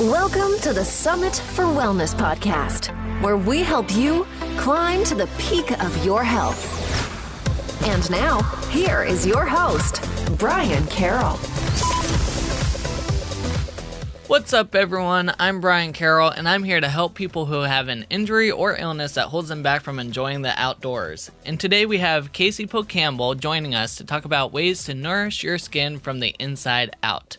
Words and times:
Welcome 0.00 0.58
to 0.60 0.74
the 0.74 0.84
Summit 0.84 1.34
for 1.34 1.64
Wellness 1.64 2.14
podcast, 2.14 2.88
where 3.22 3.38
we 3.38 3.62
help 3.62 3.90
you 3.96 4.26
climb 4.58 5.02
to 5.04 5.14
the 5.14 5.26
peak 5.38 5.70
of 5.82 6.04
your 6.04 6.22
health. 6.22 7.82
And 7.86 8.10
now, 8.10 8.42
here 8.68 9.04
is 9.04 9.26
your 9.26 9.46
host, 9.46 10.06
Brian 10.36 10.86
Carroll. 10.88 11.38
What's 14.26 14.52
up, 14.52 14.74
everyone? 14.74 15.32
I'm 15.38 15.62
Brian 15.62 15.94
Carroll, 15.94 16.28
and 16.28 16.46
I'm 16.46 16.62
here 16.62 16.82
to 16.82 16.88
help 16.88 17.14
people 17.14 17.46
who 17.46 17.62
have 17.62 17.88
an 17.88 18.04
injury 18.10 18.50
or 18.50 18.76
illness 18.76 19.14
that 19.14 19.28
holds 19.28 19.48
them 19.48 19.62
back 19.62 19.80
from 19.80 19.98
enjoying 19.98 20.42
the 20.42 20.52
outdoors. 20.60 21.30
And 21.46 21.58
today 21.58 21.86
we 21.86 21.96
have 21.98 22.34
Casey 22.34 22.66
Poe 22.66 22.82
Campbell 22.82 23.34
joining 23.34 23.74
us 23.74 23.96
to 23.96 24.04
talk 24.04 24.26
about 24.26 24.52
ways 24.52 24.84
to 24.84 24.94
nourish 24.94 25.42
your 25.42 25.56
skin 25.56 25.98
from 25.98 26.20
the 26.20 26.36
inside 26.38 26.94
out. 27.02 27.38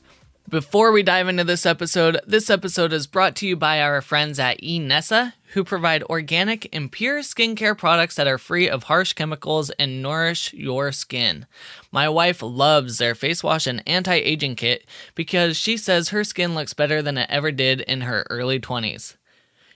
Before 0.50 0.94
we 0.94 1.04
dive 1.04 1.28
into 1.28 1.44
this 1.44 1.66
episode, 1.66 2.22
this 2.26 2.50
episode 2.50 2.94
is 2.94 3.06
brought 3.06 3.36
to 3.36 3.46
you 3.46 3.58
by 3.58 3.82
our 3.82 4.02
friends 4.02 4.40
at 4.40 4.62
eNessa, 4.62 5.34
who 5.48 5.66
provide 5.66 6.04
organic 6.04 6.74
and 6.74 6.90
pure 6.90 7.20
skincare 7.20 7.78
products 7.78 8.16
that 8.16 8.28
are 8.28 8.38
free 8.38 8.70
of 8.70 8.84
harsh 8.84 9.12
chemicals 9.12 9.72
and 9.72 10.02
nourish 10.02 10.54
your 10.54 10.94
skin. 10.94 11.48
My 11.92 12.08
wife 12.08 12.42
loves 12.42 12.98
their 12.98 13.14
face 13.14 13.44
wash 13.44 13.68
and 13.68 13.84
anti-aging 13.86 14.56
kit 14.56 14.86
because 15.16 15.58
she 15.58 15.76
says 15.76 16.10
her 16.10 16.24
skin 16.24 16.56
looks 16.56 16.74
better 16.74 17.02
than 17.02 17.18
it 17.18 17.30
ever 17.30 17.52
did 17.52 17.82
in 17.82 18.00
her 18.02 18.26
early 18.30 18.58
20s. 18.58 19.18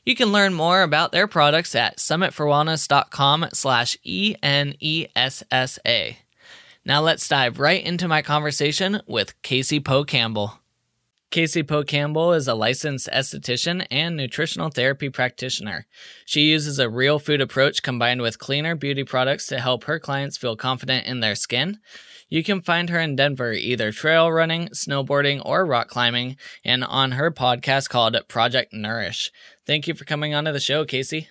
You 0.05 0.15
can 0.15 0.31
learn 0.31 0.53
more 0.53 0.83
about 0.83 1.11
their 1.11 1.27
products 1.27 1.75
at 1.75 1.97
summitforwellness.com 1.97 3.47
slash 3.51 3.97
E-N-E-S-S-A. 4.05 4.47
Now 6.85 7.01
let's 7.01 7.27
dive 7.27 7.59
right 7.59 7.83
into 7.83 8.07
my 8.07 8.21
conversation 8.21 9.01
with 9.05 9.39
Casey 9.41 9.81
Poe 9.81 10.05
Campbell. 10.05 10.60
Casey 11.31 11.63
Poe 11.63 11.85
Campbell 11.85 12.33
is 12.33 12.49
a 12.49 12.53
licensed 12.53 13.07
esthetician 13.07 13.87
and 13.89 14.17
nutritional 14.17 14.69
therapy 14.69 15.09
practitioner. 15.09 15.87
She 16.25 16.41
uses 16.41 16.77
a 16.77 16.89
real 16.89 17.19
food 17.19 17.39
approach 17.39 17.81
combined 17.81 18.21
with 18.21 18.37
cleaner 18.37 18.75
beauty 18.75 19.05
products 19.05 19.47
to 19.47 19.61
help 19.61 19.85
her 19.85 19.97
clients 19.97 20.37
feel 20.37 20.57
confident 20.57 21.07
in 21.07 21.21
their 21.21 21.35
skin. 21.35 21.79
You 22.27 22.43
can 22.43 22.61
find 22.61 22.89
her 22.89 22.99
in 22.99 23.15
Denver 23.15 23.53
either 23.53 23.93
trail 23.93 24.29
running, 24.29 24.67
snowboarding, 24.69 25.41
or 25.45 25.65
rock 25.65 25.87
climbing, 25.87 26.35
and 26.65 26.83
on 26.83 27.13
her 27.13 27.31
podcast 27.31 27.87
called 27.87 28.17
Project 28.27 28.73
Nourish. 28.73 29.31
Thank 29.65 29.87
you 29.87 29.93
for 29.93 30.03
coming 30.03 30.33
onto 30.33 30.51
the 30.51 30.59
show, 30.59 30.83
Casey. 30.83 31.29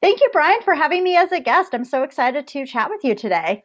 Thank 0.00 0.22
you, 0.22 0.30
Brian, 0.32 0.62
for 0.62 0.74
having 0.74 1.04
me 1.04 1.14
as 1.14 1.30
a 1.30 1.40
guest. 1.40 1.74
I'm 1.74 1.84
so 1.84 2.02
excited 2.02 2.46
to 2.48 2.64
chat 2.64 2.88
with 2.88 3.04
you 3.04 3.14
today. 3.14 3.64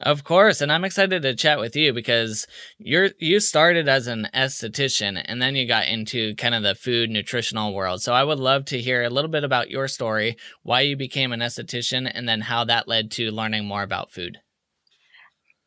Of 0.00 0.24
course, 0.24 0.60
and 0.60 0.72
I'm 0.72 0.84
excited 0.84 1.22
to 1.22 1.36
chat 1.36 1.60
with 1.60 1.76
you 1.76 1.92
because 1.92 2.48
you're 2.78 3.10
you 3.20 3.38
started 3.38 3.88
as 3.88 4.08
an 4.08 4.28
esthetician 4.34 5.22
and 5.24 5.40
then 5.40 5.54
you 5.54 5.68
got 5.68 5.86
into 5.86 6.34
kind 6.34 6.54
of 6.54 6.64
the 6.64 6.74
food 6.74 7.10
nutritional 7.10 7.72
world. 7.72 8.02
So 8.02 8.12
I 8.12 8.24
would 8.24 8.40
love 8.40 8.64
to 8.66 8.80
hear 8.80 9.04
a 9.04 9.10
little 9.10 9.30
bit 9.30 9.44
about 9.44 9.70
your 9.70 9.86
story, 9.86 10.36
why 10.64 10.80
you 10.80 10.96
became 10.96 11.32
an 11.32 11.40
esthetician 11.40 12.10
and 12.12 12.28
then 12.28 12.40
how 12.40 12.64
that 12.64 12.88
led 12.88 13.12
to 13.12 13.30
learning 13.30 13.66
more 13.66 13.84
about 13.84 14.10
food. 14.10 14.38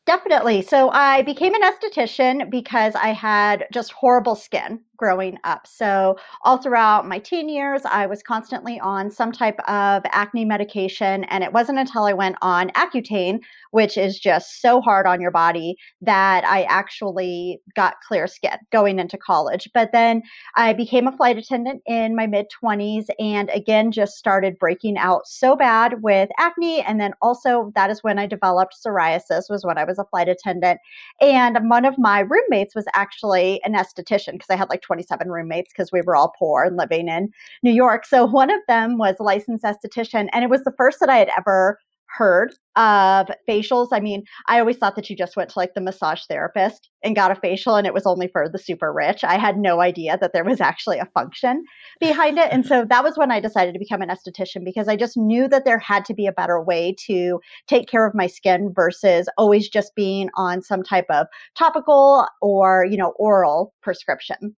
Definitely. 0.05 0.61
So 0.61 0.89
I 0.89 1.21
became 1.21 1.53
an 1.53 1.61
esthetician 1.61 2.49
because 2.49 2.95
I 2.95 3.09
had 3.09 3.65
just 3.71 3.93
horrible 3.93 4.35
skin 4.35 4.81
growing 4.97 5.37
up. 5.43 5.65
So 5.67 6.17
all 6.43 6.57
throughout 6.57 7.07
my 7.07 7.19
teen 7.19 7.49
years, 7.49 7.83
I 7.85 8.07
was 8.07 8.23
constantly 8.23 8.79
on 8.79 9.09
some 9.09 9.31
type 9.31 9.59
of 9.67 10.03
acne 10.11 10.45
medication. 10.45 11.23
And 11.25 11.43
it 11.43 11.53
wasn't 11.53 11.79
until 11.79 12.03
I 12.03 12.13
went 12.13 12.35
on 12.41 12.69
Accutane, 12.71 13.39
which 13.71 13.97
is 13.97 14.19
just 14.19 14.61
so 14.61 14.81
hard 14.81 15.05
on 15.05 15.21
your 15.21 15.31
body, 15.31 15.77
that 16.01 16.43
I 16.45 16.63
actually 16.63 17.61
got 17.75 18.01
clear 18.07 18.27
skin 18.27 18.57
going 18.71 18.99
into 18.99 19.17
college. 19.17 19.69
But 19.73 19.91
then 19.91 20.23
I 20.55 20.73
became 20.73 21.07
a 21.07 21.15
flight 21.15 21.37
attendant 21.37 21.81
in 21.85 22.15
my 22.15 22.27
mid 22.27 22.47
20s 22.63 23.05
and 23.19 23.49
again 23.51 23.91
just 23.91 24.17
started 24.17 24.57
breaking 24.59 24.97
out 24.97 25.27
so 25.27 25.55
bad 25.55 26.01
with 26.01 26.29
acne. 26.39 26.81
And 26.81 26.99
then 26.99 27.13
also 27.21 27.71
that 27.75 27.89
is 27.89 28.03
when 28.03 28.19
I 28.19 28.25
developed 28.25 28.75
psoriasis, 28.83 29.49
was 29.49 29.63
when 29.63 29.77
I 29.77 29.83
was 29.83 29.99
a 29.99 30.05
flight 30.05 30.27
attendant. 30.27 30.79
And 31.21 31.69
one 31.69 31.85
of 31.85 31.97
my 31.97 32.21
roommates 32.21 32.75
was 32.75 32.85
actually 32.93 33.61
an 33.63 33.73
esthetician 33.73 34.33
because 34.33 34.49
I 34.49 34.55
had 34.55 34.69
like 34.69 34.81
27 34.87 35.29
roommates 35.29 35.71
because 35.71 35.91
we 35.91 36.01
were 36.01 36.15
all 36.15 36.33
poor 36.39 36.63
and 36.63 36.77
living 36.77 37.07
in 37.07 37.29
New 37.61 37.73
York. 37.73 38.05
So 38.05 38.25
one 38.25 38.49
of 38.49 38.61
them 38.67 38.97
was 38.97 39.15
a 39.19 39.23
licensed 39.23 39.63
esthetician 39.63 40.29
and 40.31 40.43
it 40.43 40.49
was 40.49 40.63
the 40.63 40.73
first 40.77 40.99
that 41.01 41.09
I 41.09 41.17
had 41.17 41.29
ever 41.37 41.77
heard 42.07 42.53
of 42.75 43.27
facials. 43.47 43.89
I 43.91 43.99
mean, 43.99 44.23
I 44.47 44.59
always 44.59 44.77
thought 44.77 44.95
that 44.95 45.09
you 45.09 45.15
just 45.15 45.35
went 45.35 45.49
to 45.51 45.59
like 45.59 45.73
the 45.73 45.81
massage 45.81 46.21
therapist 46.27 46.89
and 47.03 47.15
got 47.15 47.31
a 47.31 47.35
facial 47.35 47.75
and 47.75 47.87
it 47.87 47.93
was 47.93 48.05
only 48.05 48.27
for 48.27 48.47
the 48.49 48.57
super 48.57 48.93
rich. 48.93 49.23
I 49.23 49.37
had 49.37 49.57
no 49.57 49.81
idea 49.81 50.17
that 50.19 50.33
there 50.33 50.43
was 50.43 50.61
actually 50.61 50.99
a 50.99 51.05
function 51.13 51.63
behind 51.99 52.37
it. 52.37 52.49
And 52.51 52.65
so 52.67 52.85
that 52.85 53.03
was 53.03 53.17
when 53.17 53.31
I 53.31 53.39
decided 53.39 53.73
to 53.73 53.79
become 53.79 54.01
an 54.01 54.09
esthetician 54.09 54.63
because 54.63 54.87
I 54.87 54.95
just 54.95 55.17
knew 55.17 55.47
that 55.49 55.65
there 55.65 55.79
had 55.79 56.05
to 56.05 56.13
be 56.13 56.27
a 56.27 56.31
better 56.31 56.61
way 56.61 56.95
to 57.07 57.39
take 57.67 57.87
care 57.87 58.05
of 58.05 58.15
my 58.15 58.27
skin 58.27 58.71
versus 58.73 59.27
always 59.37 59.69
just 59.69 59.95
being 59.95 60.29
on 60.35 60.61
some 60.61 60.83
type 60.83 61.07
of 61.09 61.27
topical 61.55 62.27
or, 62.41 62.85
you 62.89 62.97
know, 62.97 63.13
oral 63.17 63.73
prescription. 63.81 64.55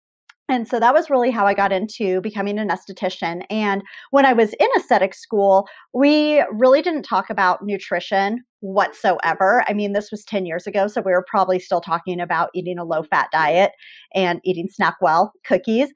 And 0.50 0.68
so 0.68 0.80
that 0.80 0.94
was 0.96 1.12
really 1.12 1.30
how 1.30 1.46
I 1.46 1.54
got 1.54 1.72
into 1.72 2.22
becoming 2.22 2.58
an 2.58 2.70
esthetician. 2.70 3.46
And 3.52 3.84
when 4.10 4.26
I 4.26 4.34
was 4.34 4.54
in 4.54 4.68
aesthetic 4.76 5.14
school, 5.14 5.68
we 5.94 6.44
really 6.52 6.82
didn't 6.82 7.04
talk 7.04 7.30
about 7.30 7.64
nutrition 7.64 8.44
whatsoever. 8.62 9.64
I 9.68 9.74
mean, 9.74 9.94
this 9.94 10.12
was 10.12 10.24
10 10.26 10.46
years 10.46 10.68
ago, 10.68 10.88
so 10.88 11.02
we 11.02 11.12
were 11.12 11.26
probably 11.30 11.60
still 11.60 11.82
talking 11.82 12.20
about 12.20 12.50
eating 12.54 12.78
a 12.78 12.84
low 12.84 13.04
fat 13.04 13.30
diet 13.32 13.72
and 14.14 14.40
eating 14.44 14.68
SnackWell 14.68 15.30
cookies. 15.46 15.90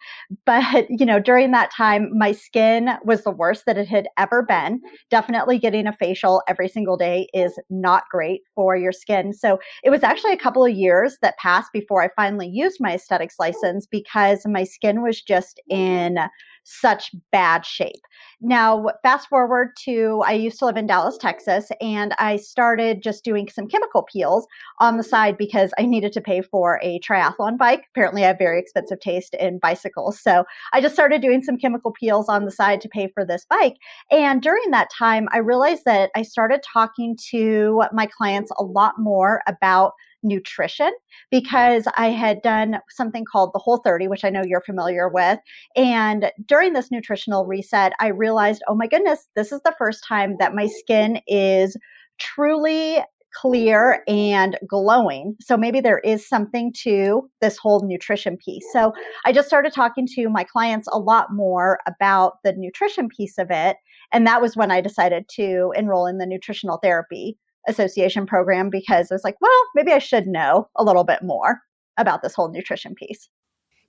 But, 0.46 0.88
you 0.90 1.06
know, 1.06 1.19
during 1.19 1.52
that 1.52 1.72
time, 1.72 2.09
my 2.18 2.31
skin 2.31 2.91
was 3.03 3.23
the 3.23 3.31
worst 3.31 3.66
that 3.66 3.78
it 3.78 3.88
had 3.88 4.07
ever 4.18 4.44
been. 4.44 4.81
Definitely 5.09 5.59
getting 5.59 5.88
a 5.88 5.94
facial 5.94 6.41
every 6.47 6.68
single 6.68 6.97
day 6.97 7.28
is 7.34 7.57
not 7.69 8.03
great 8.12 8.41
for 8.56 8.75
your 8.75 8.91
skin. 8.91 9.34
So 9.34 9.59
it 9.84 9.90
was 9.90 10.03
actually 10.03 10.34
a 10.34 10.38
couple 10.38 10.66
of 10.66 10.73
years 10.73 11.18
that 11.22 11.38
passed 11.38 11.72
before 11.73 12.03
I 12.03 12.09
finally 12.16 12.47
used 12.47 12.78
my 12.79 12.94
aesthetics 12.94 13.35
license 13.40 13.85
because 13.85 14.41
my 14.46 14.63
skin 14.63 15.02
was 15.02 15.22
just 15.22 15.59
in 15.69 16.18
such 16.63 17.12
bad 17.31 17.66
shape. 17.66 18.01
Now, 18.41 18.90
fast 19.03 19.29
forward 19.29 19.75
to 19.85 20.22
I 20.25 20.34
used 20.34 20.59
to 20.59 20.66
live 20.66 20.78
in 20.78 20.88
Dallas, 20.88 21.18
Texas, 21.18 21.69
and 21.79 22.13
I 22.19 22.38
started 22.38 23.01
just 23.01 23.24
doing 23.24 23.50
some 23.50 23.68
chemical 23.68 24.03
peels 24.03 24.47
on 24.79 24.97
the 24.97 25.03
side 25.03 25.38
because 25.38 25.72
I 25.78 25.85
needed 25.85 26.12
to 26.13 26.22
pay 26.22 26.41
for 26.41 26.79
a 26.84 27.00
triathlon 27.00 27.57
bike. 27.57 27.85
Apparently, 27.91 28.23
I 28.23 28.28
have 28.28 28.38
very 28.38 28.59
expensive 28.59 29.00
taste 29.00 29.34
in 29.35 29.59
bicycles. 29.59 30.19
So 30.19 30.44
I 30.73 30.81
just 30.81 30.94
started 30.94 31.22
doing 31.22 31.41
some 31.41 31.57
chemical 31.57 31.91
peels 31.91 32.28
on 32.28 32.46
the 32.46 32.52
side 32.52 32.81
to 32.81 32.90
pay 32.90 33.07
for 33.13 33.25
this 33.25 33.46
bike. 33.50 33.78
And 34.12 34.41
during 34.41 34.72
that 34.72 34.90
time, 34.91 35.28
I 35.31 35.38
realized 35.38 35.85
that 35.85 36.12
I 36.16 36.23
started 36.23 36.62
talking 36.63 37.18
to 37.31 37.84
my 37.91 38.07
clients 38.07 38.52
a 38.57 38.63
lot 38.63 38.96
more 38.97 39.41
about 39.47 39.94
nutrition 40.23 40.91
because 41.31 41.88
I 41.97 42.09
had 42.09 42.41
done 42.41 42.79
something 42.89 43.25
called 43.29 43.51
the 43.53 43.59
Whole 43.59 43.81
30, 43.84 44.07
which 44.07 44.23
I 44.23 44.29
know 44.29 44.44
you're 44.45 44.61
familiar 44.61 45.09
with. 45.09 45.39
And 45.75 46.31
during 46.45 46.73
this 46.73 46.91
nutritional 46.91 47.45
reset, 47.45 47.94
I 48.00 48.07
realized, 48.07 48.63
oh 48.67 48.75
my 48.75 48.88
goodness, 48.88 49.28
this 49.35 49.51
is 49.51 49.61
the 49.63 49.75
first 49.78 50.03
time 50.07 50.35
that 50.39 50.56
my 50.56 50.67
skin 50.67 51.19
is 51.28 51.78
truly 52.19 53.03
clear 53.34 54.03
and 54.07 54.57
glowing. 54.67 55.35
So 55.41 55.57
maybe 55.57 55.81
there 55.81 56.00
is 56.00 56.28
something 56.28 56.72
to 56.84 57.29
this 57.41 57.57
whole 57.57 57.85
nutrition 57.85 58.38
piece. 58.38 58.63
So 58.72 58.94
I 59.25 59.31
just 59.31 59.47
started 59.47 59.73
talking 59.73 60.07
to 60.16 60.29
my 60.29 60.44
clients 60.44 60.88
a 60.91 61.00
lot 61.00 61.34
more 61.34 61.79
about 61.88 62.34
the 62.44 62.53
nutrition 62.55 63.09
piece 63.09 63.38
of 63.38 63.47
it. 63.50 63.78
And 64.11 64.28
that 64.28 64.41
was 64.41 64.55
when 64.55 64.72
I 64.72 64.81
decided 64.81 65.28
to 65.35 65.73
enroll 65.75 66.05
in 66.05 66.19
the 66.19 66.28
nutritional 66.28 66.79
therapy 66.81 67.38
association 67.68 68.25
program 68.25 68.69
because 68.69 69.12
I 69.12 69.16
was 69.16 69.24
like, 69.24 69.40
well, 69.41 69.51
maybe 69.75 69.91
I 69.91 70.00
should 70.00 70.28
know 70.28 70.69
a 70.75 70.84
little 70.84 71.03
bit 71.03 71.24
more 71.24 71.62
about 71.97 72.22
this 72.22 72.34
whole 72.34 72.51
nutrition 72.51 72.96
piece. 72.96 73.29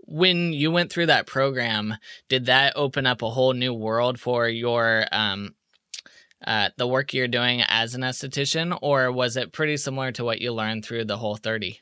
When 0.07 0.53
you 0.53 0.71
went 0.71 0.93
through 0.93 1.07
that 1.07 1.27
program, 1.27 1.97
did 2.29 2.47
that 2.47 2.75
open 2.77 3.07
up 3.07 3.23
a 3.23 3.31
whole 3.31 3.55
new 3.55 3.73
world 3.73 4.21
for 4.21 4.49
your 4.49 5.07
um, 5.13 5.55
uh, 6.47 6.69
the 6.77 6.87
work 6.87 7.15
you're 7.15 7.29
doing 7.29 7.63
as 7.69 7.95
an 7.95 8.03
esthetician, 8.03 8.77
or 8.83 9.11
was 9.11 9.37
it 9.37 9.53
pretty 9.53 9.79
similar 9.79 10.13
to 10.13 10.25
what 10.25 10.41
you 10.41 10.53
learned 10.53 10.85
through 10.85 11.07
the 11.07 11.17
whole 11.17 11.37
30? 11.37 11.81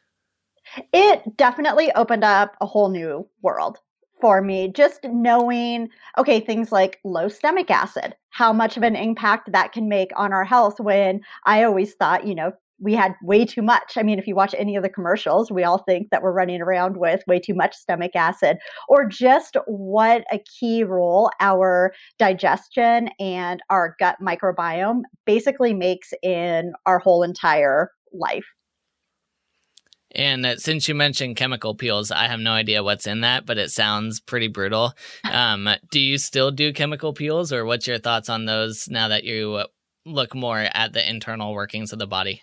It 0.92 1.36
definitely 1.36 1.90
opened 1.92 2.22
up 2.22 2.56
a 2.60 2.66
whole 2.66 2.88
new 2.88 3.28
world 3.42 3.78
for 4.22 4.40
me 4.40 4.68
just 4.68 5.00
knowing 5.04 5.88
okay 6.16 6.40
things 6.40 6.70
like 6.72 7.00
low 7.04 7.28
stomach 7.28 7.70
acid 7.70 8.14
how 8.30 8.52
much 8.52 8.76
of 8.76 8.84
an 8.84 8.96
impact 8.96 9.50
that 9.52 9.72
can 9.72 9.88
make 9.88 10.12
on 10.16 10.32
our 10.32 10.44
health 10.44 10.78
when 10.80 11.20
i 11.44 11.64
always 11.64 11.94
thought 11.94 12.26
you 12.26 12.34
know 12.34 12.52
we 12.82 12.94
had 12.94 13.14
way 13.22 13.44
too 13.44 13.62
much. 13.62 13.96
I 13.96 14.02
mean, 14.02 14.18
if 14.18 14.26
you 14.26 14.34
watch 14.34 14.56
any 14.58 14.74
of 14.74 14.82
the 14.82 14.88
commercials, 14.88 15.52
we 15.52 15.62
all 15.62 15.78
think 15.78 16.10
that 16.10 16.20
we're 16.20 16.32
running 16.32 16.60
around 16.60 16.96
with 16.96 17.22
way 17.28 17.38
too 17.38 17.54
much 17.54 17.76
stomach 17.76 18.16
acid, 18.16 18.58
or 18.88 19.06
just 19.06 19.56
what 19.66 20.24
a 20.32 20.40
key 20.40 20.82
role 20.82 21.30
our 21.38 21.94
digestion 22.18 23.08
and 23.20 23.60
our 23.70 23.94
gut 24.00 24.16
microbiome 24.20 25.02
basically 25.26 25.72
makes 25.72 26.12
in 26.22 26.72
our 26.84 26.98
whole 26.98 27.22
entire 27.22 27.90
life. 28.12 28.46
And 30.14 30.44
uh, 30.44 30.56
since 30.56 30.88
you 30.88 30.94
mentioned 30.94 31.36
chemical 31.36 31.74
peels, 31.74 32.10
I 32.10 32.26
have 32.26 32.40
no 32.40 32.52
idea 32.52 32.82
what's 32.82 33.06
in 33.06 33.22
that, 33.22 33.46
but 33.46 33.58
it 33.58 33.70
sounds 33.70 34.20
pretty 34.20 34.48
brutal. 34.48 34.92
Um, 35.32 35.66
do 35.90 35.98
you 35.98 36.18
still 36.18 36.50
do 36.50 36.74
chemical 36.74 37.14
peels, 37.14 37.52
or 37.52 37.64
what's 37.64 37.86
your 37.86 37.98
thoughts 37.98 38.28
on 38.28 38.44
those 38.44 38.86
now 38.88 39.08
that 39.08 39.24
you 39.24 39.64
look 40.04 40.34
more 40.34 40.58
at 40.58 40.92
the 40.92 41.08
internal 41.08 41.54
workings 41.54 41.92
of 41.92 41.98
the 41.98 42.06
body? 42.06 42.42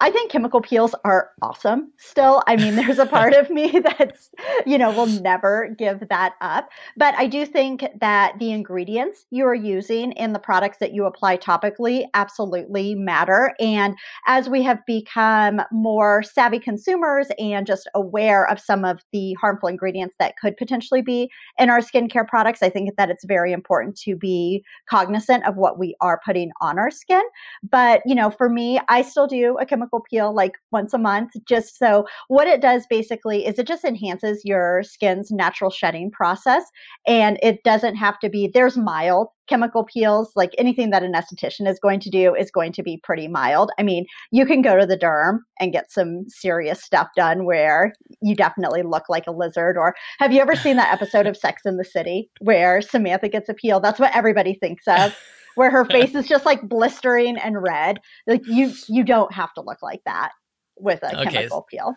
I 0.00 0.10
think 0.10 0.30
chemical 0.30 0.60
peels 0.60 0.94
are 1.04 1.30
awesome 1.40 1.90
still. 1.96 2.42
I 2.46 2.56
mean, 2.56 2.76
there's 2.76 2.98
a 2.98 3.06
part 3.06 3.32
of 3.32 3.48
me 3.48 3.80
that's, 3.98 4.30
you 4.66 4.76
know, 4.76 4.90
will 4.90 5.06
never 5.06 5.74
give 5.78 6.08
that 6.10 6.34
up. 6.42 6.68
But 6.98 7.14
I 7.16 7.26
do 7.26 7.46
think 7.46 7.86
that 8.00 8.38
the 8.38 8.50
ingredients 8.50 9.24
you 9.30 9.46
are 9.46 9.54
using 9.54 10.12
in 10.12 10.34
the 10.34 10.38
products 10.38 10.78
that 10.80 10.92
you 10.92 11.06
apply 11.06 11.38
topically 11.38 12.04
absolutely 12.12 12.94
matter. 12.94 13.54
And 13.58 13.96
as 14.26 14.50
we 14.50 14.62
have 14.64 14.84
become 14.86 15.62
more 15.72 16.22
savvy 16.22 16.58
consumers 16.58 17.28
and 17.38 17.66
just 17.66 17.88
aware 17.94 18.46
of 18.50 18.60
some 18.60 18.84
of 18.84 19.00
the 19.12 19.32
harmful 19.40 19.70
ingredients 19.70 20.16
that 20.18 20.34
could 20.36 20.58
potentially 20.58 21.00
be 21.00 21.30
in 21.58 21.70
our 21.70 21.80
skincare 21.80 22.28
products, 22.28 22.62
I 22.62 22.68
think 22.68 22.90
that 22.96 23.08
it's 23.08 23.24
very 23.24 23.52
important 23.52 23.96
to 24.00 24.14
be 24.14 24.62
cognizant 24.90 25.46
of 25.46 25.56
what 25.56 25.78
we 25.78 25.96
are 26.02 26.20
putting 26.22 26.50
on 26.60 26.78
our 26.78 26.90
skin. 26.90 27.22
But, 27.62 28.02
you 28.04 28.14
know, 28.14 28.28
for 28.28 28.50
me, 28.50 28.78
I 28.88 29.00
still 29.00 29.26
do 29.26 29.56
a 29.58 29.64
chemical 29.64 29.85
chemical 29.86 30.04
peel 30.10 30.34
like 30.34 30.52
once 30.72 30.92
a 30.92 30.98
month 30.98 31.30
just 31.46 31.78
so 31.78 32.06
what 32.28 32.46
it 32.46 32.60
does 32.60 32.86
basically 32.88 33.46
is 33.46 33.58
it 33.58 33.66
just 33.66 33.84
enhances 33.84 34.44
your 34.44 34.82
skin's 34.82 35.30
natural 35.30 35.70
shedding 35.70 36.10
process 36.10 36.64
and 37.06 37.38
it 37.42 37.62
doesn't 37.62 37.96
have 37.96 38.18
to 38.18 38.28
be 38.28 38.50
there's 38.52 38.76
mild 38.76 39.28
chemical 39.48 39.84
peels 39.84 40.32
like 40.34 40.50
anything 40.58 40.90
that 40.90 41.02
an 41.02 41.12
esthetician 41.12 41.68
is 41.68 41.78
going 41.78 42.00
to 42.00 42.10
do 42.10 42.34
is 42.34 42.50
going 42.50 42.72
to 42.72 42.82
be 42.82 43.00
pretty 43.04 43.28
mild. 43.28 43.70
I 43.78 43.82
mean 43.82 44.06
you 44.32 44.44
can 44.44 44.62
go 44.62 44.76
to 44.76 44.86
the 44.86 44.98
derm 44.98 45.38
and 45.60 45.72
get 45.72 45.92
some 45.92 46.28
serious 46.28 46.82
stuff 46.82 47.08
done 47.16 47.44
where 47.44 47.92
you 48.20 48.34
definitely 48.34 48.82
look 48.82 49.04
like 49.08 49.26
a 49.26 49.32
lizard 49.32 49.76
or 49.76 49.94
have 50.18 50.32
you 50.32 50.40
ever 50.40 50.56
seen 50.56 50.76
that 50.76 50.92
episode 50.92 51.26
of 51.26 51.36
Sex 51.36 51.62
and 51.64 51.78
the 51.78 51.84
City 51.84 52.28
where 52.40 52.80
samantha 52.80 53.28
gets 53.28 53.48
a 53.48 53.54
peel? 53.54 53.78
That's 53.80 54.00
what 54.00 54.14
everybody 54.14 54.54
thinks 54.54 54.84
of 54.88 55.16
where 55.56 55.70
her 55.70 55.84
face 55.84 56.14
is 56.14 56.28
just 56.28 56.46
like 56.46 56.62
blistering 56.62 57.36
and 57.36 57.60
red. 57.60 57.98
Like 58.26 58.46
you 58.46 58.72
you 58.88 59.02
don't 59.02 59.32
have 59.32 59.52
to 59.54 59.60
look 59.60 59.82
like 59.82 60.02
that 60.06 60.30
with 60.78 61.02
a 61.02 61.20
okay. 61.22 61.30
chemical 61.30 61.66
peel. 61.68 61.94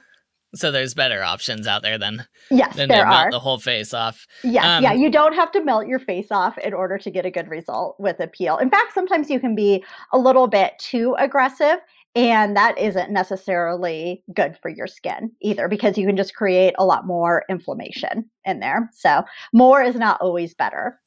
So 0.55 0.71
there's 0.71 0.95
better 0.95 1.21
options 1.21 1.67
out 1.67 1.83
there 1.83 1.99
than 1.99 2.25
yes, 2.49 2.75
than 2.75 2.89
there 2.89 3.05
are. 3.05 3.29
the 3.29 3.39
whole 3.39 3.59
face 3.59 3.93
off. 3.93 4.25
Yes, 4.43 4.65
um, 4.65 4.83
yeah, 4.83 4.93
you 4.93 5.11
don't 5.11 5.35
have 5.35 5.51
to 5.51 5.63
melt 5.63 5.85
your 5.85 5.99
face 5.99 6.31
off 6.31 6.57
in 6.57 6.73
order 6.73 6.97
to 6.97 7.11
get 7.11 7.25
a 7.25 7.29
good 7.29 7.47
result 7.47 7.95
with 7.99 8.19
a 8.19 8.27
peel. 8.27 8.57
In 8.57 8.71
fact, 8.71 8.93
sometimes 8.93 9.29
you 9.29 9.39
can 9.39 9.53
be 9.53 9.83
a 10.11 10.17
little 10.17 10.47
bit 10.47 10.73
too 10.79 11.15
aggressive, 11.19 11.77
and 12.15 12.55
that 12.57 12.75
isn't 12.79 13.11
necessarily 13.11 14.23
good 14.33 14.57
for 14.59 14.69
your 14.69 14.87
skin 14.87 15.31
either 15.41 15.67
because 15.67 15.99
you 15.99 16.07
can 16.07 16.17
just 16.17 16.33
create 16.33 16.73
a 16.79 16.85
lot 16.85 17.05
more 17.05 17.43
inflammation 17.47 18.27
in 18.43 18.59
there. 18.59 18.89
So 18.91 19.23
more 19.53 19.83
is 19.83 19.95
not 19.95 20.19
always 20.19 20.55
better. 20.55 20.99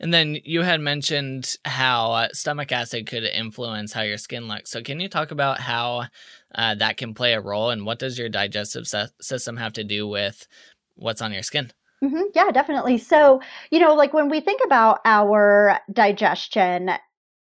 And 0.00 0.14
then 0.14 0.38
you 0.44 0.62
had 0.62 0.80
mentioned 0.80 1.58
how 1.66 2.12
uh, 2.12 2.28
stomach 2.32 2.72
acid 2.72 3.06
could 3.06 3.24
influence 3.24 3.92
how 3.92 4.00
your 4.00 4.16
skin 4.16 4.48
looks. 4.48 4.70
So 4.70 4.82
can 4.82 4.98
you 4.98 5.08
talk 5.08 5.30
about 5.30 5.60
how 5.60 6.06
uh, 6.54 6.74
that 6.76 6.96
can 6.96 7.12
play 7.12 7.34
a 7.34 7.40
role 7.40 7.68
and 7.68 7.84
what 7.84 7.98
does 7.98 8.18
your 8.18 8.30
digestive 8.30 8.88
system 9.20 9.58
have 9.58 9.74
to 9.74 9.84
do 9.84 10.08
with 10.08 10.48
what's 10.94 11.20
on 11.20 11.34
your 11.34 11.42
skin? 11.42 11.70
Mm-hmm. 12.02 12.22
Yeah, 12.34 12.50
definitely. 12.50 12.96
So, 12.96 13.42
you 13.70 13.78
know, 13.78 13.94
like 13.94 14.14
when 14.14 14.30
we 14.30 14.40
think 14.40 14.62
about 14.64 15.00
our 15.04 15.78
digestion, 15.92 16.92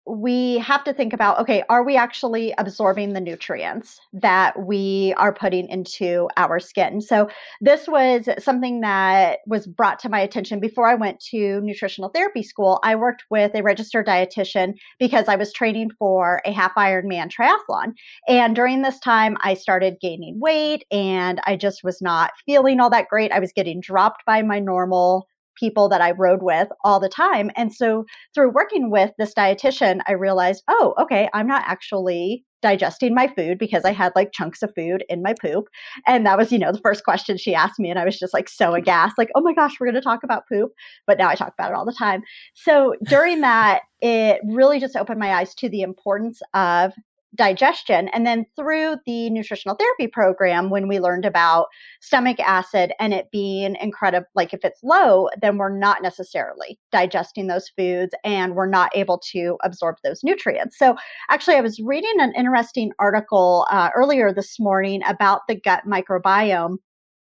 we 0.07 0.59
have 0.59 0.85
to 0.85 0.93
think 0.93 1.13
about 1.13 1.39
okay, 1.41 1.63
are 1.69 1.83
we 1.83 1.97
actually 1.97 2.53
absorbing 2.59 3.15
the 3.15 3.21
nutrients 3.21 4.01
that 4.13 4.67
we 4.67 5.15
are 5.17 5.33
putting 5.33 5.69
into 5.69 6.29
our 6.37 6.61
skin? 6.61 7.01
So, 7.01 7.29
this 7.61 7.89
was 7.89 8.29
something 8.39 8.81
that 8.81 9.39
was 9.47 9.67
brought 9.67 9.99
to 10.01 10.09
my 10.09 10.21
attention 10.21 10.61
before 10.61 10.89
I 10.89 10.95
went 10.95 11.21
to 11.31 11.61
nutritional 11.63 12.11
therapy 12.11 12.43
school. 12.43 12.81
I 12.85 12.97
worked 12.97 13.25
with 13.31 13.55
a 13.55 13.63
registered 13.63 14.07
dietitian 14.07 14.75
because 14.99 15.29
I 15.29 15.37
was 15.37 15.53
training 15.53 15.91
for 15.99 16.43
a 16.45 16.53
half 16.53 16.75
Ironman 16.75 17.31
triathlon. 17.31 17.95
And 18.29 18.55
during 18.55 18.83
this 18.83 18.99
time, 19.01 19.37
I 19.41 19.55
started 19.55 19.97
gaining 20.01 20.39
weight 20.39 20.85
and 20.91 21.41
I 21.47 21.57
just 21.57 21.83
was 21.83 22.03
not 22.03 22.33
feeling 22.45 22.81
all 22.81 22.91
that 22.91 23.09
great. 23.09 23.33
I 23.33 23.39
was 23.39 23.53
getting 23.53 23.81
dropped 23.81 24.25
by 24.27 24.43
my 24.43 24.59
normal 24.59 25.29
people 25.59 25.89
that 25.89 26.01
I 26.01 26.13
rode 26.13 26.43
with 26.43 26.69
all 26.83 27.01
the 27.01 27.09
time. 27.09 27.51
And 27.57 27.73
so 27.75 28.05
through 28.35 28.51
working 28.51 28.91
with 28.91 29.11
this 29.19 29.35
dietitian, 29.35 30.01
I 30.07 30.13
realized, 30.13 30.63
oh, 30.69 30.95
okay, 30.99 31.29
I'm 31.33 31.47
not 31.47 31.65
actually 31.67 32.45
digesting 32.63 33.15
my 33.15 33.29
food 33.29 33.59
because 33.59 33.85
I 33.85 33.93
had 33.93 34.13
like 34.17 34.33
chunks 34.33 34.63
of 34.63 34.73
food 34.75 35.05
in 35.11 35.23
my 35.23 35.35
poop. 35.39 35.67
And 36.07 36.25
that 36.25 36.39
was, 36.39 36.51
you 36.51 36.59
know, 36.59 36.73
the 36.73 36.79
first 36.79 37.05
question 37.05 37.37
she 37.37 37.55
asked 37.55 37.79
me. 37.79 37.91
And 37.91 37.99
I 37.99 38.07
was 38.07 38.19
just 38.19 38.33
like 38.33 38.49
so 38.49 38.75
aghast, 38.75 39.19
like, 39.19 39.29
oh 39.35 39.43
my 39.43 39.53
gosh, 39.53 39.75
we're 39.79 39.87
going 39.87 39.95
to 39.97 40.01
talk 40.01 40.23
about 40.25 40.49
poop. 40.51 40.73
But 41.07 41.19
now 41.19 41.29
I 41.29 41.35
talk 41.35 41.53
about 41.59 41.73
it 41.73 41.77
all 41.77 41.85
the 41.85 41.93
time. 41.93 42.23
So 42.55 42.95
during 43.05 43.43
that, 43.43 43.83
it 44.01 44.41
really 44.47 44.81
just 44.81 44.97
opened 44.97 45.21
my 45.21 45.35
eyes 45.35 45.55
to 45.57 45.69
the 45.69 45.83
importance 45.83 46.41
of 46.55 46.95
digestion. 47.35 48.09
And 48.09 48.27
then 48.27 48.47
through 48.57 48.97
the 49.07 49.31
nutritional 49.31 49.77
therapy 49.77 50.07
program, 50.07 50.71
when 50.71 50.89
we 50.89 51.01
learned 51.01 51.25
about 51.25 51.67
stomach 52.01 52.39
acid 52.41 52.93
and 52.99 53.13
it 53.13 53.31
being 53.33 53.77
incredible, 53.81 54.27
like 54.35 54.55
if 54.55 54.65
it's 54.65 54.83
low, 54.83 55.29
then 55.41 55.59
we're 55.59 55.77
not 55.77 56.03
necessarily 56.03 56.79
digesting 56.93 57.47
those 57.47 57.69
foods 57.77 58.15
and 58.25 58.55
we're 58.55 58.67
not 58.67 58.95
able 58.95 59.19
to 59.33 59.57
absorb 59.63 59.97
those 60.05 60.23
nutrients. 60.23 60.79
So, 60.79 60.97
actually, 61.31 61.57
I 61.57 61.61
was 61.61 61.81
reading 61.81 62.15
an 62.19 62.33
interesting 62.37 62.93
article 62.99 63.67
uh, 63.71 63.91
earlier 63.95 64.33
this 64.33 64.59
morning 64.59 65.03
about 65.07 65.43
the 65.49 65.57
gut 65.57 65.83
microbiome 65.87 66.77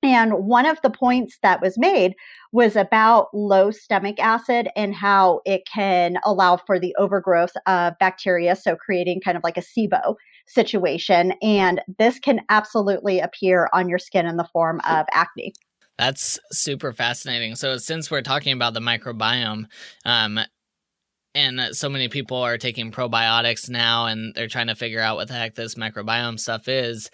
and 0.02 0.32
one 0.32 0.66
of 0.66 0.80
the 0.82 0.90
points 0.90 1.38
that 1.42 1.60
was 1.60 1.78
made 1.78 2.14
was 2.52 2.76
about 2.76 3.28
low 3.34 3.70
stomach 3.70 4.18
acid 4.18 4.68
and 4.76 4.94
how 4.94 5.40
it 5.44 5.62
can 5.72 6.18
allow 6.24 6.56
for 6.56 6.78
the 6.78 6.94
overgrowth 6.98 7.52
of 7.66 7.94
bacteria, 7.98 8.56
so 8.56 8.76
creating 8.76 9.20
kind 9.20 9.36
of 9.36 9.42
like 9.42 9.56
a 9.56 9.62
SIBO 9.62 10.14
situation. 10.46 11.32
And 11.42 11.80
this 11.98 12.18
can 12.18 12.40
absolutely 12.48 13.20
appear 13.20 13.68
on 13.72 13.88
your 13.88 13.98
skin 13.98 14.26
in 14.26 14.36
the 14.36 14.48
form 14.52 14.80
of 14.88 15.06
acne. 15.12 15.52
That's 15.98 16.38
super 16.52 16.92
fascinating. 16.92 17.56
So, 17.56 17.78
since 17.78 18.10
we're 18.10 18.22
talking 18.22 18.52
about 18.52 18.74
the 18.74 18.80
microbiome, 18.80 19.64
um, 20.04 20.38
and 21.34 21.76
so 21.76 21.88
many 21.88 22.08
people 22.08 22.38
are 22.38 22.58
taking 22.58 22.90
probiotics 22.90 23.68
now 23.68 24.06
and 24.06 24.34
they're 24.34 24.48
trying 24.48 24.68
to 24.68 24.74
figure 24.74 25.00
out 25.00 25.16
what 25.16 25.28
the 25.28 25.34
heck 25.34 25.54
this 25.54 25.74
microbiome 25.74 26.40
stuff 26.40 26.66
is 26.66 27.10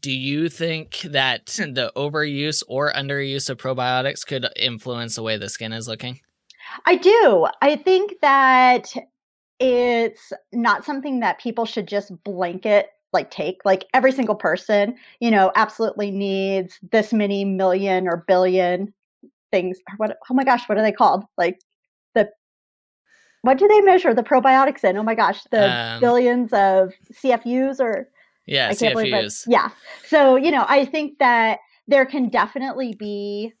do 0.00 0.12
you 0.12 0.48
think 0.48 1.00
that 1.00 1.46
the 1.56 1.92
overuse 1.96 2.62
or 2.68 2.92
underuse 2.92 3.50
of 3.50 3.58
probiotics 3.58 4.26
could 4.26 4.46
influence 4.56 5.16
the 5.16 5.22
way 5.22 5.36
the 5.36 5.48
skin 5.48 5.72
is 5.72 5.88
looking? 5.88 6.20
I 6.86 6.96
do. 6.96 7.48
I 7.60 7.76
think 7.76 8.14
that 8.22 8.92
it's 9.58 10.32
not 10.52 10.84
something 10.84 11.20
that 11.20 11.38
people 11.38 11.64
should 11.64 11.86
just 11.86 12.12
blanket 12.24 12.88
like 13.12 13.30
take 13.30 13.58
like 13.64 13.84
every 13.94 14.10
single 14.10 14.34
person 14.34 14.96
you 15.20 15.30
know 15.30 15.52
absolutely 15.54 16.10
needs 16.10 16.78
this 16.90 17.12
many 17.12 17.44
million 17.44 18.08
or 18.08 18.24
billion 18.26 18.92
things 19.50 19.78
what 19.98 20.18
oh 20.30 20.34
my 20.34 20.44
gosh 20.44 20.68
what 20.68 20.78
are 20.78 20.82
they 20.82 20.92
called 20.92 21.24
like 21.36 21.60
the 22.14 22.28
what 23.42 23.58
do 23.58 23.68
they 23.68 23.80
measure 23.82 24.14
the 24.14 24.22
probiotics 24.22 24.82
in 24.82 24.96
oh 24.96 25.02
my 25.02 25.14
gosh 25.14 25.42
the 25.50 25.70
um, 25.70 26.00
billions 26.00 26.52
of 26.52 26.92
cfus 27.22 27.78
or 27.78 28.08
yeah, 28.46 28.68
I 28.68 28.74
can't 28.74 28.94
believe 28.94 29.14
it. 29.14 29.32
Yeah. 29.46 29.70
So, 30.06 30.36
you 30.36 30.50
know, 30.50 30.64
I 30.68 30.84
think 30.84 31.18
that 31.18 31.60
there 31.86 32.06
can 32.06 32.28
definitely 32.28 32.94
be 32.98 33.52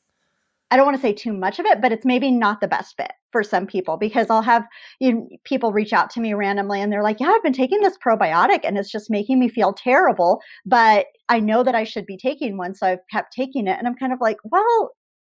I 0.70 0.76
don't 0.76 0.86
want 0.86 0.96
to 0.96 1.02
say 1.02 1.12
too 1.12 1.34
much 1.34 1.58
of 1.58 1.66
it, 1.66 1.82
but 1.82 1.92
it's 1.92 2.06
maybe 2.06 2.30
not 2.30 2.62
the 2.62 2.66
best 2.66 2.96
fit 2.96 3.12
for 3.30 3.42
some 3.42 3.66
people 3.66 3.98
because 3.98 4.30
I'll 4.30 4.40
have 4.40 4.66
you 5.00 5.12
know, 5.12 5.28
people 5.44 5.70
reach 5.70 5.92
out 5.92 6.08
to 6.10 6.20
me 6.20 6.32
randomly 6.32 6.80
and 6.80 6.90
they're 6.90 7.02
like, 7.02 7.20
"Yeah, 7.20 7.28
I've 7.28 7.42
been 7.42 7.52
taking 7.52 7.80
this 7.82 7.98
probiotic 7.98 8.60
and 8.64 8.78
it's 8.78 8.90
just 8.90 9.10
making 9.10 9.38
me 9.38 9.50
feel 9.50 9.74
terrible, 9.74 10.40
but 10.64 11.06
I 11.28 11.40
know 11.40 11.62
that 11.62 11.74
I 11.74 11.84
should 11.84 12.06
be 12.06 12.16
taking 12.16 12.56
one, 12.56 12.74
so 12.74 12.86
I've 12.86 13.06
kept 13.10 13.34
taking 13.34 13.66
it." 13.66 13.76
And 13.78 13.86
I'm 13.86 13.94
kind 13.96 14.14
of 14.14 14.20
like, 14.22 14.38
"Well, 14.44 14.92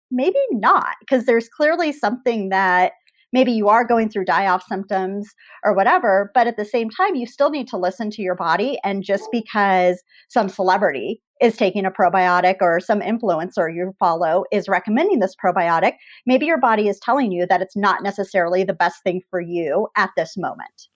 maybe 0.09 0.39
not 0.51 0.95
because 1.01 1.25
there's 1.25 1.49
clearly 1.49 1.91
something 1.91 2.47
that 2.49 2.93
maybe 3.35 3.51
you 3.51 3.67
are 3.67 3.83
going 3.83 4.09
through 4.09 4.23
die 4.23 4.47
off 4.47 4.63
symptoms 4.65 5.35
or 5.65 5.75
whatever, 5.75 6.31
but 6.33 6.47
at 6.47 6.55
the 6.55 6.63
same 6.63 6.89
time, 6.89 7.15
you 7.15 7.27
still 7.27 7.49
need 7.49 7.67
to 7.67 7.77
listen 7.77 8.09
to 8.09 8.21
your 8.21 8.33
body. 8.33 8.79
And 8.85 9.03
just 9.03 9.25
because 9.29 10.01
some 10.29 10.47
celebrity 10.47 11.21
is 11.41 11.57
taking 11.57 11.85
a 11.85 11.91
probiotic 11.91 12.55
or 12.61 12.79
some 12.79 13.01
influencer 13.01 13.67
you 13.75 13.91
follow 13.99 14.45
is 14.53 14.69
recommending 14.69 15.19
this 15.19 15.35
probiotic, 15.35 15.95
maybe 16.25 16.45
your 16.45 16.61
body 16.61 16.87
is 16.87 16.97
telling 17.01 17.33
you 17.33 17.45
that 17.47 17.61
it's 17.61 17.75
not 17.75 18.01
necessarily 18.01 18.63
the 18.63 18.73
best 18.73 19.03
thing 19.03 19.19
for 19.29 19.41
you 19.41 19.89
at 19.97 20.11
this 20.15 20.37
moment. 20.37 20.87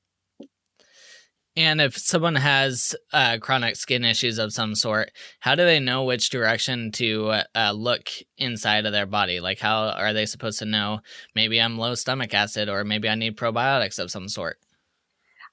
And 1.59 1.81
if 1.81 1.97
someone 1.97 2.35
has 2.35 2.95
uh, 3.11 3.37
chronic 3.41 3.75
skin 3.75 4.05
issues 4.05 4.39
of 4.39 4.53
some 4.53 4.75
sort, 4.75 5.11
how 5.41 5.55
do 5.55 5.65
they 5.65 5.81
know 5.81 6.05
which 6.05 6.29
direction 6.29 6.89
to 6.93 7.41
uh, 7.53 7.73
look 7.73 8.07
inside 8.37 8.85
of 8.85 8.93
their 8.93 9.05
body? 9.05 9.41
Like, 9.41 9.59
how 9.59 9.89
are 9.89 10.13
they 10.13 10.25
supposed 10.25 10.59
to 10.59 10.65
know 10.65 11.01
maybe 11.35 11.59
I'm 11.59 11.77
low 11.77 11.95
stomach 11.95 12.33
acid 12.33 12.69
or 12.69 12.85
maybe 12.85 13.09
I 13.09 13.15
need 13.15 13.35
probiotics 13.35 13.99
of 13.99 14.09
some 14.09 14.29
sort? 14.29 14.57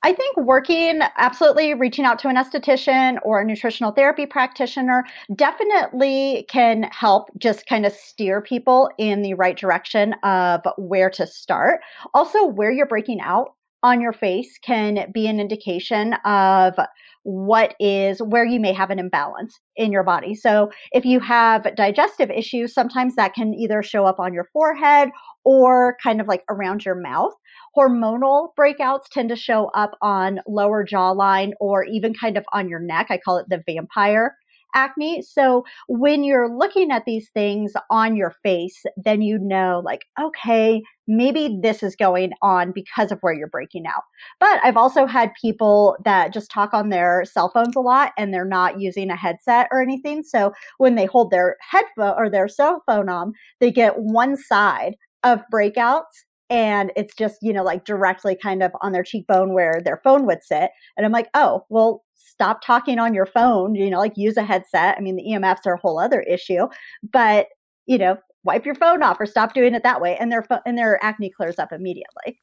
I 0.05 0.13
think 0.13 0.37
working, 0.37 1.01
absolutely 1.17 1.75
reaching 1.75 2.05
out 2.05 2.21
to 2.21 2.29
an 2.29 2.37
esthetician 2.37 3.19
or 3.25 3.41
a 3.41 3.45
nutritional 3.45 3.91
therapy 3.91 4.27
practitioner 4.27 5.05
definitely 5.35 6.47
can 6.49 6.85
help 6.85 7.31
just 7.37 7.67
kind 7.67 7.85
of 7.85 7.93
steer 7.93 8.41
people 8.41 8.89
in 8.97 9.23
the 9.23 9.35
right 9.35 9.59
direction 9.59 10.15
of 10.23 10.61
where 10.79 11.11
to 11.11 11.27
start. 11.27 11.81
Also, 12.15 12.47
where 12.47 12.71
you're 12.71 12.87
breaking 12.87 13.21
out 13.21 13.56
on 13.87 14.01
your 14.01 14.13
face 14.13 14.59
can 14.59 15.11
be 15.13 15.29
an 15.29 15.39
indication 15.39 16.15
of 16.25 16.75
what 17.23 17.75
is 17.79 18.21
where 18.21 18.45
you 18.45 18.59
may 18.59 18.73
have 18.73 18.91
an 18.91 18.99
imbalance 18.99 19.61
in 19.77 19.93
your 19.93 20.03
body. 20.03 20.35
So, 20.35 20.71
if 20.91 21.05
you 21.05 21.21
have 21.21 21.75
digestive 21.77 22.31
issues, 22.31 22.75
sometimes 22.75 23.15
that 23.15 23.35
can 23.35 23.55
either 23.55 23.85
show 23.85 24.05
up 24.05 24.19
on 24.19 24.35
your 24.35 24.49
forehead 24.53 25.11
or 25.45 25.97
kind 26.03 26.21
of 26.21 26.27
like 26.27 26.43
around 26.51 26.85
your 26.85 26.97
mouth. 26.97 27.33
Hormonal 27.77 28.49
breakouts 28.59 29.05
tend 29.13 29.29
to 29.29 29.37
show 29.37 29.67
up 29.75 29.93
on 30.03 30.41
lower 30.49 30.85
jawline 30.85 31.53
or 31.61 31.85
even 31.85 32.13
kind 32.13 32.37
of 32.37 32.45
on 32.53 32.69
your 32.69 32.81
neck. 32.81 33.07
I 33.11 33.19
call 33.19 33.39
it 33.39 33.47
the 33.49 33.63
vampire 33.67 34.35
acne. 34.77 35.23
So 35.23 35.65
when 35.89 36.23
you're 36.23 36.49
looking 36.55 36.93
at 36.93 37.05
these 37.07 37.31
things 37.31 37.73
on 37.91 38.15
your 38.15 38.33
face, 38.45 38.85
then 38.97 39.23
you 39.23 39.39
know, 39.41 39.83
like, 39.85 40.05
okay, 40.21 40.83
maybe 41.09 41.59
this 41.63 41.83
is 41.83 41.97
going 41.97 42.33
on 42.43 42.73
because 42.73 43.11
of 43.11 43.19
where 43.21 43.33
you're 43.33 43.49
breaking 43.49 43.87
out. 43.87 44.03
But 44.39 44.61
I've 44.63 44.77
also 44.77 45.07
had 45.07 45.33
people 45.41 45.97
that 46.05 46.33
just 46.33 46.51
talk 46.51 46.75
on 46.75 46.91
their 46.91 47.25
cell 47.25 47.49
phones 47.49 47.75
a 47.77 47.81
lot 47.81 48.13
and 48.19 48.33
they're 48.33 48.45
not 48.45 48.81
using 48.81 49.11
a 49.11 49.17
headset 49.17 49.69
or 49.73 49.81
anything. 49.83 50.23
So 50.23 50.53
when 50.79 50.95
they 50.95 51.07
hold 51.07 51.31
their 51.31 51.57
headphone 51.69 52.15
or 52.17 52.31
their 52.31 52.49
cell 52.49 52.83
phone 52.87 53.09
on, 53.09 53.33
they 53.61 53.73
get 53.73 53.99
one 53.99 54.37
side 54.37 54.95
of 55.25 55.43
breakouts 55.53 56.05
and 56.49 56.93
it's 56.97 57.15
just 57.15 57.39
you 57.43 57.53
know 57.53 57.65
like 57.65 57.85
directly 57.85 58.37
kind 58.41 58.63
of 58.63 58.71
on 58.81 58.93
their 58.93 59.03
cheekbone 59.03 59.53
where 59.53 59.81
their 59.85 60.01
phone 60.05 60.27
would 60.27 60.43
sit 60.43 60.71
and 60.97 61.05
i'm 61.05 61.13
like 61.13 61.29
oh 61.35 61.65
well 61.69 62.05
stop 62.37 62.65
talking 62.65 62.99
on 62.99 63.15
your 63.15 63.27
phone 63.27 63.75
you 63.75 63.91
know 63.91 63.99
like 63.99 64.17
use 64.17 64.37
a 64.37 64.45
headset. 64.45 64.97
I 64.97 65.01
mean 65.01 65.17
the 65.17 65.33
emfs 65.33 65.67
are 65.67 65.75
a 65.75 65.81
whole 65.81 65.99
other 65.99 66.21
issue 66.21 66.67
but 67.13 67.49
you 67.87 67.99
know 67.99 68.17
wipe 68.45 68.65
your 68.65 68.75
phone 68.77 69.03
off 69.03 69.21
or 69.21 69.27
stop 69.27 69.53
doing 69.55 69.75
it 69.75 69.83
that 69.83 70.01
way 70.01 70.17
and 70.19 70.31
their 70.31 70.47
and 70.65 70.79
their 70.79 71.03
acne 71.05 71.31
clears 71.31 71.59
up 71.59 71.73
immediately. 71.73 72.41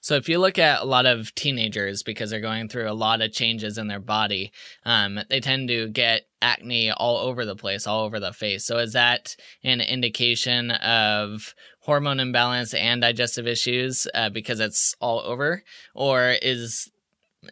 So 0.00 0.14
if 0.14 0.28
you 0.28 0.38
look 0.38 0.56
at 0.56 0.82
a 0.82 0.84
lot 0.84 1.04
of 1.04 1.34
teenagers 1.34 2.04
because 2.04 2.30
they're 2.30 2.40
going 2.40 2.68
through 2.68 2.88
a 2.88 2.94
lot 2.94 3.22
of 3.22 3.32
changes 3.32 3.76
in 3.76 3.88
their 3.88 3.98
body, 3.98 4.52
um, 4.84 5.18
they 5.28 5.40
tend 5.40 5.66
to 5.66 5.88
get 5.88 6.26
acne 6.40 6.92
all 6.92 7.18
over 7.18 7.44
the 7.44 7.56
place, 7.56 7.88
all 7.88 8.04
over 8.04 8.20
the 8.20 8.32
face. 8.32 8.64
So 8.64 8.78
is 8.78 8.92
that 8.92 9.34
an 9.64 9.80
indication 9.80 10.70
of 10.70 11.56
hormone 11.80 12.20
imbalance 12.20 12.72
and 12.72 13.00
digestive 13.00 13.48
issues 13.48 14.06
uh, 14.14 14.30
because 14.30 14.60
it's 14.60 14.94
all 15.00 15.20
over, 15.20 15.64
or 15.92 16.36
is 16.40 16.88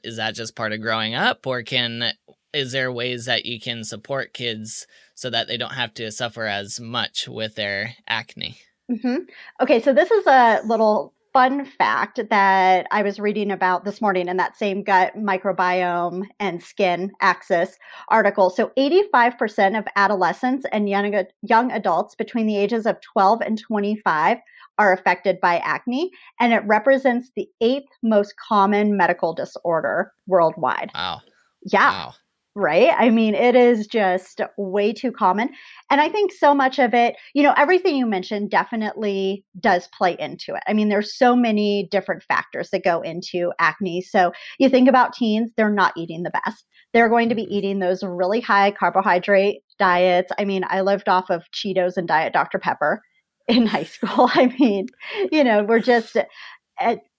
is 0.02 0.16
that 0.16 0.34
just 0.34 0.56
part 0.56 0.72
of 0.72 0.80
growing 0.80 1.14
up, 1.14 1.46
or 1.46 1.62
can 1.62 2.12
is 2.52 2.72
there 2.72 2.92
ways 2.92 3.26
that 3.26 3.46
you 3.46 3.60
can 3.60 3.84
support 3.84 4.32
kids 4.32 4.86
so 5.14 5.30
that 5.30 5.48
they 5.48 5.56
don't 5.56 5.74
have 5.74 5.94
to 5.94 6.10
suffer 6.12 6.44
as 6.46 6.78
much 6.80 7.28
with 7.28 7.54
their 7.54 7.94
acne? 8.06 8.58
Mm-hmm. 8.90 9.24
Okay, 9.60 9.80
so 9.80 9.92
this 9.94 10.10
is 10.10 10.26
a 10.26 10.60
little 10.64 11.13
fun 11.35 11.64
fact 11.64 12.21
that 12.31 12.87
I 12.93 13.03
was 13.03 13.19
reading 13.19 13.50
about 13.50 13.85
this 13.85 14.00
morning 14.00 14.29
in 14.29 14.37
that 14.38 14.57
same 14.57 14.85
gut 14.85 15.14
microbiome 15.17 16.23
and 16.38 16.62
skin 16.62 17.11
axis 17.21 17.76
article. 18.09 18.50
So, 18.50 18.71
85% 18.79 19.76
of 19.79 19.85
adolescents 19.97 20.64
and 20.73 20.88
young, 20.88 21.25
young 21.43 21.73
adults 21.73 22.14
between 22.14 22.47
the 22.47 22.57
ages 22.57 22.87
of 22.87 23.00
12 23.00 23.41
and 23.43 23.59
25 23.59 24.38
are 24.79 24.93
affected 24.93 25.41
by 25.41 25.59
acne, 25.59 26.11
and 26.41 26.53
it 26.53 26.62
represents 26.67 27.33
the 27.37 27.49
eighth 27.61 27.91
most 28.03 28.35
common 28.37 28.97
medical 28.97 29.35
disorder 29.35 30.12
worldwide. 30.26 30.93
Wow. 30.95 31.21
Yeah. 31.64 31.91
Wow 31.91 32.14
right? 32.54 32.90
I 32.96 33.11
mean, 33.11 33.34
it 33.34 33.56
is 33.56 33.87
just 33.87 34.40
way 34.56 34.92
too 34.92 35.11
common. 35.11 35.50
And 35.90 36.00
I 36.00 36.08
think 36.08 36.32
so 36.32 36.54
much 36.54 36.78
of 36.78 36.94
it, 36.94 37.16
you 37.34 37.42
know, 37.42 37.54
everything 37.56 37.96
you 37.96 38.06
mentioned 38.06 38.50
definitely 38.50 39.44
does 39.58 39.88
play 39.88 40.16
into 40.18 40.54
it. 40.54 40.62
I 40.68 40.73
mean, 40.73 40.88
there's 40.88 41.16
so 41.16 41.34
many 41.34 41.88
different 41.90 42.23
factors 42.23 42.70
that 42.70 42.84
go 42.84 43.00
into 43.00 43.52
acne. 43.58 44.02
So 44.02 44.32
you 44.58 44.68
think 44.68 44.88
about 44.88 45.14
teens, 45.14 45.52
they're 45.56 45.70
not 45.70 45.94
eating 45.96 46.23
the 46.23 46.30
best. 46.44 46.64
They're 46.92 47.08
going 47.08 47.28
to 47.28 47.34
be 47.34 47.42
mm-hmm. 47.42 47.52
eating 47.52 47.78
those 47.80 48.04
really 48.04 48.40
high 48.40 48.70
carbohydrate 48.70 49.62
diets. 49.78 50.30
I 50.38 50.44
mean, 50.44 50.62
I 50.68 50.82
lived 50.82 51.08
off 51.08 51.30
of 51.30 51.44
Cheetos 51.52 51.96
and 51.96 52.06
Diet 52.06 52.32
Dr. 52.32 52.61
Pepper 52.61 53.02
in 53.49 53.66
high 53.66 53.84
school. 53.84 54.30
I 54.32 54.54
mean, 54.58 54.87
you 55.30 55.44
know, 55.44 55.64
we're 55.64 55.80
just 55.80 56.16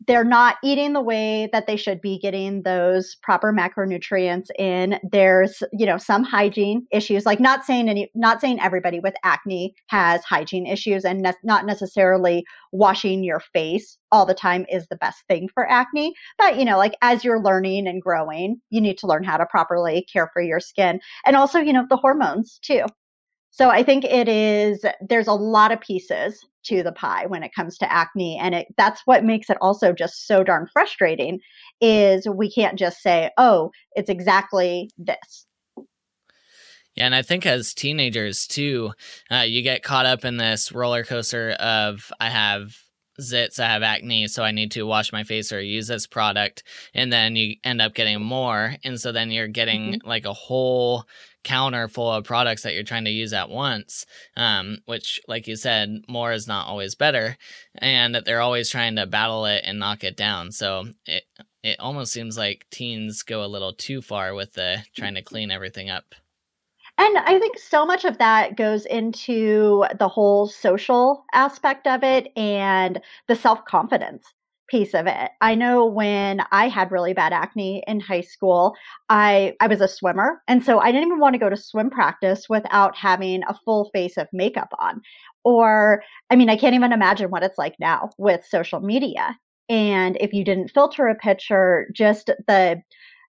they're 0.07 0.23
not 0.23 0.57
eating 0.63 0.93
the 0.93 1.01
way 1.01 1.49
that 1.51 1.67
they 1.67 1.75
should 1.75 2.01
be 2.01 2.19
getting 2.19 2.63
those 2.63 3.15
proper 3.23 3.53
macronutrients 3.53 4.47
in. 4.57 4.99
There's 5.03 5.63
you 5.71 5.85
know 5.85 5.97
some 5.97 6.23
hygiene 6.23 6.85
issues 6.91 7.25
like 7.25 7.39
not 7.39 7.65
saying 7.65 7.89
any 7.89 8.11
not 8.15 8.41
saying 8.41 8.59
everybody 8.59 8.99
with 8.99 9.13
acne 9.23 9.73
has 9.87 10.23
hygiene 10.23 10.67
issues 10.67 11.05
and 11.05 11.21
ne- 11.21 11.33
not 11.43 11.65
necessarily 11.65 12.45
washing 12.71 13.23
your 13.23 13.39
face 13.39 13.97
all 14.11 14.25
the 14.25 14.33
time 14.33 14.65
is 14.69 14.87
the 14.87 14.97
best 14.97 15.23
thing 15.27 15.49
for 15.53 15.69
acne 15.69 16.13
but 16.37 16.57
you 16.57 16.65
know 16.65 16.77
like 16.77 16.95
as 17.01 17.23
you're 17.23 17.41
learning 17.41 17.87
and 17.87 18.01
growing 18.01 18.59
you 18.69 18.81
need 18.81 18.97
to 18.97 19.07
learn 19.07 19.23
how 19.23 19.37
to 19.37 19.45
properly 19.45 20.05
care 20.11 20.29
for 20.33 20.41
your 20.41 20.59
skin 20.59 20.99
and 21.25 21.35
also 21.35 21.59
you 21.59 21.73
know 21.73 21.85
the 21.89 21.97
hormones 21.97 22.59
too 22.61 22.85
so 23.55 23.69
I 23.69 23.83
think 23.83 24.03
it 24.03 24.27
is 24.27 24.83
there's 24.99 25.27
a 25.27 25.33
lot 25.33 25.71
of 25.71 25.79
pieces 25.79 26.45
to 26.65 26.83
the 26.83 26.91
pie 26.91 27.25
when 27.25 27.41
it 27.41 27.55
comes 27.55 27.77
to 27.77 27.89
acne 27.89 28.37
and 28.37 28.53
it 28.53 28.67
that's 28.75 29.01
what 29.05 29.23
makes 29.23 29.49
it 29.49 29.57
also 29.61 29.93
just 29.93 30.27
so 30.27 30.43
darn 30.43 30.67
frustrating 30.73 31.39
is 31.79 32.27
we 32.27 32.51
can't 32.51 32.77
just 32.77 33.01
say, 33.01 33.31
"Oh, 33.37 33.71
it's 33.95 34.09
exactly 34.09 34.89
this." 34.97 35.45
Yeah, 36.95 37.05
and 37.05 37.15
I 37.15 37.21
think 37.21 37.45
as 37.45 37.73
teenagers 37.73 38.45
too, 38.45 38.91
uh, 39.31 39.45
you 39.47 39.61
get 39.61 39.83
caught 39.83 40.05
up 40.05 40.25
in 40.25 40.35
this 40.35 40.73
roller 40.73 41.05
coaster 41.05 41.51
of 41.51 42.11
I 42.19 42.29
have 42.29 42.75
zits, 43.21 43.57
I 43.57 43.67
have 43.67 43.83
acne, 43.83 44.27
so 44.27 44.43
I 44.43 44.51
need 44.51 44.71
to 44.71 44.83
wash 44.83 45.13
my 45.13 45.23
face 45.23 45.53
or 45.53 45.61
use 45.61 45.87
this 45.87 46.07
product, 46.07 46.63
and 46.93 47.11
then 47.11 47.37
you 47.37 47.55
end 47.63 47.81
up 47.81 47.93
getting 47.93 48.21
more, 48.21 48.75
and 48.83 48.99
so 48.99 49.13
then 49.13 49.31
you're 49.31 49.47
getting 49.47 49.93
mm-hmm. 49.93 50.07
like 50.07 50.25
a 50.25 50.33
whole 50.33 51.05
counter 51.45 51.87
full 51.87 52.11
of 52.11 52.25
products 52.25 52.63
that 52.63 52.73
you're 52.73 52.83
trying 52.83 53.05
to 53.05 53.11
use 53.11 53.31
at 53.31 53.49
once 53.49 54.05
um, 54.35 54.79
which 54.85 55.21
like 55.29 55.47
you 55.47 55.55
said 55.55 56.03
more 56.09 56.33
is 56.33 56.47
not 56.47 56.67
always 56.67 56.95
better 56.95 57.37
and 57.77 58.15
they're 58.25 58.41
always 58.41 58.69
trying 58.69 58.95
to 58.95 59.05
battle 59.05 59.45
it 59.45 59.63
and 59.65 59.79
knock 59.79 60.03
it 60.03 60.17
down. 60.17 60.51
So 60.51 60.87
it 61.05 61.23
it 61.63 61.79
almost 61.79 62.13
seems 62.13 62.37
like 62.37 62.67
teens 62.69 63.23
go 63.23 63.43
a 63.43 63.47
little 63.47 63.73
too 63.73 64.01
far 64.01 64.33
with 64.33 64.53
the 64.53 64.83
trying 64.95 65.15
to 65.15 65.21
clean 65.21 65.51
everything 65.51 65.89
up. 65.89 66.13
And 66.97 67.17
I 67.17 67.39
think 67.39 67.57
so 67.57 67.85
much 67.85 68.05
of 68.05 68.19
that 68.19 68.55
goes 68.55 68.85
into 68.85 69.85
the 69.97 70.07
whole 70.07 70.47
social 70.47 71.25
aspect 71.33 71.87
of 71.87 72.03
it 72.03 72.31
and 72.37 73.01
the 73.27 73.35
self 73.35 73.65
confidence 73.65 74.33
piece 74.69 74.93
of 74.93 75.07
it. 75.07 75.31
I 75.41 75.55
know 75.55 75.85
when 75.85 76.41
I 76.51 76.67
had 76.67 76.91
really 76.91 77.13
bad 77.13 77.33
acne 77.33 77.83
in 77.87 77.99
high 77.99 78.21
school, 78.21 78.75
I 79.09 79.55
I 79.59 79.67
was 79.67 79.81
a 79.81 79.87
swimmer, 79.87 80.41
and 80.47 80.63
so 80.63 80.79
I 80.79 80.91
didn't 80.91 81.07
even 81.07 81.19
want 81.19 81.33
to 81.33 81.39
go 81.39 81.49
to 81.49 81.57
swim 81.57 81.89
practice 81.89 82.47
without 82.49 82.95
having 82.95 83.43
a 83.43 83.57
full 83.65 83.89
face 83.93 84.17
of 84.17 84.27
makeup 84.33 84.69
on. 84.79 85.01
Or 85.43 86.03
I 86.29 86.35
mean, 86.35 86.49
I 86.49 86.57
can't 86.57 86.75
even 86.75 86.91
imagine 86.93 87.29
what 87.29 87.43
it's 87.43 87.57
like 87.57 87.75
now 87.79 88.09
with 88.17 88.45
social 88.45 88.79
media. 88.79 89.37
And 89.69 90.17
if 90.19 90.33
you 90.33 90.43
didn't 90.43 90.69
filter 90.69 91.07
a 91.07 91.15
picture, 91.15 91.87
just 91.93 92.27
the 92.47 92.81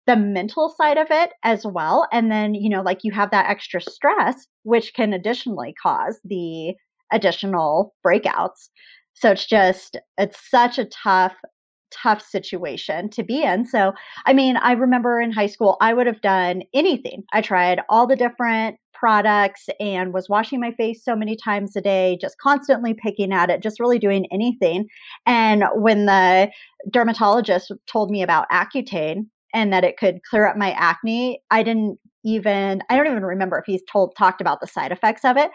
the 0.06 0.16
mental 0.16 0.68
side 0.68 0.98
of 0.98 1.08
it 1.10 1.32
as 1.42 1.66
well 1.66 2.06
and 2.12 2.30
then 2.30 2.54
you 2.54 2.70
know 2.70 2.80
like 2.80 3.00
you 3.02 3.10
have 3.10 3.30
that 3.32 3.50
extra 3.50 3.80
stress 3.80 4.46
which 4.62 4.94
can 4.94 5.12
additionally 5.12 5.74
cause 5.82 6.20
the 6.24 6.74
additional 7.12 7.94
breakouts 8.06 8.68
so 9.16 9.30
it's 9.30 9.46
just, 9.46 9.96
it's 10.18 10.38
such 10.50 10.78
a 10.78 10.84
tough, 10.84 11.34
tough 11.90 12.20
situation 12.20 13.08
to 13.10 13.22
be 13.22 13.42
in. 13.42 13.66
So, 13.66 13.92
I 14.26 14.34
mean, 14.34 14.58
I 14.58 14.72
remember 14.72 15.20
in 15.20 15.32
high 15.32 15.46
school, 15.46 15.78
I 15.80 15.94
would 15.94 16.06
have 16.06 16.20
done 16.20 16.62
anything. 16.74 17.24
I 17.32 17.40
tried 17.40 17.80
all 17.88 18.06
the 18.06 18.14
different 18.14 18.76
products 18.92 19.68
and 19.80 20.12
was 20.12 20.28
washing 20.28 20.60
my 20.60 20.72
face 20.72 21.02
so 21.02 21.16
many 21.16 21.34
times 21.34 21.74
a 21.76 21.80
day, 21.80 22.18
just 22.20 22.36
constantly 22.38 22.92
picking 22.92 23.32
at 23.32 23.48
it, 23.48 23.62
just 23.62 23.80
really 23.80 23.98
doing 23.98 24.26
anything. 24.30 24.86
And 25.24 25.64
when 25.74 26.04
the 26.04 26.50
dermatologist 26.90 27.72
told 27.86 28.10
me 28.10 28.22
about 28.22 28.48
Accutane 28.50 29.26
and 29.54 29.72
that 29.72 29.84
it 29.84 29.96
could 29.96 30.20
clear 30.28 30.46
up 30.46 30.58
my 30.58 30.72
acne, 30.72 31.40
I 31.50 31.62
didn't 31.62 31.98
even, 32.22 32.82
I 32.90 32.96
don't 32.96 33.06
even 33.06 33.24
remember 33.24 33.58
if 33.58 33.64
he's 33.64 33.82
told, 33.90 34.14
talked 34.16 34.42
about 34.42 34.60
the 34.60 34.66
side 34.66 34.92
effects 34.92 35.24
of 35.24 35.38
it, 35.38 35.50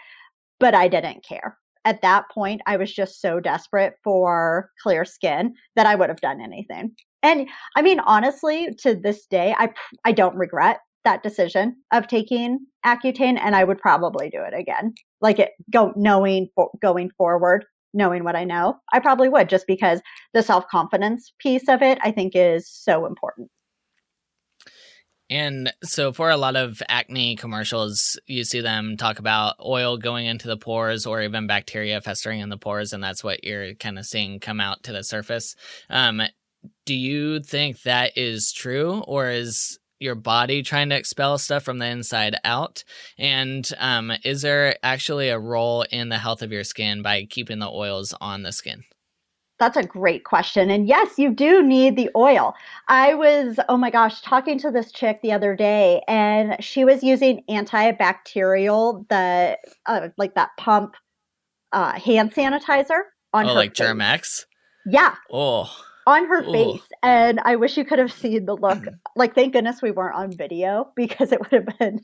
but 0.58 0.74
I 0.74 0.88
didn't 0.88 1.24
care 1.24 1.56
at 1.84 2.02
that 2.02 2.30
point, 2.30 2.60
I 2.66 2.76
was 2.76 2.92
just 2.92 3.20
so 3.20 3.40
desperate 3.40 3.94
for 4.04 4.70
clear 4.82 5.04
skin 5.04 5.54
that 5.76 5.86
I 5.86 5.94
would 5.94 6.08
have 6.08 6.20
done 6.20 6.40
anything. 6.40 6.92
And 7.22 7.48
I 7.76 7.82
mean, 7.82 8.00
honestly, 8.00 8.68
to 8.80 8.94
this 8.94 9.26
day, 9.26 9.54
I 9.58 9.70
I 10.04 10.12
don't 10.12 10.36
regret 10.36 10.80
that 11.04 11.22
decision 11.22 11.76
of 11.92 12.06
taking 12.06 12.60
Accutane, 12.86 13.38
and 13.40 13.56
I 13.56 13.64
would 13.64 13.78
probably 13.78 14.30
do 14.30 14.42
it 14.42 14.54
again, 14.54 14.94
like 15.20 15.38
it 15.38 15.50
go 15.72 15.92
knowing 15.96 16.48
going 16.80 17.10
forward 17.16 17.64
knowing 17.94 18.24
what 18.24 18.36
I 18.36 18.44
know, 18.44 18.76
I 18.92 19.00
probably 19.00 19.28
would 19.28 19.48
just 19.48 19.66
because 19.66 20.00
the 20.32 20.42
self 20.42 20.66
confidence 20.68 21.32
piece 21.38 21.68
of 21.68 21.82
it, 21.82 21.98
I 22.02 22.10
think, 22.10 22.32
is 22.34 22.68
so 22.68 23.06
important. 23.06 23.50
And 25.32 25.72
so, 25.82 26.12
for 26.12 26.28
a 26.28 26.36
lot 26.36 26.56
of 26.56 26.82
acne 26.90 27.36
commercials, 27.36 28.20
you 28.26 28.44
see 28.44 28.60
them 28.60 28.98
talk 28.98 29.18
about 29.18 29.56
oil 29.64 29.96
going 29.96 30.26
into 30.26 30.46
the 30.46 30.58
pores 30.58 31.06
or 31.06 31.22
even 31.22 31.46
bacteria 31.46 32.02
festering 32.02 32.40
in 32.40 32.50
the 32.50 32.58
pores, 32.58 32.92
and 32.92 33.02
that's 33.02 33.24
what 33.24 33.42
you're 33.42 33.72
kind 33.76 33.98
of 33.98 34.04
seeing 34.04 34.40
come 34.40 34.60
out 34.60 34.82
to 34.82 34.92
the 34.92 35.02
surface. 35.02 35.56
Um, 35.88 36.20
do 36.84 36.94
you 36.94 37.40
think 37.40 37.80
that 37.84 38.12
is 38.14 38.52
true, 38.52 39.02
or 39.06 39.30
is 39.30 39.78
your 39.98 40.16
body 40.16 40.62
trying 40.62 40.90
to 40.90 40.96
expel 40.96 41.38
stuff 41.38 41.62
from 41.62 41.78
the 41.78 41.86
inside 41.86 42.36
out? 42.44 42.84
And 43.16 43.66
um, 43.78 44.12
is 44.24 44.42
there 44.42 44.76
actually 44.82 45.30
a 45.30 45.38
role 45.38 45.86
in 45.90 46.10
the 46.10 46.18
health 46.18 46.42
of 46.42 46.52
your 46.52 46.64
skin 46.64 47.00
by 47.00 47.24
keeping 47.24 47.58
the 47.58 47.70
oils 47.70 48.12
on 48.20 48.42
the 48.42 48.52
skin? 48.52 48.84
That's 49.62 49.76
a 49.76 49.84
great 49.84 50.24
question. 50.24 50.70
And 50.70 50.88
yes, 50.88 51.20
you 51.20 51.30
do 51.30 51.62
need 51.62 51.94
the 51.94 52.10
oil. 52.16 52.52
I 52.88 53.14
was, 53.14 53.60
oh 53.68 53.76
my 53.76 53.90
gosh, 53.90 54.20
talking 54.20 54.58
to 54.58 54.72
this 54.72 54.90
chick 54.90 55.20
the 55.22 55.30
other 55.30 55.54
day, 55.54 56.02
and 56.08 56.56
she 56.58 56.84
was 56.84 57.04
using 57.04 57.44
antibacterial, 57.48 59.08
the 59.08 59.56
uh, 59.86 60.08
like 60.16 60.34
that 60.34 60.50
pump 60.58 60.96
uh, 61.70 61.92
hand 61.92 62.34
sanitizer 62.34 63.02
on 63.32 63.44
oh, 63.44 63.50
her 63.50 63.54
like 63.54 63.70
face. 63.70 63.86
Germ-X? 63.86 64.46
Yeah. 64.84 65.14
Oh. 65.30 65.72
On 66.08 66.26
her 66.26 66.42
Ooh. 66.42 66.52
face. 66.52 66.88
And 67.04 67.38
I 67.44 67.54
wish 67.54 67.76
you 67.76 67.84
could 67.84 68.00
have 68.00 68.12
seen 68.12 68.46
the 68.46 68.56
look. 68.56 68.82
Like, 69.14 69.36
thank 69.36 69.52
goodness 69.52 69.80
we 69.80 69.92
weren't 69.92 70.16
on 70.16 70.36
video 70.36 70.90
because 70.96 71.30
it 71.30 71.38
would 71.38 71.52
have 71.52 71.78
been 71.78 72.00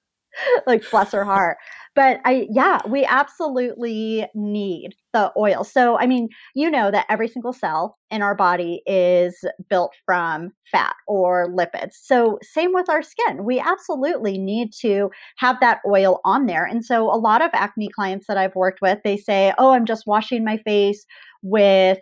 like 0.66 0.82
bless 0.90 1.12
her 1.12 1.24
heart 1.24 1.58
but 1.94 2.20
i 2.24 2.48
yeah 2.50 2.80
we 2.88 3.04
absolutely 3.04 4.26
need 4.34 4.96
the 5.12 5.32
oil. 5.36 5.64
So 5.64 5.98
i 5.98 6.06
mean 6.06 6.28
you 6.54 6.70
know 6.70 6.90
that 6.90 7.06
every 7.08 7.28
single 7.28 7.52
cell 7.52 7.98
in 8.10 8.22
our 8.22 8.34
body 8.34 8.82
is 8.86 9.44
built 9.68 9.92
from 10.04 10.52
fat 10.70 10.94
or 11.06 11.48
lipids. 11.48 11.92
So 12.02 12.38
same 12.42 12.72
with 12.72 12.88
our 12.88 13.02
skin. 13.02 13.44
We 13.44 13.58
absolutely 13.60 14.38
need 14.38 14.72
to 14.80 15.10
have 15.38 15.58
that 15.60 15.80
oil 15.86 16.20
on 16.24 16.46
there. 16.46 16.64
And 16.64 16.84
so 16.84 17.06
a 17.12 17.16
lot 17.16 17.42
of 17.42 17.50
acne 17.52 17.88
clients 17.88 18.26
that 18.26 18.36
i've 18.36 18.54
worked 18.54 18.80
with 18.82 18.98
they 19.04 19.16
say 19.16 19.52
oh 19.58 19.70
i'm 19.72 19.86
just 19.86 20.06
washing 20.06 20.44
my 20.44 20.58
face 20.58 21.04
with 21.42 21.98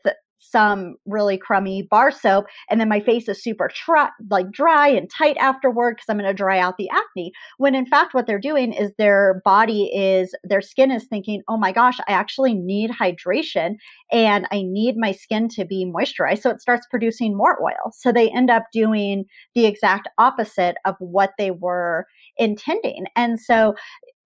some 0.50 0.96
really 1.06 1.36
crummy 1.36 1.82
bar 1.90 2.10
soap 2.10 2.46
and 2.68 2.80
then 2.80 2.88
my 2.88 3.00
face 3.00 3.28
is 3.28 3.42
super 3.42 3.70
like 4.28 4.50
dry 4.50 4.88
and 4.88 5.10
tight 5.10 5.36
afterward 5.38 5.96
because 5.96 6.06
I'm 6.08 6.18
going 6.18 6.28
to 6.28 6.34
dry 6.34 6.58
out 6.58 6.76
the 6.76 6.88
acne. 6.90 7.32
When 7.58 7.74
in 7.74 7.86
fact 7.86 8.14
what 8.14 8.26
they're 8.26 8.38
doing 8.38 8.72
is 8.72 8.92
their 8.98 9.40
body 9.44 9.90
is 9.94 10.34
their 10.44 10.60
skin 10.60 10.90
is 10.90 11.06
thinking 11.06 11.42
oh 11.48 11.56
my 11.56 11.72
gosh 11.72 11.98
I 12.08 12.12
actually 12.12 12.54
need 12.54 12.90
hydration 12.90 13.76
and 14.12 14.46
I 14.50 14.62
need 14.62 14.96
my 14.96 15.12
skin 15.12 15.48
to 15.50 15.64
be 15.64 15.84
moisturized. 15.84 16.42
So 16.42 16.50
it 16.50 16.60
starts 16.60 16.86
producing 16.90 17.36
more 17.36 17.62
oil. 17.62 17.92
So 17.92 18.12
they 18.12 18.30
end 18.30 18.50
up 18.50 18.64
doing 18.72 19.24
the 19.54 19.66
exact 19.66 20.08
opposite 20.18 20.76
of 20.84 20.96
what 20.98 21.32
they 21.38 21.50
were 21.50 22.06
intending. 22.36 23.06
And 23.16 23.40
so 23.40 23.74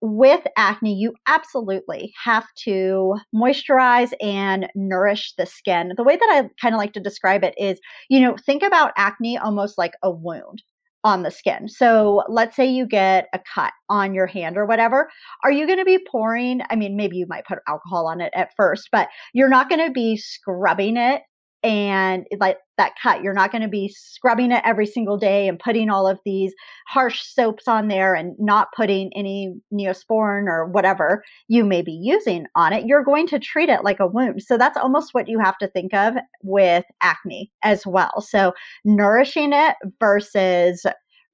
with 0.04 0.42
acne, 0.58 0.94
you 0.94 1.14
absolutely 1.26 2.12
have 2.22 2.44
to 2.56 3.14
moisturize 3.34 4.12
and 4.20 4.68
nourish 4.74 5.32
the 5.38 5.46
skin. 5.46 5.94
The 5.96 6.04
way 6.04 6.14
that 6.14 6.28
I 6.30 6.50
kind 6.60 6.74
of 6.74 6.78
like 6.78 6.92
to 6.92 7.00
describe 7.00 7.42
it 7.42 7.54
is, 7.56 7.80
you 8.10 8.20
know, 8.20 8.36
think 8.44 8.62
about 8.62 8.92
acne 8.98 9.38
almost 9.38 9.78
like 9.78 9.94
a 10.02 10.10
wound 10.10 10.62
on 11.04 11.22
the 11.22 11.30
skin. 11.30 11.68
So 11.70 12.22
let's 12.28 12.54
say 12.54 12.66
you 12.66 12.86
get 12.86 13.28
a 13.32 13.40
cut 13.54 13.72
on 13.88 14.12
your 14.12 14.26
hand 14.26 14.58
or 14.58 14.66
whatever. 14.66 15.10
Are 15.42 15.52
you 15.52 15.66
going 15.66 15.78
to 15.78 15.86
be 15.86 16.04
pouring? 16.10 16.60
I 16.68 16.76
mean, 16.76 16.96
maybe 16.96 17.16
you 17.16 17.26
might 17.26 17.46
put 17.46 17.60
alcohol 17.66 18.06
on 18.06 18.20
it 18.20 18.32
at 18.36 18.50
first, 18.58 18.90
but 18.92 19.08
you're 19.32 19.48
not 19.48 19.70
going 19.70 19.86
to 19.86 19.92
be 19.92 20.18
scrubbing 20.18 20.98
it 20.98 21.22
and 21.64 22.26
like 22.38 22.58
that 22.76 22.92
cut 23.02 23.22
you're 23.22 23.32
not 23.32 23.50
going 23.50 23.62
to 23.62 23.68
be 23.68 23.88
scrubbing 23.88 24.52
it 24.52 24.62
every 24.64 24.86
single 24.86 25.16
day 25.16 25.48
and 25.48 25.58
putting 25.58 25.88
all 25.88 26.06
of 26.06 26.20
these 26.24 26.52
harsh 26.86 27.22
soaps 27.22 27.66
on 27.66 27.88
there 27.88 28.14
and 28.14 28.36
not 28.38 28.68
putting 28.76 29.10
any 29.16 29.54
neosporin 29.72 30.46
or 30.46 30.66
whatever 30.66 31.24
you 31.48 31.64
may 31.64 31.80
be 31.80 31.92
using 31.92 32.46
on 32.54 32.72
it. 32.72 32.84
You're 32.86 33.02
going 33.02 33.26
to 33.28 33.38
treat 33.38 33.70
it 33.70 33.82
like 33.82 34.00
a 34.00 34.06
wound. 34.06 34.42
So 34.42 34.58
that's 34.58 34.76
almost 34.76 35.14
what 35.14 35.28
you 35.28 35.38
have 35.38 35.56
to 35.58 35.68
think 35.68 35.94
of 35.94 36.14
with 36.42 36.84
acne 37.00 37.50
as 37.62 37.86
well. 37.86 38.20
So 38.20 38.52
nourishing 38.84 39.52
it 39.52 39.76
versus 39.98 40.84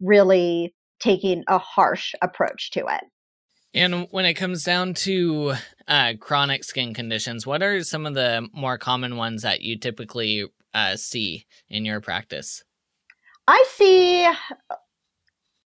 really 0.01 0.75
taking 1.01 1.43
a 1.49 1.59
harsh 1.59 2.15
approach 2.23 2.71
to 2.73 2.81
it 2.81 3.05
And 3.73 4.09
when 4.11 4.25
it 4.25 4.35
comes 4.35 4.65
down 4.65 4.95
to 4.95 5.55
uh, 5.87 6.15
chronic 6.19 6.65
skin 6.65 6.93
conditions, 6.93 7.47
what 7.47 7.63
are 7.63 7.83
some 7.83 8.05
of 8.05 8.15
the 8.15 8.49
more 8.53 8.79
common 8.79 9.17
ones 9.17 9.43
that 9.43 9.61
you 9.61 9.79
typically 9.79 10.47
uh, 10.75 10.97
see 10.97 11.47
in 11.69 11.85
your 11.85 12.01
practice? 12.01 12.65
I 13.47 13.65
see 13.69 14.29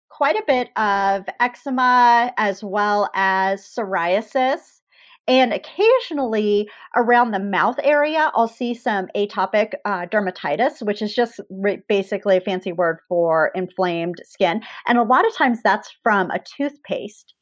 quite 0.09 0.35
a 0.35 0.43
bit 0.45 0.69
of 0.77 1.25
eczema 1.39 2.33
as 2.37 2.63
well 2.63 3.09
as 3.13 3.61
psoriasis. 3.61 4.81
And 5.27 5.51
occasionally 5.51 6.69
around 6.95 7.31
the 7.31 7.39
mouth 7.39 7.77
area, 7.83 8.31
I'll 8.33 8.47
see 8.47 8.73
some 8.73 9.07
atopic 9.15 9.73
uh, 9.85 10.05
dermatitis, 10.05 10.81
which 10.81 11.01
is 11.01 11.13
just 11.13 11.39
re- 11.49 11.81
basically 11.89 12.37
a 12.37 12.41
fancy 12.41 12.71
word 12.71 12.99
for 13.09 13.51
inflamed 13.53 14.21
skin. 14.23 14.61
And 14.87 14.97
a 14.97 15.03
lot 15.03 15.27
of 15.27 15.35
times 15.35 15.59
that's 15.63 15.93
from 16.01 16.31
a 16.31 16.39
toothpaste. 16.39 17.33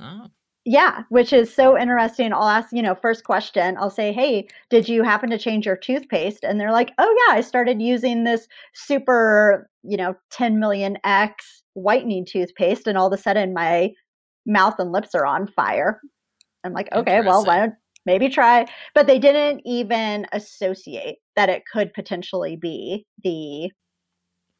Oh. 0.00 0.26
Yeah, 0.68 1.04
which 1.10 1.32
is 1.32 1.54
so 1.54 1.78
interesting. 1.78 2.32
I'll 2.32 2.48
ask, 2.48 2.72
you 2.72 2.82
know, 2.82 2.96
first 2.96 3.22
question, 3.22 3.76
I'll 3.78 3.90
say, 3.90 4.12
Hey, 4.12 4.48
did 4.68 4.88
you 4.88 5.04
happen 5.04 5.30
to 5.30 5.38
change 5.38 5.64
your 5.64 5.76
toothpaste? 5.76 6.42
And 6.42 6.58
they're 6.58 6.72
like, 6.72 6.92
Oh, 6.98 7.24
yeah, 7.28 7.36
I 7.36 7.40
started 7.40 7.80
using 7.80 8.24
this 8.24 8.48
super, 8.74 9.70
you 9.84 9.96
know, 9.96 10.16
10 10.32 10.58
million 10.58 10.98
X 11.04 11.62
whitening 11.74 12.26
toothpaste. 12.26 12.88
And 12.88 12.98
all 12.98 13.06
of 13.06 13.12
a 13.12 13.22
sudden 13.22 13.54
my 13.54 13.92
mouth 14.44 14.74
and 14.80 14.90
lips 14.90 15.14
are 15.14 15.24
on 15.24 15.46
fire. 15.46 16.00
I'm 16.64 16.72
like, 16.72 16.88
Okay, 16.92 17.20
well, 17.20 17.44
why 17.44 17.58
don't 17.60 17.74
maybe 18.04 18.28
try? 18.28 18.66
But 18.92 19.06
they 19.06 19.20
didn't 19.20 19.62
even 19.64 20.26
associate 20.32 21.18
that 21.36 21.48
it 21.48 21.62
could 21.72 21.94
potentially 21.94 22.56
be 22.56 23.06
the 23.22 23.70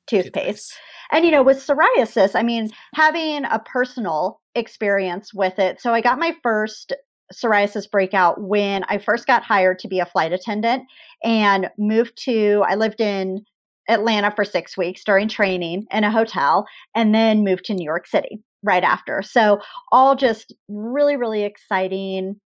toothpaste. 0.07 0.35
Toothpaste. 0.35 0.75
And 1.13 1.25
you 1.25 1.31
know, 1.31 1.43
with 1.43 1.65
psoriasis, 1.65 2.35
I 2.35 2.43
mean, 2.43 2.71
having 2.95 3.45
a 3.45 3.61
personal 3.61 4.41
experience 4.55 5.33
with 5.33 5.59
it. 5.59 5.81
So 5.81 5.93
I 5.93 6.01
got 6.01 6.19
my 6.19 6.35
first 6.43 6.93
psoriasis 7.33 7.91
breakout 7.91 8.41
when 8.41 8.85
I 8.89 8.99
first 8.99 9.27
got 9.27 9.43
hired 9.43 9.79
to 9.81 9.89
be 9.89 9.99
a 9.99 10.07
flight 10.07 10.33
attendant 10.33 10.85
and 11.25 11.69
moved 11.79 12.17
to 12.25 12.65
I 12.67 12.77
lived 12.77 13.01
in 13.01 13.45
Atlanta 13.89 14.33
for 14.35 14.45
6 14.45 14.77
weeks 14.77 15.05
during 15.05 15.29
training 15.29 15.87
in 15.91 16.05
a 16.05 16.11
hotel 16.11 16.67
and 16.95 17.15
then 17.15 17.45
moved 17.45 17.65
to 17.67 17.75
New 17.75 17.85
York 17.85 18.07
City 18.07 18.41
right 18.63 18.85
after. 18.85 19.23
So 19.23 19.61
all 19.93 20.17
just 20.17 20.55
really 20.69 21.17
really 21.17 21.43
exciting 21.43 22.41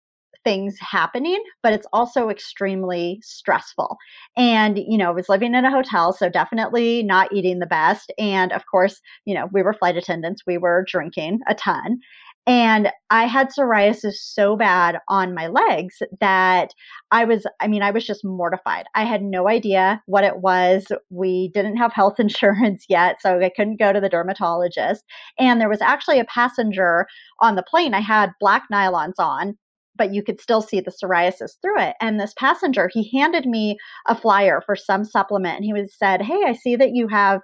things 0.44 0.76
happening, 0.80 1.42
but 1.62 1.72
it's 1.72 1.86
also 1.92 2.28
extremely 2.28 3.20
stressful. 3.22 3.96
And, 4.36 4.78
you 4.78 4.96
know, 4.96 5.08
I 5.08 5.14
was 5.14 5.28
living 5.28 5.54
in 5.54 5.64
a 5.64 5.70
hotel, 5.70 6.12
so 6.12 6.28
definitely 6.28 7.02
not 7.02 7.32
eating 7.32 7.58
the 7.58 7.66
best. 7.66 8.12
And 8.18 8.52
of 8.52 8.64
course, 8.70 9.00
you 9.24 9.34
know, 9.34 9.48
we 9.52 9.62
were 9.62 9.74
flight 9.74 9.96
attendants, 9.96 10.42
we 10.46 10.58
were 10.58 10.84
drinking 10.86 11.40
a 11.48 11.54
ton. 11.54 12.00
And 12.46 12.90
I 13.10 13.26
had 13.26 13.48
psoriasis 13.48 14.14
so 14.14 14.56
bad 14.56 14.98
on 15.08 15.34
my 15.34 15.46
legs 15.46 15.96
that 16.20 16.72
I 17.10 17.24
was, 17.24 17.46
I 17.60 17.68
mean, 17.68 17.82
I 17.82 17.90
was 17.90 18.06
just 18.06 18.24
mortified. 18.24 18.86
I 18.94 19.04
had 19.04 19.22
no 19.22 19.46
idea 19.46 20.02
what 20.06 20.24
it 20.24 20.38
was. 20.38 20.86
We 21.10 21.50
didn't 21.54 21.76
have 21.76 21.92
health 21.92 22.14
insurance 22.18 22.86
yet, 22.88 23.20
so 23.20 23.38
I 23.38 23.50
couldn't 23.54 23.78
go 23.78 23.92
to 23.92 24.00
the 24.00 24.08
dermatologist. 24.08 25.04
And 25.38 25.60
there 25.60 25.68
was 25.68 25.82
actually 25.82 26.18
a 26.18 26.24
passenger 26.24 27.06
on 27.40 27.56
the 27.56 27.62
plane. 27.62 27.94
I 27.94 28.00
had 28.00 28.32
black 28.40 28.64
nylons 28.72 29.18
on 29.18 29.56
but 30.00 30.14
you 30.14 30.22
could 30.22 30.40
still 30.40 30.62
see 30.62 30.80
the 30.80 30.90
psoriasis 30.90 31.60
through 31.60 31.78
it. 31.78 31.94
And 32.00 32.18
this 32.18 32.32
passenger, 32.38 32.88
he 32.90 33.14
handed 33.14 33.44
me 33.44 33.76
a 34.06 34.14
flyer 34.14 34.62
for 34.64 34.74
some 34.74 35.04
supplement 35.04 35.56
and 35.56 35.64
he 35.66 35.74
was 35.74 35.94
said, 35.94 36.22
Hey, 36.22 36.40
I 36.46 36.54
see 36.54 36.74
that 36.76 36.94
you 36.94 37.06
have 37.08 37.42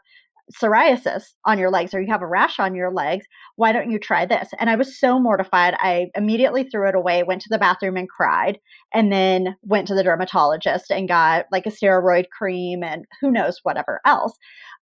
psoriasis 0.58 1.24
on 1.44 1.58
your 1.58 1.70
legs 1.70 1.92
or 1.92 2.00
you 2.00 2.10
have 2.10 2.22
a 2.22 2.26
rash 2.26 2.58
on 2.58 2.74
your 2.74 2.90
legs. 2.90 3.26
Why 3.56 3.72
don't 3.72 3.90
you 3.90 3.98
try 3.98 4.24
this? 4.24 4.48
And 4.58 4.70
I 4.70 4.76
was 4.76 4.98
so 4.98 5.20
mortified. 5.20 5.74
I 5.80 6.06
immediately 6.14 6.64
threw 6.64 6.88
it 6.88 6.94
away, 6.94 7.22
went 7.24 7.42
to 7.42 7.50
the 7.50 7.58
bathroom 7.58 7.98
and 7.98 8.08
cried, 8.08 8.58
and 8.94 9.12
then 9.12 9.54
went 9.60 9.86
to 9.88 9.94
the 9.94 10.02
dermatologist 10.02 10.90
and 10.90 11.08
got 11.08 11.44
like 11.52 11.66
a 11.66 11.70
steroid 11.70 12.30
cream 12.30 12.82
and 12.82 13.04
who 13.20 13.30
knows 13.30 13.60
whatever 13.64 14.00
else. 14.06 14.32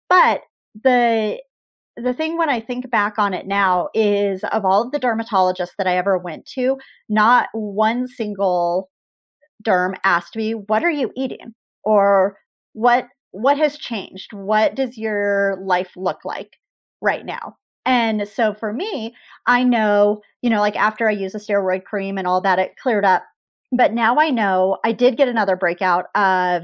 But 0.07 0.43
the 0.81 1.41
the 2.03 2.13
thing 2.13 2.37
when 2.37 2.49
I 2.49 2.59
think 2.59 2.89
back 2.89 3.19
on 3.19 3.33
it 3.33 3.47
now 3.47 3.89
is 3.93 4.43
of 4.45 4.65
all 4.65 4.83
of 4.83 4.91
the 4.91 4.99
dermatologists 4.99 5.75
that 5.77 5.87
I 5.87 5.97
ever 5.97 6.17
went 6.17 6.45
to, 6.55 6.77
not 7.09 7.49
one 7.53 8.07
single 8.07 8.89
derm 9.63 9.95
asked 10.03 10.35
me, 10.35 10.53
"What 10.53 10.83
are 10.83 10.89
you 10.89 11.11
eating?" 11.15 11.53
or 11.83 12.37
"What 12.73 13.07
what 13.31 13.57
has 13.57 13.77
changed? 13.77 14.33
What 14.33 14.75
does 14.75 14.97
your 14.97 15.57
life 15.61 15.91
look 15.95 16.25
like 16.25 16.57
right 17.01 17.25
now?" 17.25 17.57
And 17.85 18.27
so 18.27 18.53
for 18.53 18.71
me, 18.73 19.15
I 19.47 19.63
know, 19.63 20.21
you 20.41 20.49
know, 20.49 20.59
like 20.59 20.75
after 20.75 21.07
I 21.09 21.11
use 21.13 21.33
a 21.35 21.39
steroid 21.39 21.83
cream 21.85 22.17
and 22.17 22.27
all 22.27 22.41
that, 22.41 22.59
it 22.59 22.77
cleared 22.77 23.05
up 23.05 23.23
but 23.71 23.93
now 23.93 24.17
I 24.17 24.29
know 24.29 24.77
I 24.83 24.91
did 24.91 25.17
get 25.17 25.27
another 25.27 25.55
breakout 25.55 26.05
of 26.15 26.63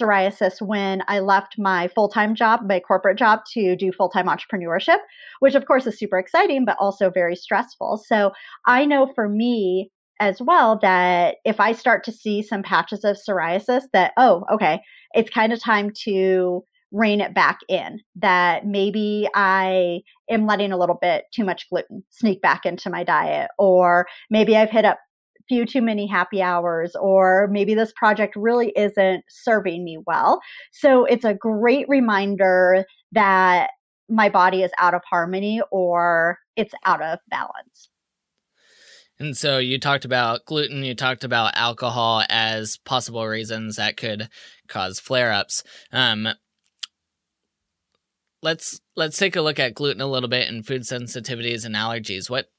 psoriasis 0.00 0.60
when 0.60 1.02
I 1.06 1.20
left 1.20 1.56
my 1.58 1.88
full 1.88 2.08
time 2.08 2.34
job, 2.34 2.60
my 2.66 2.80
corporate 2.80 3.18
job, 3.18 3.40
to 3.52 3.76
do 3.76 3.92
full 3.92 4.08
time 4.08 4.26
entrepreneurship, 4.26 4.98
which 5.40 5.54
of 5.54 5.66
course 5.66 5.86
is 5.86 5.98
super 5.98 6.18
exciting, 6.18 6.64
but 6.64 6.76
also 6.80 7.10
very 7.10 7.36
stressful. 7.36 8.02
So 8.06 8.32
I 8.66 8.86
know 8.86 9.10
for 9.14 9.28
me 9.28 9.90
as 10.18 10.40
well 10.40 10.78
that 10.80 11.36
if 11.44 11.60
I 11.60 11.72
start 11.72 12.04
to 12.04 12.12
see 12.12 12.42
some 12.42 12.62
patches 12.62 13.04
of 13.04 13.18
psoriasis, 13.18 13.82
that, 13.92 14.12
oh, 14.16 14.44
okay, 14.50 14.80
it's 15.12 15.30
kind 15.30 15.52
of 15.52 15.62
time 15.62 15.90
to 16.04 16.64
rein 16.92 17.20
it 17.20 17.34
back 17.34 17.58
in 17.68 18.00
that 18.14 18.64
maybe 18.64 19.28
I 19.34 20.00
am 20.30 20.46
letting 20.46 20.72
a 20.72 20.78
little 20.78 20.98
bit 21.00 21.24
too 21.34 21.44
much 21.44 21.68
gluten 21.68 22.02
sneak 22.10 22.40
back 22.40 22.64
into 22.64 22.88
my 22.88 23.04
diet, 23.04 23.50
or 23.58 24.06
maybe 24.30 24.56
I've 24.56 24.70
hit 24.70 24.84
up 24.84 24.98
few 25.48 25.66
too 25.66 25.82
many 25.82 26.06
happy 26.06 26.42
hours, 26.42 26.94
or 26.96 27.48
maybe 27.50 27.74
this 27.74 27.92
project 27.96 28.34
really 28.36 28.72
isn't 28.76 29.24
serving 29.28 29.84
me 29.84 29.98
well. 30.06 30.40
So 30.72 31.04
it's 31.04 31.24
a 31.24 31.34
great 31.34 31.88
reminder 31.88 32.84
that 33.12 33.70
my 34.08 34.28
body 34.28 34.62
is 34.62 34.70
out 34.78 34.94
of 34.94 35.02
harmony 35.08 35.60
or 35.70 36.38
it's 36.56 36.74
out 36.84 37.02
of 37.02 37.18
balance. 37.28 37.90
And 39.18 39.36
so 39.36 39.58
you 39.58 39.80
talked 39.80 40.04
about 40.04 40.44
gluten, 40.44 40.84
you 40.84 40.94
talked 40.94 41.24
about 41.24 41.56
alcohol 41.56 42.22
as 42.28 42.76
possible 42.84 43.26
reasons 43.26 43.76
that 43.76 43.96
could 43.96 44.28
cause 44.68 45.00
flare-ups. 45.00 45.64
Um, 45.90 46.28
let's 48.42 48.80
let's 48.94 49.16
take 49.16 49.34
a 49.34 49.40
look 49.40 49.58
at 49.58 49.74
gluten 49.74 50.02
a 50.02 50.06
little 50.06 50.28
bit 50.28 50.48
and 50.48 50.66
food 50.66 50.82
sensitivities 50.82 51.64
and 51.64 51.74
allergies. 51.74 52.28
What 52.28 52.50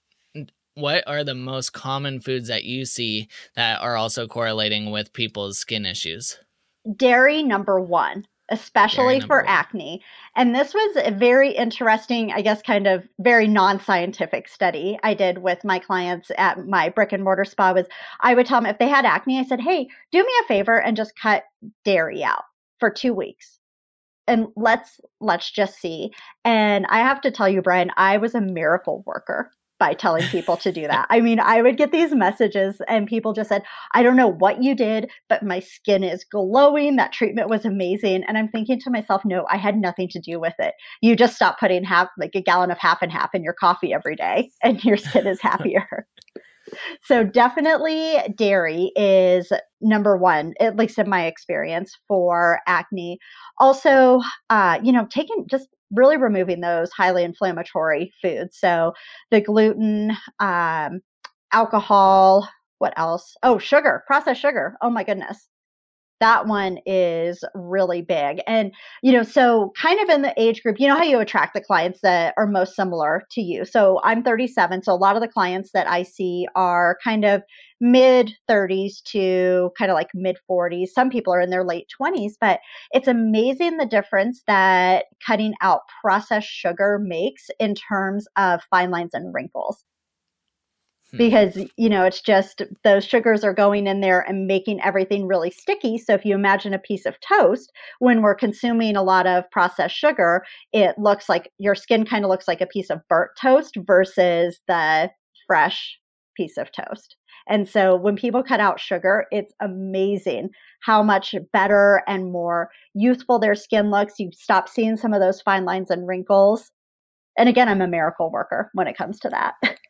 what 0.77 1.03
are 1.07 1.23
the 1.23 1.35
most 1.35 1.73
common 1.73 2.19
foods 2.19 2.47
that 2.47 2.63
you 2.63 2.85
see 2.85 3.27
that 3.55 3.81
are 3.81 3.95
also 3.95 4.27
correlating 4.27 4.91
with 4.91 5.13
people's 5.13 5.57
skin 5.57 5.85
issues? 5.85 6.37
Dairy 6.95 7.41
number 7.41 7.81
one, 7.81 8.27
especially 8.49 9.19
for 9.19 9.37
one. 9.37 9.47
acne. 9.47 10.03
And 10.35 10.55
this 10.55 10.73
was 10.73 11.03
a 11.03 11.11
very 11.11 11.51
interesting, 11.51 12.31
I 12.31 12.41
guess, 12.41 12.61
kind 12.61 12.85
of 12.85 13.07
very 13.19 13.47
non-scientific 13.47 14.47
study 14.47 14.97
I 15.03 15.15
did 15.15 15.39
with 15.39 15.65
my 15.65 15.79
clients 15.79 16.31
at 16.37 16.67
my 16.67 16.89
brick 16.89 17.11
and 17.11 17.23
mortar 17.23 17.43
spa 17.43 17.73
was 17.73 17.87
I 18.21 18.35
would 18.35 18.45
tell 18.45 18.61
them 18.61 18.69
if 18.69 18.77
they 18.77 18.87
had 18.87 19.05
acne, 19.05 19.39
I 19.39 19.43
said, 19.43 19.59
hey, 19.59 19.87
do 20.11 20.19
me 20.19 20.31
a 20.43 20.47
favor 20.47 20.79
and 20.79 20.95
just 20.95 21.19
cut 21.19 21.43
dairy 21.83 22.23
out 22.23 22.43
for 22.79 22.91
two 22.91 23.13
weeks 23.13 23.57
and 24.27 24.47
let's 24.55 24.99
let's 25.19 25.49
just 25.49 25.79
see 25.79 26.11
and 26.43 26.85
i 26.89 26.99
have 26.99 27.21
to 27.21 27.31
tell 27.31 27.49
you 27.49 27.61
brian 27.61 27.89
i 27.97 28.17
was 28.17 28.35
a 28.35 28.41
miracle 28.41 29.03
worker 29.05 29.51
by 29.79 29.93
telling 29.93 30.23
people 30.27 30.57
to 30.57 30.71
do 30.71 30.87
that. 30.87 31.07
I 31.09 31.21
mean, 31.21 31.39
I 31.39 31.61
would 31.61 31.77
get 31.77 31.91
these 31.91 32.13
messages 32.13 32.81
and 32.87 33.07
people 33.07 33.33
just 33.33 33.49
said, 33.49 33.63
I 33.93 34.03
don't 34.03 34.15
know 34.15 34.27
what 34.27 34.63
you 34.63 34.75
did, 34.75 35.09
but 35.29 35.43
my 35.43 35.59
skin 35.59 36.03
is 36.03 36.23
glowing. 36.23 36.95
That 36.95 37.13
treatment 37.13 37.49
was 37.49 37.65
amazing. 37.65 38.23
And 38.23 38.37
I'm 38.37 38.49
thinking 38.49 38.79
to 38.81 38.89
myself, 38.89 39.23
no, 39.25 39.45
I 39.51 39.57
had 39.57 39.77
nothing 39.77 40.07
to 40.09 40.19
do 40.19 40.39
with 40.39 40.55
it. 40.59 40.73
You 41.01 41.15
just 41.15 41.35
stop 41.35 41.59
putting 41.59 41.83
half, 41.83 42.07
like 42.17 42.35
a 42.35 42.41
gallon 42.41 42.71
of 42.71 42.77
half 42.79 43.01
and 43.01 43.11
half 43.11 43.33
in 43.33 43.43
your 43.43 43.53
coffee 43.53 43.93
every 43.93 44.15
day 44.15 44.51
and 44.63 44.83
your 44.83 44.97
skin 44.97 45.27
is 45.27 45.41
happier. 45.41 46.07
So 47.03 47.23
definitely 47.23 48.17
dairy 48.35 48.91
is 48.95 49.51
number 49.81 50.17
one, 50.17 50.53
at 50.59 50.75
least 50.75 50.97
in 50.99 51.09
my 51.09 51.25
experience 51.25 51.95
for 52.07 52.59
acne. 52.67 53.19
Also, 53.59 54.21
uh, 54.49 54.79
you 54.83 54.91
know, 54.91 55.07
taking 55.09 55.45
just 55.49 55.67
really 55.91 56.17
removing 56.17 56.61
those 56.61 56.91
highly 56.91 57.23
inflammatory 57.23 58.11
foods. 58.21 58.57
So 58.59 58.93
the 59.31 59.41
gluten, 59.41 60.11
um, 60.39 61.01
alcohol, 61.53 62.47
what 62.79 62.93
else? 62.97 63.35
Oh, 63.43 63.57
sugar, 63.57 64.03
processed 64.07 64.41
sugar. 64.41 64.75
Oh 64.81 64.89
my 64.89 65.03
goodness. 65.03 65.47
That 66.19 66.47
one 66.47 66.79
is 66.85 67.43
really 67.53 68.01
big. 68.01 68.41
And, 68.47 68.73
you 69.03 69.11
know, 69.11 69.23
so 69.23 69.71
kind 69.79 69.99
of 70.01 70.09
in 70.09 70.23
the 70.23 70.33
age 70.37 70.63
group, 70.63 70.79
you 70.79 70.87
know 70.87 70.95
how 70.95 71.03
you 71.03 71.19
attract 71.19 71.53
the 71.53 71.61
clients 71.61 71.99
that 72.01 72.33
are 72.37 72.47
most 72.47 72.75
similar 72.75 73.23
to 73.31 73.41
you. 73.41 73.65
So 73.65 73.99
I'm 74.03 74.23
37. 74.23 74.83
So 74.83 74.93
a 74.93 74.95
lot 74.95 75.15
of 75.15 75.21
the 75.21 75.27
clients 75.27 75.71
that 75.73 75.87
I 75.87 76.03
see 76.03 76.47
are 76.55 76.97
kind 77.03 77.23
of 77.23 77.43
mid 77.79 78.33
30s 78.49 79.03
to 79.03 79.69
kind 79.77 79.91
of 79.91 79.95
like 79.95 80.09
mid 80.15 80.37
40s. 80.49 80.87
Some 80.87 81.09
people 81.09 81.33
are 81.33 81.41
in 81.41 81.51
their 81.51 81.63
late 81.63 81.87
20s, 82.01 82.33
but 82.41 82.59
it's 82.91 83.07
amazing 83.07 83.77
the 83.77 83.85
difference 83.85 84.41
that 84.47 85.05
cutting 85.25 85.53
out 85.61 85.81
processed 86.01 86.47
sugar 86.47 86.99
makes 86.99 87.49
in 87.59 87.75
terms 87.75 88.27
of 88.35 88.61
fine 88.71 88.89
lines 88.89 89.13
and 89.13 89.33
wrinkles. 89.33 89.83
Hmm. 91.11 91.17
Because, 91.17 91.57
you 91.77 91.89
know, 91.89 92.03
it's 92.03 92.21
just 92.21 92.61
those 92.83 93.05
sugars 93.05 93.43
are 93.43 93.53
going 93.53 93.87
in 93.87 94.01
there 94.01 94.21
and 94.21 94.45
making 94.45 94.81
everything 94.81 95.25
really 95.25 95.51
sticky. 95.51 95.97
So, 95.97 96.13
if 96.13 96.25
you 96.25 96.35
imagine 96.35 96.73
a 96.73 96.79
piece 96.79 97.05
of 97.05 97.15
toast, 97.21 97.71
when 97.99 98.21
we're 98.21 98.35
consuming 98.35 98.95
a 98.95 99.03
lot 99.03 99.25
of 99.25 99.49
processed 99.51 99.95
sugar, 99.95 100.43
it 100.73 100.97
looks 100.97 101.29
like 101.29 101.51
your 101.57 101.75
skin 101.75 102.05
kind 102.05 102.25
of 102.25 102.29
looks 102.29 102.47
like 102.47 102.61
a 102.61 102.67
piece 102.67 102.89
of 102.89 103.01
burnt 103.09 103.31
toast 103.39 103.77
versus 103.85 104.59
the 104.67 105.09
fresh 105.47 105.97
piece 106.35 106.57
of 106.57 106.71
toast. 106.71 107.15
And 107.49 107.67
so 107.67 107.95
when 107.95 108.15
people 108.15 108.43
cut 108.43 108.59
out 108.59 108.79
sugar, 108.79 109.25
it's 109.31 109.53
amazing 109.61 110.49
how 110.81 111.01
much 111.01 111.33
better 111.53 112.03
and 112.07 112.31
more 112.31 112.69
youthful 112.93 113.39
their 113.39 113.55
skin 113.55 113.89
looks. 113.89 114.19
You 114.19 114.31
stop 114.33 114.67
seeing 114.67 114.97
some 114.97 115.13
of 115.13 115.21
those 115.21 115.41
fine 115.41 115.65
lines 115.65 115.89
and 115.89 116.07
wrinkles. 116.07 116.69
And 117.37 117.47
again, 117.47 117.69
I'm 117.69 117.81
a 117.81 117.87
miracle 117.87 118.31
worker 118.31 118.69
when 118.73 118.87
it 118.87 118.97
comes 118.97 119.19
to 119.21 119.29
that. 119.29 119.53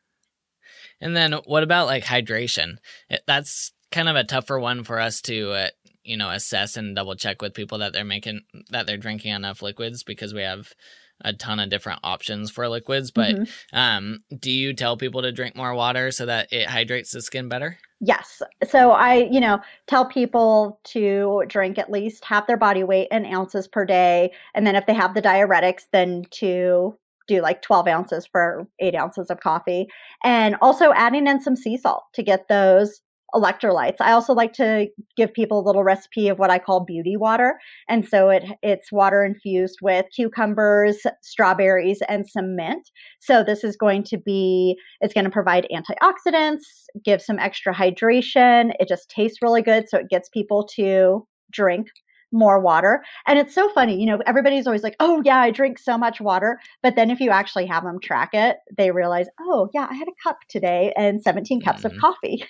And 1.01 1.15
then 1.15 1.33
what 1.45 1.63
about 1.63 1.88
like 1.88 2.03
hydration? 2.03 2.77
That's 3.25 3.71
kind 3.91 4.10
of 4.10 4.15
a 4.15 4.23
tougher 4.23 4.60
one 4.60 4.83
for 4.83 4.99
us 4.99 5.21
to 5.21 5.51
uh, 5.51 5.67
you 6.03 6.17
know 6.17 6.29
assess 6.29 6.77
and 6.77 6.95
double 6.95 7.15
check 7.15 7.41
with 7.41 7.53
people 7.53 7.79
that 7.79 7.93
they're 7.93 8.03
making 8.03 8.41
that 8.71 8.88
they're 8.88 8.97
drinking 8.97 9.33
enough 9.33 9.62
liquids 9.62 10.03
because 10.03 10.33
we 10.33 10.41
have 10.41 10.73
a 11.21 11.33
ton 11.33 11.60
of 11.60 11.69
different 11.69 11.99
options 12.03 12.51
for 12.51 12.67
liquids. 12.67 13.12
But 13.12 13.36
mm-hmm. 13.36 13.77
um, 13.77 14.19
do 14.39 14.51
you 14.51 14.73
tell 14.73 14.97
people 14.97 15.21
to 15.23 15.31
drink 15.31 15.55
more 15.55 15.73
water 15.73 16.12
so 16.12 16.25
that 16.25 16.51
it 16.51 16.67
hydrates 16.67 17.12
the 17.12 17.21
skin 17.21 17.49
better? 17.49 17.77
Yes. 17.99 18.41
So 18.69 18.91
I, 18.91 19.27
you 19.31 19.39
know, 19.39 19.60
tell 19.88 20.05
people 20.05 20.79
to 20.86 21.43
drink 21.47 21.79
at 21.79 21.91
least 21.91 22.23
half 22.23 22.45
their 22.45 22.57
body 22.57 22.83
weight 22.83 23.07
in 23.10 23.25
ounces 23.25 23.67
per 23.67 23.86
day. 23.86 24.31
And 24.53 24.67
then 24.67 24.75
if 24.75 24.86
they 24.86 24.93
have 24.93 25.15
the 25.15 25.21
diuretics, 25.21 25.86
then 25.91 26.25
to 26.31 26.95
do 27.28 27.42
like 27.42 27.62
12 27.62 27.88
ounces 27.88 28.26
for 28.26 28.68
eight 28.80 28.96
ounces 28.96 29.30
of 29.30 29.40
coffee. 29.40 29.88
And 30.24 30.56
also 30.62 30.92
adding 30.94 31.28
in 31.28 31.42
some 31.42 31.56
sea 31.56 31.78
salt 31.78 32.04
to 32.13 32.24
get 32.24 32.48
those 32.48 33.02
electrolytes. 33.34 33.98
I 34.00 34.13
also 34.13 34.34
like 34.34 34.54
to 34.54 34.88
give 35.16 35.34
people 35.34 35.60
a 35.60 35.66
little 35.66 35.84
recipe 35.84 36.30
of 36.30 36.40
what 36.40 36.50
I 36.50 36.60
call 36.60 36.86
beauty 36.86 37.18
water. 37.18 37.60
And 37.90 38.08
so 38.08 38.30
it 38.30 38.44
it's 38.63 38.92
water 38.92 39.24
infused 39.24 39.80
with 39.82 40.06
cucumbers, 40.16 41.06
strawberries 41.22 42.02
and 42.08 42.28
some 42.28 42.56
mint. 42.56 42.90
So 43.20 43.44
this 43.44 43.63
is 43.63 43.76
going 43.76 44.04
to 44.04 44.18
be 44.18 44.78
it's 45.02 45.13
going 45.13 45.26
to 45.26 45.30
provide 45.30 45.68
antioxidants, 45.72 46.62
give 47.04 47.22
some 47.22 47.40
extra 47.40 47.74
hydration. 47.74 48.72
It 48.80 48.88
just 48.88 49.10
tastes 49.10 49.42
really 49.42 49.62
good 49.62 49.90
so 49.90 49.98
it 49.98 50.10
gets 50.10 50.30
people 50.30 50.66
to 50.76 51.28
drink 51.52 51.88
more 52.32 52.60
water. 52.60 53.04
And 53.26 53.40
it's 53.40 53.56
so 53.56 53.70
funny, 53.70 54.00
you 54.00 54.06
know, 54.06 54.20
everybody's 54.26 54.68
always 54.68 54.84
like, 54.84 54.96
"Oh 55.00 55.22
yeah, 55.26 55.40
I 55.40 55.52
drink 55.52 55.80
so 55.80 55.98
much 55.98 56.20
water." 56.20 56.60
But 56.84 56.96
then 56.96 57.10
if 57.10 57.20
you 57.20 57.32
actually 57.32 57.66
have 57.68 57.84
them 57.84 58.00
track 58.00 58.30
it, 58.34 58.58
they 58.78 58.92
realize, 58.92 59.28
"Oh, 59.40 59.70
yeah, 59.74 59.88
I 59.90 59.96
had 59.96 60.08
a 60.08 60.22
cup 60.24 60.40
today 60.50 60.94
and 60.98 61.22
17 61.22 61.62
cups 61.62 61.84
mm-hmm. 61.84 61.96
of 61.96 62.02
coffee." 62.02 62.46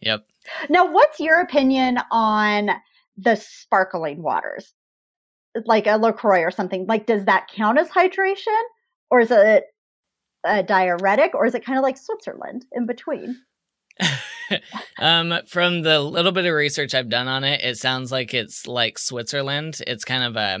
Yep. 0.00 0.26
Now, 0.68 0.90
what's 0.90 1.20
your 1.20 1.40
opinion 1.40 1.98
on 2.10 2.70
the 3.16 3.36
sparkling 3.36 4.22
waters? 4.22 4.74
Like 5.64 5.86
a 5.86 5.96
LaCroix 5.96 6.42
or 6.42 6.50
something. 6.50 6.86
Like, 6.86 7.06
does 7.06 7.24
that 7.26 7.48
count 7.54 7.78
as 7.78 7.88
hydration? 7.88 8.60
Or 9.10 9.20
is 9.20 9.30
it 9.30 9.64
a 10.44 10.62
diuretic? 10.62 11.34
Or 11.34 11.46
is 11.46 11.54
it 11.54 11.64
kind 11.64 11.78
of 11.78 11.82
like 11.82 11.96
Switzerland 11.96 12.66
in 12.72 12.86
between? 12.86 13.36
um, 14.98 15.34
from 15.48 15.82
the 15.82 16.00
little 16.00 16.32
bit 16.32 16.46
of 16.46 16.54
research 16.54 16.94
I've 16.94 17.08
done 17.08 17.28
on 17.28 17.44
it, 17.44 17.60
it 17.62 17.78
sounds 17.78 18.12
like 18.12 18.34
it's 18.34 18.66
like 18.66 18.98
Switzerland. 18.98 19.80
It's 19.86 20.04
kind 20.04 20.24
of 20.24 20.36
a 20.36 20.58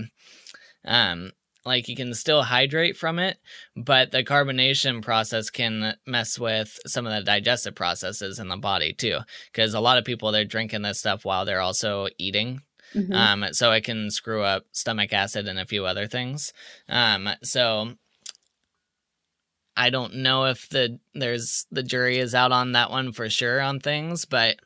um 0.84 1.32
like 1.64 1.88
you 1.88 1.94
can 1.94 2.12
still 2.14 2.42
hydrate 2.42 2.96
from 2.96 3.18
it, 3.18 3.38
but 3.76 4.10
the 4.10 4.24
carbonation 4.24 5.02
process 5.02 5.48
can 5.50 5.94
mess 6.06 6.38
with 6.38 6.76
some 6.86 7.06
of 7.06 7.12
the 7.12 7.22
digestive 7.22 7.74
processes 7.74 8.38
in 8.38 8.48
the 8.48 8.56
body 8.56 8.92
too. 8.92 9.18
Because 9.52 9.74
a 9.74 9.80
lot 9.80 9.98
of 9.98 10.04
people 10.04 10.32
they're 10.32 10.44
drinking 10.44 10.82
this 10.82 10.98
stuff 10.98 11.24
while 11.24 11.44
they're 11.44 11.60
also 11.60 12.08
eating. 12.18 12.62
Mm-hmm. 12.94 13.12
Um, 13.12 13.46
so 13.52 13.72
it 13.72 13.84
can 13.84 14.10
screw 14.10 14.42
up 14.42 14.64
stomach 14.72 15.12
acid 15.12 15.46
and 15.46 15.58
a 15.58 15.64
few 15.64 15.86
other 15.86 16.06
things. 16.06 16.52
Um, 16.88 17.28
so 17.42 17.94
I 19.76 19.90
don't 19.90 20.16
know 20.16 20.46
if 20.46 20.68
the 20.68 20.98
there's 21.14 21.66
the 21.70 21.82
jury 21.82 22.18
is 22.18 22.34
out 22.34 22.52
on 22.52 22.72
that 22.72 22.90
one 22.90 23.12
for 23.12 23.30
sure 23.30 23.60
on 23.60 23.80
things, 23.80 24.24
but 24.24 24.56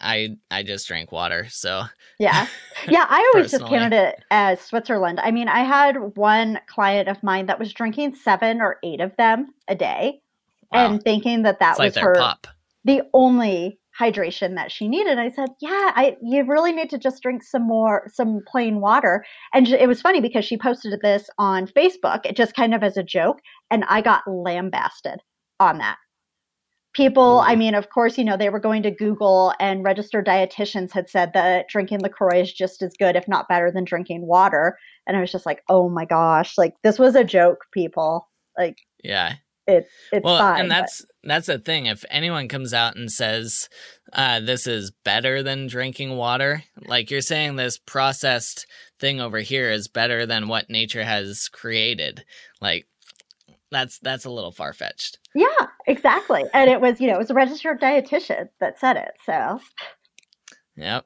I 0.00 0.36
I 0.50 0.62
just 0.62 0.88
drank 0.88 1.12
water. 1.12 1.46
So 1.50 1.84
yeah, 2.18 2.46
yeah. 2.88 3.06
I 3.08 3.30
always 3.34 3.50
just 3.50 3.64
counted 3.66 3.92
it 3.92 4.24
as 4.30 4.60
Switzerland. 4.60 5.20
I 5.20 5.30
mean, 5.30 5.48
I 5.48 5.60
had 5.60 6.16
one 6.16 6.60
client 6.66 7.08
of 7.08 7.22
mine 7.22 7.46
that 7.46 7.58
was 7.58 7.72
drinking 7.72 8.14
seven 8.14 8.60
or 8.60 8.78
eight 8.82 9.00
of 9.00 9.14
them 9.16 9.52
a 9.68 9.74
day, 9.74 10.20
wow. 10.72 10.86
and 10.86 11.02
thinking 11.02 11.42
that 11.42 11.58
that 11.60 11.72
it's 11.72 11.78
was 11.78 11.96
like 11.96 12.04
her 12.04 12.14
pop. 12.14 12.46
the 12.84 13.02
only 13.12 13.79
hydration 14.00 14.54
that 14.54 14.72
she 14.72 14.88
needed. 14.88 15.18
I 15.18 15.28
said, 15.28 15.50
"Yeah, 15.60 15.92
I 15.94 16.16
you 16.22 16.44
really 16.44 16.72
need 16.72 16.90
to 16.90 16.98
just 16.98 17.22
drink 17.22 17.42
some 17.42 17.66
more 17.66 18.04
some 18.12 18.40
plain 18.46 18.80
water." 18.80 19.24
And 19.52 19.68
it 19.68 19.88
was 19.88 20.00
funny 20.00 20.20
because 20.20 20.44
she 20.44 20.56
posted 20.56 20.98
this 21.02 21.28
on 21.38 21.66
Facebook, 21.66 22.24
it 22.24 22.36
just 22.36 22.54
kind 22.54 22.74
of 22.74 22.82
as 22.82 22.96
a 22.96 23.02
joke, 23.02 23.40
and 23.70 23.84
I 23.88 24.00
got 24.00 24.22
lambasted 24.26 25.20
on 25.58 25.78
that. 25.78 25.98
People, 26.92 27.40
I 27.40 27.54
mm. 27.54 27.58
mean, 27.58 27.74
of 27.76 27.90
course, 27.90 28.18
you 28.18 28.24
know, 28.24 28.36
they 28.36 28.50
were 28.50 28.58
going 28.58 28.82
to 28.82 28.90
Google 28.90 29.54
and 29.60 29.84
registered 29.84 30.26
dietitians 30.26 30.90
had 30.90 31.08
said 31.08 31.32
that 31.34 31.68
drinking 31.68 32.00
LaCroix 32.00 32.40
is 32.40 32.52
just 32.52 32.82
as 32.82 32.92
good, 32.98 33.14
if 33.14 33.28
not 33.28 33.48
better, 33.48 33.70
than 33.70 33.84
drinking 33.84 34.26
water. 34.26 34.76
And 35.06 35.16
I 35.16 35.20
was 35.20 35.30
just 35.30 35.46
like, 35.46 35.62
oh 35.68 35.88
my 35.88 36.04
gosh, 36.04 36.58
like 36.58 36.74
this 36.82 36.98
was 36.98 37.14
a 37.14 37.22
joke, 37.22 37.66
people. 37.72 38.28
Like, 38.58 38.78
yeah, 39.04 39.34
it's 39.68 39.90
it's 40.12 40.24
well, 40.24 40.38
fine. 40.38 40.62
and 40.62 40.70
that's 40.70 41.04
that's 41.22 41.46
the 41.46 41.58
thing. 41.58 41.86
If 41.86 42.04
anyone 42.10 42.48
comes 42.48 42.72
out 42.72 42.96
and 42.96 43.10
says 43.10 43.68
uh, 44.12 44.40
this 44.40 44.66
is 44.66 44.92
better 45.04 45.42
than 45.42 45.66
drinking 45.66 46.16
water, 46.16 46.64
like 46.86 47.10
you're 47.10 47.20
saying, 47.20 47.56
this 47.56 47.78
processed 47.78 48.66
thing 48.98 49.20
over 49.20 49.38
here 49.38 49.70
is 49.70 49.88
better 49.88 50.26
than 50.26 50.48
what 50.48 50.70
nature 50.70 51.04
has 51.04 51.48
created. 51.48 52.24
Like 52.60 52.86
that's 53.70 53.98
that's 53.98 54.24
a 54.24 54.30
little 54.30 54.52
far 54.52 54.72
fetched. 54.72 55.18
Yeah, 55.34 55.66
exactly. 55.86 56.44
And 56.52 56.70
it 56.70 56.80
was, 56.80 57.00
you 57.00 57.06
know, 57.06 57.14
it 57.14 57.18
was 57.18 57.30
a 57.30 57.34
registered 57.34 57.80
dietitian 57.80 58.48
that 58.60 58.78
said 58.78 58.96
it. 58.96 59.12
So 59.24 59.60
Yep. 60.76 61.04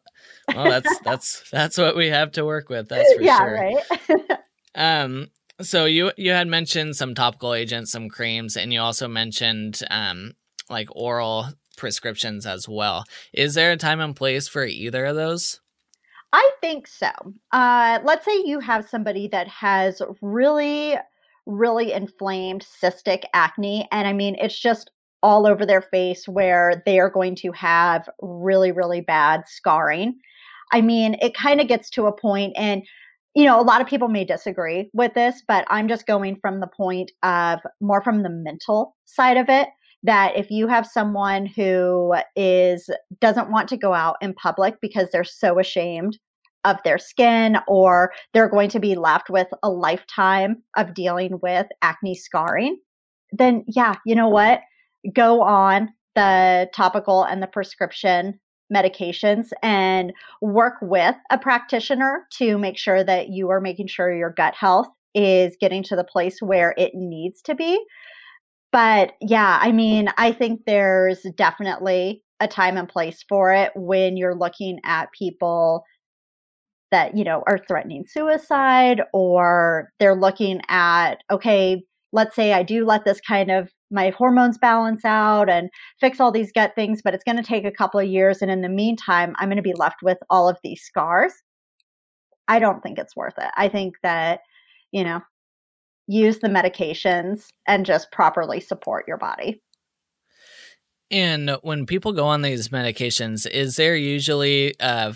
Well, 0.55 0.71
that's 0.71 0.99
that's 1.01 1.51
that's 1.51 1.79
what 1.79 1.97
we 1.97 2.09
have 2.09 2.33
to 2.33 2.45
work 2.45 2.69
with. 2.69 2.89
That's 2.89 3.13
for 3.15 3.23
yeah, 3.23 3.39
sure. 3.39 3.55
right. 3.55 4.39
Um, 4.77 5.29
so 5.61 5.85
you 5.85 6.13
you 6.17 6.33
had 6.33 6.49
mentioned 6.49 6.97
some 6.97 7.15
topical 7.15 7.55
agents, 7.55 7.93
some 7.93 8.09
creams, 8.09 8.57
and 8.57 8.73
you 8.73 8.81
also 8.81 9.09
mentioned 9.09 9.83
um 9.91 10.33
like 10.71 10.89
oral 10.93 11.49
prescriptions 11.77 12.47
as 12.47 12.69
well. 12.69 13.05
Is 13.33 13.55
there 13.55 13.73
a 13.73 13.77
time 13.77 14.01
and 14.01 14.17
place 14.17 14.49
for 14.49 14.65
either 14.65 15.05
of 15.07 15.17
those? 15.17 15.61
I 16.33 16.51
think 16.61 16.89
so. 16.89 17.11
Uh, 17.53 18.01
let's 18.03 18.25
say 18.25 18.43
you 18.45 18.59
have 18.59 18.89
somebody 18.89 19.29
that 19.29 19.47
has 19.47 20.03
really, 20.21 20.97
really 21.47 21.93
inflamed 21.93 22.67
cystic 22.83 23.23
acne. 23.33 23.87
And 23.93 24.09
I 24.09 24.13
mean, 24.13 24.37
it's 24.41 24.59
just 24.59 24.91
all 25.23 25.47
over 25.47 25.65
their 25.65 25.81
face 25.81 26.27
where 26.27 26.83
they 26.87 26.99
are 26.99 27.09
going 27.09 27.37
to 27.37 27.53
have 27.53 28.09
really, 28.21 28.73
really 28.73 29.01
bad 29.01 29.45
scarring. 29.47 30.19
I 30.73 30.81
mean, 30.81 31.17
it 31.23 31.37
kind 31.37 31.61
of 31.61 31.69
gets 31.69 31.89
to 31.91 32.07
a 32.07 32.13
point, 32.13 32.55
and 32.57 32.83
you 33.35 33.45
know, 33.45 33.61
a 33.61 33.63
lot 33.63 33.81
of 33.81 33.87
people 33.87 34.09
may 34.09 34.25
disagree 34.25 34.91
with 34.93 35.15
this, 35.15 35.43
but 35.47 35.65
I'm 35.69 35.89
just 35.89 36.07
going 36.07 36.37
from 36.41 36.61
the 36.61 36.69
point 36.69 37.11
of 37.23 37.61
more 37.81 38.03
from 38.03 38.23
the 38.23 38.31
mental 38.31 38.97
side 39.05 39.37
of 39.37 39.49
it 39.49 39.69
that 40.05 40.37
if 40.37 40.51
you 40.51 40.69
have 40.69 40.87
someone 40.87 41.47
who 41.47 42.15
is 42.37 42.91
doesn't 43.21 43.51
want 43.51 43.69
to 43.71 43.77
go 43.77 43.95
out 43.95 44.17
in 44.21 44.35
public 44.35 44.81
because 44.81 45.09
they're 45.11 45.25
so 45.25 45.59
ashamed 45.59 46.19
of 46.65 46.77
their 46.85 46.99
skin 46.99 47.59
or 47.67 48.13
they're 48.33 48.49
going 48.49 48.71
to 48.71 48.81
be 48.81 48.95
left 48.95 49.29
with 49.31 49.49
a 49.63 49.71
lifetime 49.71 50.63
of 50.77 50.95
dealing 50.95 51.39
with 51.43 51.67
acne 51.83 52.15
scarring 52.15 52.79
then 53.33 53.65
yeah 53.67 53.97
you 54.07 54.15
know 54.15 54.29
what? 54.29 54.61
Go 55.13 55.43
on 55.43 55.93
the 56.15 56.69
topical 56.75 57.25
and 57.25 57.43
the 57.43 57.47
prescription 57.47 58.39
medications 58.73 59.51
and 59.63 60.13
work 60.41 60.75
with 60.83 61.15
a 61.31 61.39
practitioner 61.39 62.27
to 62.39 62.59
make 62.59 62.79
sure 62.79 63.05
that 63.05 63.29
you 63.29 63.51
are 63.51 63.61
making 63.61 63.87
sure 63.87 64.15
your 64.15 64.31
gut 64.31 64.55
health 64.55 64.89
is 65.15 65.57
getting 65.61 65.83
to 65.85 65.97
the 65.97 66.05
place 66.05 66.39
where 66.41 66.75
it 66.77 66.93
needs 66.95 67.41
to 67.43 67.55
be. 67.55 67.81
But 68.73 69.13
yeah, 69.21 69.59
I 69.61 69.71
mean, 69.71 70.09
I 70.19 70.33
think 70.33 70.63
there's 70.67 71.23
definitely 71.37 72.23
a 72.41 72.49
time 72.49 72.77
and 72.77 72.89
place 72.89 73.25
for 73.29 73.53
it 73.53 73.71
when 73.77 74.17
you're 74.17 74.35
looking 74.35 74.81
at 74.85 75.13
people 75.17 75.85
that, 76.91 77.17
you 77.17 77.25
know, 77.25 77.43
are 77.47 77.59
threatening 77.59 78.05
suicide 78.07 79.03
or 79.13 79.91
they're 80.01 80.17
looking 80.17 80.61
at, 80.69 81.23
okay, 81.31 81.85
let's 82.13 82.35
say 82.35 82.53
I 82.53 82.63
do 82.63 82.85
let 82.85 83.05
this 83.05 83.21
kind 83.21 83.51
of 83.51 83.71
my 83.91 84.11
hormones 84.11 84.59
balance 84.59 85.05
out 85.05 85.49
and 85.49 85.71
fix 86.01 86.21
all 86.21 86.33
these 86.33 86.53
gut 86.53 86.73
things, 86.75 87.01
but 87.03 87.15
it's 87.15 87.25
going 87.25 87.37
to 87.37 87.43
take 87.43 87.65
a 87.65 87.71
couple 87.71 88.01
of 88.01 88.07
years. 88.07 88.43
And 88.43 88.51
in 88.51 88.61
the 88.61 88.69
meantime, 88.69 89.35
I'm 89.39 89.49
going 89.49 89.57
to 89.57 89.63
be 89.63 89.75
left 89.75 90.03
with 90.03 90.19
all 90.31 90.49
of 90.49 90.59
these 90.63 90.83
scars. 90.83 91.33
I 92.49 92.59
don't 92.59 92.83
think 92.83 92.99
it's 92.99 93.17
worth 93.17 93.39
it. 93.39 93.51
I 93.57 93.69
think 93.69 93.95
that, 94.03 94.41
you 94.93 95.05
know, 95.05 95.21
use 96.07 96.39
the 96.39 96.49
medications 96.49 97.47
and 97.67 97.87
just 97.87 98.13
properly 98.13 98.61
support 98.61 99.07
your 99.09 99.17
body. 99.17 99.63
And 101.11 101.57
when 101.63 101.87
people 101.87 102.13
go 102.13 102.27
on 102.27 102.43
these 102.43 102.69
medications, 102.69 103.49
is 103.49 103.77
there 103.77 103.97
usually 103.97 104.79
uh, 104.81 105.13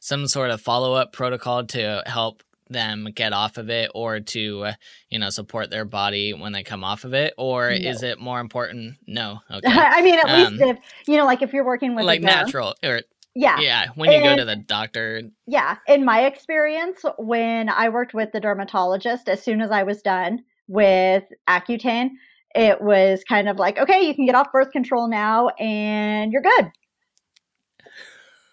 some 0.00 0.26
sort 0.26 0.50
of 0.50 0.60
follow 0.60 0.94
up 0.94 1.12
protocol 1.12 1.64
to 1.66 2.02
help 2.06 2.42
them 2.74 3.08
get 3.14 3.32
off 3.32 3.56
of 3.56 3.70
it 3.70 3.90
or 3.94 4.20
to 4.20 4.64
uh, 4.64 4.72
you 5.08 5.18
know 5.18 5.30
support 5.30 5.70
their 5.70 5.86
body 5.86 6.34
when 6.34 6.52
they 6.52 6.62
come 6.62 6.84
off 6.84 7.04
of 7.04 7.14
it 7.14 7.32
or 7.38 7.70
no. 7.70 7.76
is 7.76 8.02
it 8.02 8.20
more 8.20 8.40
important? 8.40 8.96
No. 9.06 9.40
Okay. 9.54 9.70
I 9.70 10.02
mean 10.02 10.18
at 10.18 10.28
um, 10.28 10.56
least 10.56 10.62
if 10.62 10.78
you 11.06 11.16
know 11.16 11.24
like 11.24 11.40
if 11.40 11.52
you're 11.52 11.64
working 11.64 11.94
with 11.94 12.04
like 12.04 12.20
natural 12.20 12.74
or 12.82 13.02
yeah. 13.34 13.60
yeah 13.60 13.86
when 13.94 14.10
you 14.10 14.16
and, 14.18 14.24
go 14.24 14.36
to 14.36 14.44
the 14.44 14.56
doctor. 14.56 15.22
Yeah. 15.46 15.76
In 15.86 16.04
my 16.04 16.26
experience 16.26 17.04
when 17.18 17.68
i 17.68 17.88
worked 17.88 18.14
with 18.14 18.32
the 18.32 18.40
dermatologist 18.40 19.28
as 19.28 19.42
soon 19.42 19.60
as 19.60 19.70
i 19.70 19.84
was 19.84 20.02
done 20.02 20.42
with 20.66 21.24
accutane 21.48 22.10
it 22.54 22.80
was 22.80 23.22
kind 23.24 23.48
of 23.48 23.58
like 23.58 23.78
okay 23.78 24.02
you 24.06 24.14
can 24.14 24.26
get 24.26 24.34
off 24.34 24.50
birth 24.52 24.70
control 24.72 25.08
now 25.08 25.48
and 25.60 26.32
you're 26.32 26.42
good 26.42 26.70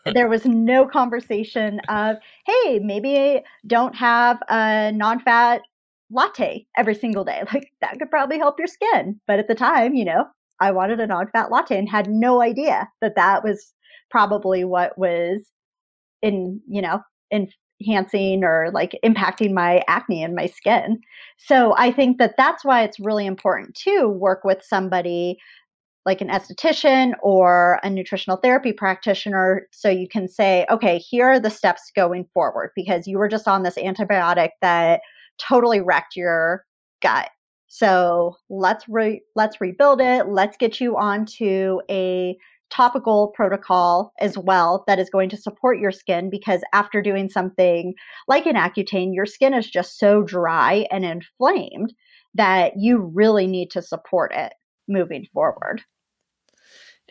there 0.05 0.27
was 0.27 0.45
no 0.45 0.85
conversation 0.85 1.79
of, 1.89 2.17
hey, 2.45 2.79
maybe 2.79 3.17
I 3.17 3.43
don't 3.67 3.95
have 3.95 4.39
a 4.49 4.91
non 4.91 5.19
fat 5.19 5.61
latte 6.09 6.65
every 6.77 6.95
single 6.95 7.23
day. 7.23 7.43
Like 7.53 7.71
that 7.81 7.99
could 7.99 8.09
probably 8.09 8.37
help 8.37 8.59
your 8.59 8.67
skin. 8.67 9.19
But 9.27 9.39
at 9.39 9.47
the 9.47 9.55
time, 9.55 9.93
you 9.93 10.05
know, 10.05 10.25
I 10.59 10.71
wanted 10.71 10.99
a 10.99 11.07
non 11.07 11.27
fat 11.27 11.51
latte 11.51 11.77
and 11.77 11.89
had 11.89 12.09
no 12.09 12.41
idea 12.41 12.89
that 13.01 13.15
that 13.15 13.43
was 13.43 13.73
probably 14.09 14.63
what 14.63 14.97
was 14.97 15.51
in, 16.21 16.61
you 16.67 16.81
know, 16.81 17.01
enhancing 17.31 18.43
or 18.43 18.69
like 18.73 18.99
impacting 19.03 19.53
my 19.53 19.83
acne 19.87 20.23
and 20.23 20.35
my 20.35 20.45
skin. 20.45 20.99
So 21.37 21.73
I 21.77 21.91
think 21.91 22.17
that 22.19 22.35
that's 22.37 22.63
why 22.63 22.83
it's 22.83 22.99
really 22.99 23.25
important 23.25 23.75
to 23.83 24.07
work 24.07 24.43
with 24.43 24.61
somebody 24.63 25.37
like 26.05 26.21
an 26.21 26.29
esthetician 26.29 27.13
or 27.21 27.79
a 27.83 27.89
nutritional 27.89 28.37
therapy 28.37 28.73
practitioner 28.73 29.67
so 29.71 29.87
you 29.87 30.07
can 30.07 30.27
say 30.27 30.65
okay 30.71 30.97
here 30.97 31.27
are 31.27 31.39
the 31.39 31.49
steps 31.49 31.91
going 31.95 32.25
forward 32.33 32.71
because 32.75 33.07
you 33.07 33.17
were 33.17 33.27
just 33.27 33.47
on 33.47 33.63
this 33.63 33.75
antibiotic 33.75 34.49
that 34.61 35.01
totally 35.41 35.81
wrecked 35.81 36.15
your 36.15 36.65
gut. 37.01 37.29
So 37.67 38.35
let's 38.49 38.87
re- 38.89 39.21
let's 39.35 39.61
rebuild 39.61 40.01
it. 40.01 40.27
Let's 40.27 40.57
get 40.57 40.79
you 40.79 40.97
onto 40.97 41.79
a 41.89 42.37
topical 42.69 43.29
protocol 43.35 44.13
as 44.21 44.37
well 44.37 44.83
that 44.87 44.99
is 44.99 45.09
going 45.09 45.29
to 45.29 45.35
support 45.35 45.77
your 45.77 45.91
skin 45.91 46.29
because 46.29 46.61
after 46.73 47.01
doing 47.01 47.27
something 47.27 47.93
like 48.29 48.45
an 48.45 48.55
accutane 48.55 49.13
your 49.13 49.25
skin 49.25 49.53
is 49.53 49.69
just 49.69 49.99
so 49.99 50.23
dry 50.23 50.87
and 50.89 51.03
inflamed 51.03 51.93
that 52.33 52.71
you 52.77 53.11
really 53.13 53.45
need 53.45 53.69
to 53.69 53.81
support 53.81 54.31
it 54.33 54.53
moving 54.91 55.27
forward. 55.33 55.83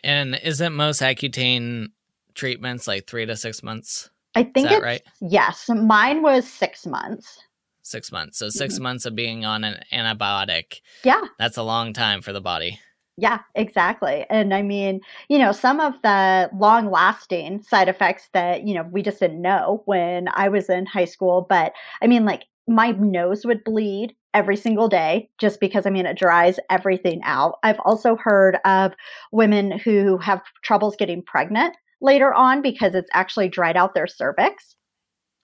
And 0.03 0.39
isn't 0.43 0.73
most 0.73 1.01
Accutane 1.01 1.87
treatments 2.33 2.87
like 2.87 3.07
three 3.07 3.25
to 3.25 3.35
six 3.35 3.61
months? 3.61 4.09
I 4.35 4.43
think 4.43 4.71
it's 4.71 4.81
right. 4.81 5.01
Yes, 5.19 5.69
mine 5.69 6.21
was 6.21 6.47
six 6.47 6.85
months. 6.85 7.39
Six 7.83 8.11
months. 8.11 8.37
So 8.37 8.49
6 8.49 8.75
mm-hmm. 8.75 8.83
months 8.83 9.05
of 9.05 9.15
being 9.15 9.43
on 9.43 9.63
an 9.63 9.81
antibiotic. 9.91 10.81
Yeah, 11.03 11.21
that's 11.39 11.57
a 11.57 11.63
long 11.63 11.93
time 11.93 12.21
for 12.21 12.31
the 12.31 12.39
body. 12.39 12.79
Yeah, 13.17 13.39
exactly. 13.55 14.25
And 14.29 14.53
I 14.53 14.61
mean, 14.61 15.01
you 15.27 15.37
know, 15.37 15.51
some 15.51 15.79
of 15.79 15.93
the 16.01 16.49
long 16.57 16.89
lasting 16.89 17.61
side 17.63 17.89
effects 17.89 18.29
that, 18.33 18.65
you 18.65 18.73
know, 18.73 18.83
we 18.83 19.01
just 19.01 19.19
didn't 19.19 19.41
know 19.41 19.83
when 19.85 20.27
I 20.33 20.47
was 20.47 20.69
in 20.69 20.85
high 20.85 21.05
school. 21.05 21.45
But 21.47 21.73
I 22.01 22.07
mean, 22.07 22.23
like 22.23 22.45
my 22.67 22.91
nose 22.91 23.45
would 23.45 23.63
bleed 23.63 24.15
every 24.33 24.55
single 24.55 24.87
day 24.87 25.29
just 25.39 25.59
because 25.59 25.85
I 25.85 25.89
mean 25.89 26.05
it 26.05 26.17
dries 26.17 26.59
everything 26.69 27.21
out. 27.23 27.59
I've 27.63 27.79
also 27.81 28.15
heard 28.15 28.57
of 28.65 28.93
women 29.31 29.77
who 29.79 30.17
have 30.19 30.41
troubles 30.63 30.95
getting 30.95 31.23
pregnant 31.23 31.75
later 32.01 32.33
on 32.33 32.61
because 32.61 32.95
it's 32.95 33.09
actually 33.13 33.49
dried 33.49 33.77
out 33.77 33.93
their 33.93 34.07
cervix. 34.07 34.75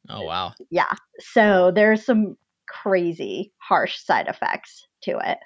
Oh 0.10 0.23
wow. 0.23 0.54
Yeah. 0.71 0.93
So 1.19 1.71
there's 1.73 2.06
some 2.06 2.38
crazy 2.69 3.54
harsh 3.58 3.97
side 3.97 4.28
effects 4.28 4.86
to 5.04 5.17
it. 5.23 5.38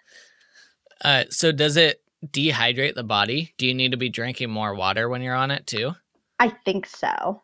Uh 1.04 1.26
so 1.30 1.52
does 1.52 1.78
it 1.78 2.02
dehydrate 2.26 2.96
the 2.96 3.04
body? 3.04 3.54
Do 3.58 3.66
you 3.66 3.74
need 3.74 3.92
to 3.92 3.98
be 3.98 4.10
drinking 4.10 4.52
more 4.52 4.76
water 4.76 5.10
when 5.10 5.22
you're 5.22 5.36
on 5.36 5.52
it 5.52 5.66
too? 5.66 5.94
I 6.40 6.50
think 6.50 6.86
so. 6.86 7.42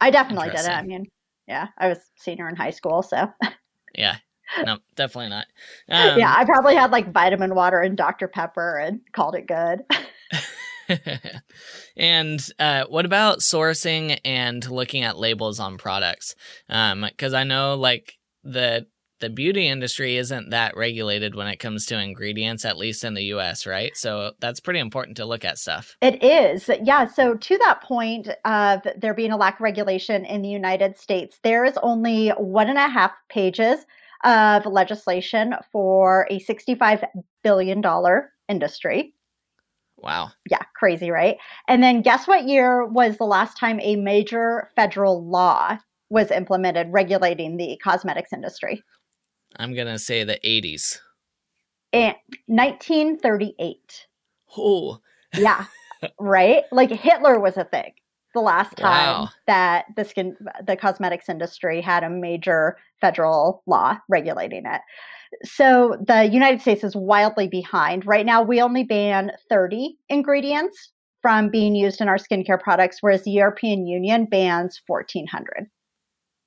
I 0.00 0.10
definitely 0.10 0.50
did 0.50 0.60
it. 0.60 0.68
I 0.68 0.82
mean, 0.82 1.06
yeah, 1.46 1.68
I 1.78 1.88
was 1.88 1.98
senior 2.16 2.48
in 2.48 2.56
high 2.56 2.70
school, 2.70 3.02
so 3.02 3.28
yeah, 3.94 4.16
no, 4.64 4.78
definitely 4.96 5.30
not. 5.30 5.46
Um, 5.88 6.18
yeah, 6.18 6.34
I 6.36 6.44
probably 6.44 6.74
had 6.74 6.90
like 6.90 7.12
vitamin 7.12 7.54
water 7.54 7.80
and 7.80 7.96
Dr. 7.96 8.28
Pepper 8.28 8.78
and 8.78 9.00
called 9.12 9.34
it 9.34 9.46
good. 9.46 9.82
and 11.96 12.46
uh, 12.58 12.84
what 12.88 13.06
about 13.06 13.38
sourcing 13.38 14.18
and 14.24 14.68
looking 14.70 15.02
at 15.02 15.18
labels 15.18 15.60
on 15.60 15.78
products? 15.78 16.34
Because 16.68 17.32
um, 17.32 17.34
I 17.34 17.44
know 17.44 17.74
like 17.74 18.18
the 18.44 18.86
the 19.22 19.30
beauty 19.30 19.68
industry 19.68 20.16
isn't 20.16 20.50
that 20.50 20.76
regulated 20.76 21.36
when 21.36 21.46
it 21.46 21.58
comes 21.58 21.86
to 21.86 21.98
ingredients, 21.98 22.64
at 22.64 22.76
least 22.76 23.04
in 23.04 23.14
the 23.14 23.22
US, 23.36 23.66
right? 23.66 23.96
So 23.96 24.32
that's 24.40 24.58
pretty 24.58 24.80
important 24.80 25.16
to 25.18 25.24
look 25.24 25.44
at 25.44 25.58
stuff. 25.58 25.96
It 26.02 26.22
is. 26.24 26.68
Yeah. 26.82 27.06
So, 27.06 27.34
to 27.34 27.58
that 27.58 27.82
point 27.82 28.28
of 28.44 28.82
there 28.96 29.14
being 29.14 29.30
a 29.30 29.36
lack 29.36 29.54
of 29.54 29.60
regulation 29.60 30.24
in 30.24 30.42
the 30.42 30.48
United 30.48 30.98
States, 30.98 31.38
there 31.44 31.64
is 31.64 31.78
only 31.82 32.30
one 32.30 32.68
and 32.68 32.78
a 32.78 32.88
half 32.88 33.12
pages 33.28 33.86
of 34.24 34.66
legislation 34.66 35.54
for 35.70 36.26
a 36.30 36.40
$65 36.40 37.04
billion 37.42 37.82
industry. 38.48 39.14
Wow. 39.96 40.30
Yeah, 40.50 40.62
crazy, 40.74 41.10
right? 41.10 41.36
And 41.68 41.82
then 41.82 42.02
guess 42.02 42.26
what 42.26 42.48
year 42.48 42.84
was 42.84 43.16
the 43.18 43.24
last 43.24 43.58
time 43.58 43.78
a 43.80 43.96
major 43.96 44.70
federal 44.74 45.24
law 45.28 45.78
was 46.10 46.30
implemented 46.30 46.88
regulating 46.90 47.56
the 47.56 47.78
cosmetics 47.82 48.32
industry? 48.32 48.82
I'm 49.56 49.74
going 49.74 49.86
to 49.86 49.98
say 49.98 50.24
the 50.24 50.40
80s. 50.44 50.98
And 51.92 52.14
eh, 52.14 52.18
1938. 52.46 54.06
Oh. 54.56 54.98
yeah, 55.36 55.66
right? 56.18 56.64
Like 56.72 56.90
Hitler 56.90 57.38
was 57.38 57.56
a 57.56 57.64
thing 57.64 57.92
the 58.34 58.40
last 58.40 58.76
time 58.76 59.22
wow. 59.22 59.28
that 59.46 59.86
the 59.96 60.04
skin 60.04 60.36
the 60.66 60.76
cosmetics 60.76 61.28
industry 61.28 61.80
had 61.80 62.02
a 62.02 62.10
major 62.10 62.76
federal 63.00 63.62
law 63.66 63.98
regulating 64.08 64.64
it. 64.66 64.80
So 65.44 65.96
the 66.06 66.24
United 66.24 66.60
States 66.60 66.84
is 66.84 66.94
wildly 66.94 67.48
behind. 67.48 68.06
Right 68.06 68.26
now 68.26 68.42
we 68.42 68.60
only 68.60 68.84
ban 68.84 69.32
30 69.48 69.96
ingredients 70.08 70.92
from 71.20 71.50
being 71.50 71.74
used 71.74 72.00
in 72.00 72.08
our 72.08 72.18
skincare 72.18 72.60
products 72.60 72.98
whereas 73.00 73.24
the 73.24 73.30
European 73.30 73.86
Union 73.86 74.26
bans 74.26 74.80
1400. 74.86 75.68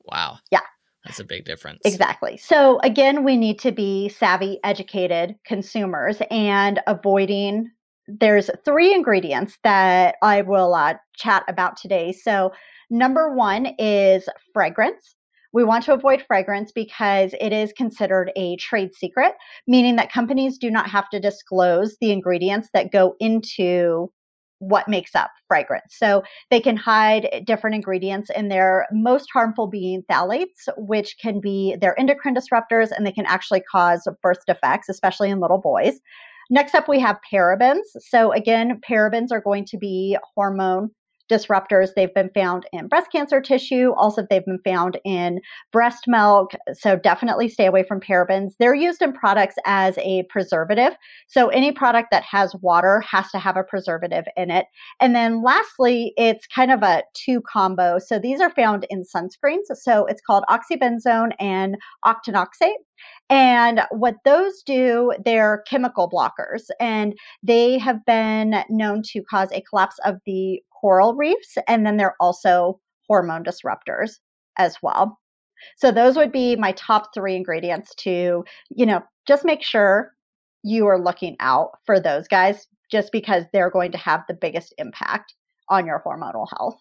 Wow. 0.06 0.38
Yeah. 0.52 0.60
That's 1.06 1.20
a 1.20 1.24
big 1.24 1.46
difference. 1.46 1.82
Exactly. 1.86 2.36
So 2.38 2.80
again, 2.80 3.24
we 3.24 3.38
need 3.38 3.60
to 3.60 3.72
be 3.72 4.10
savvy, 4.10 4.60
educated 4.64 5.36
consumers 5.46 6.20
and 6.32 6.82
avoiding 6.88 7.70
there's 8.08 8.50
three 8.64 8.94
ingredients 8.94 9.58
that 9.64 10.16
I 10.22 10.42
will 10.42 10.74
uh, 10.76 10.96
chat 11.16 11.44
about 11.48 11.78
today. 11.78 12.12
So, 12.12 12.52
number 12.90 13.34
one 13.34 13.68
is 13.80 14.28
fragrance. 14.54 15.16
We 15.54 15.64
want 15.64 15.86
to 15.86 15.94
avoid 15.94 16.24
fragrance 16.28 16.72
because 16.72 17.34
it 17.40 17.54
is 17.54 17.72
considered 17.74 18.32
a 18.36 18.58
trade 18.58 18.94
secret, 18.94 19.34
meaning 19.68 19.96
that 19.96 20.12
companies 20.12 20.58
do 20.58 20.70
not 20.70 20.90
have 20.90 21.10
to 21.10 21.20
disclose 21.20 21.96
the 22.02 22.12
ingredients 22.12 22.70
that 22.74 22.92
go 22.92 23.16
into 23.20 24.12
what 24.60 24.88
makes 24.88 25.16
up 25.16 25.32
fragrance. 25.48 25.96
So 25.98 26.24
they 26.50 26.60
can 26.60 26.76
hide 26.78 27.44
different 27.46 27.76
ingredients 27.76 28.30
in 28.36 28.50
there, 28.50 28.86
most 28.92 29.30
harmful 29.32 29.68
being 29.68 30.04
phthalates, 30.12 30.68
which 30.78 31.16
can 31.22 31.40
be 31.40 31.76
their 31.80 31.98
endocrine 32.00 32.36
disruptors 32.36 32.92
and 32.92 33.06
they 33.06 33.12
can 33.12 33.26
actually 33.26 33.62
cause 33.62 34.08
birth 34.22 34.46
defects, 34.46 34.90
especially 34.90 35.30
in 35.30 35.40
little 35.40 35.60
boys. 35.60 36.00
Next 36.50 36.76
up, 36.76 36.88
we 36.88 37.00
have 37.00 37.20
parabens. 37.32 37.84
So, 38.00 38.32
again, 38.32 38.80
parabens 38.88 39.32
are 39.32 39.42
going 39.42 39.66
to 39.66 39.78
be 39.78 40.18
hormone 40.36 40.92
disruptors. 41.30 41.90
They've 41.96 42.14
been 42.14 42.30
found 42.34 42.66
in 42.72 42.88
breast 42.88 43.12
cancer 43.12 43.42
tissue. 43.42 43.92
Also, 43.98 44.26
they've 44.30 44.46
been 44.46 44.60
found 44.64 45.00
in 45.04 45.40
breast 45.72 46.06
milk. 46.08 46.52
So, 46.74 46.96
definitely 46.96 47.50
stay 47.50 47.66
away 47.66 47.84
from 47.84 48.00
parabens. 48.00 48.54
They're 48.60 48.76
used 48.76 49.02
in 49.02 49.14
products 49.14 49.56
as 49.66 49.98
a 50.00 50.24
preservative. 50.30 50.94
So, 51.28 51.50
any 51.50 51.72
product 51.72 52.10
that 52.12 52.24
has 52.24 52.56
water 52.62 53.02
has 53.02 53.30
to 53.32 53.40
have 53.40 53.58
a 53.58 53.64
preservative 53.64 54.26
in 54.38 54.52
it. 54.52 54.66
And 55.00 55.16
then, 55.16 55.44
lastly, 55.44 56.14
it's 56.18 56.48
kind 56.48 56.72
of 56.72 56.84
a 56.84 57.04
two 57.14 57.42
combo. 57.42 58.00
So, 58.00 58.20
these 58.20 58.42
are 58.42 58.52
found 58.52 58.86
in 58.90 59.04
sunscreens. 59.04 59.74
So, 59.74 60.06
it's 60.06 60.22
called 60.22 60.44
oxybenzone 60.50 61.32
and 61.40 61.78
octinoxate. 62.06 62.76
And 63.30 63.82
what 63.92 64.16
those 64.24 64.62
do, 64.64 65.14
they're 65.24 65.64
chemical 65.68 66.10
blockers, 66.10 66.70
and 66.80 67.16
they 67.42 67.78
have 67.80 68.06
been 68.06 68.64
known 68.70 69.02
to 69.08 69.24
cause 69.24 69.50
a 69.52 69.62
collapse 69.62 69.98
of 70.06 70.20
the 70.26 70.62
coral 70.86 71.16
reefs. 71.16 71.58
And 71.68 71.84
then 71.84 71.98
they're 71.98 72.16
also 72.20 72.80
hormone 73.10 73.44
disruptors 73.44 74.20
as 74.60 74.78
well. 74.84 75.18
So 75.78 75.92
those 75.92 76.16
would 76.16 76.32
be 76.32 76.56
my 76.56 76.74
top 76.74 77.12
three 77.12 77.36
ingredients 77.36 77.96
to, 77.96 78.46
you 78.70 78.86
know, 78.86 79.02
just 79.28 79.44
make 79.44 79.64
sure 79.64 80.14
you 80.62 80.86
are 80.86 81.02
looking 81.02 81.38
out 81.40 81.72
for 81.88 82.00
those 82.00 82.28
guys 82.28 82.68
just 82.92 83.12
because 83.12 83.46
they're 83.52 83.72
going 83.72 83.92
to 83.94 83.98
have 83.98 84.22
the 84.28 84.36
biggest 84.36 84.76
impact 84.78 85.34
on 85.70 85.88
your 85.88 86.04
hormonal 86.06 86.46
health. 86.56 86.80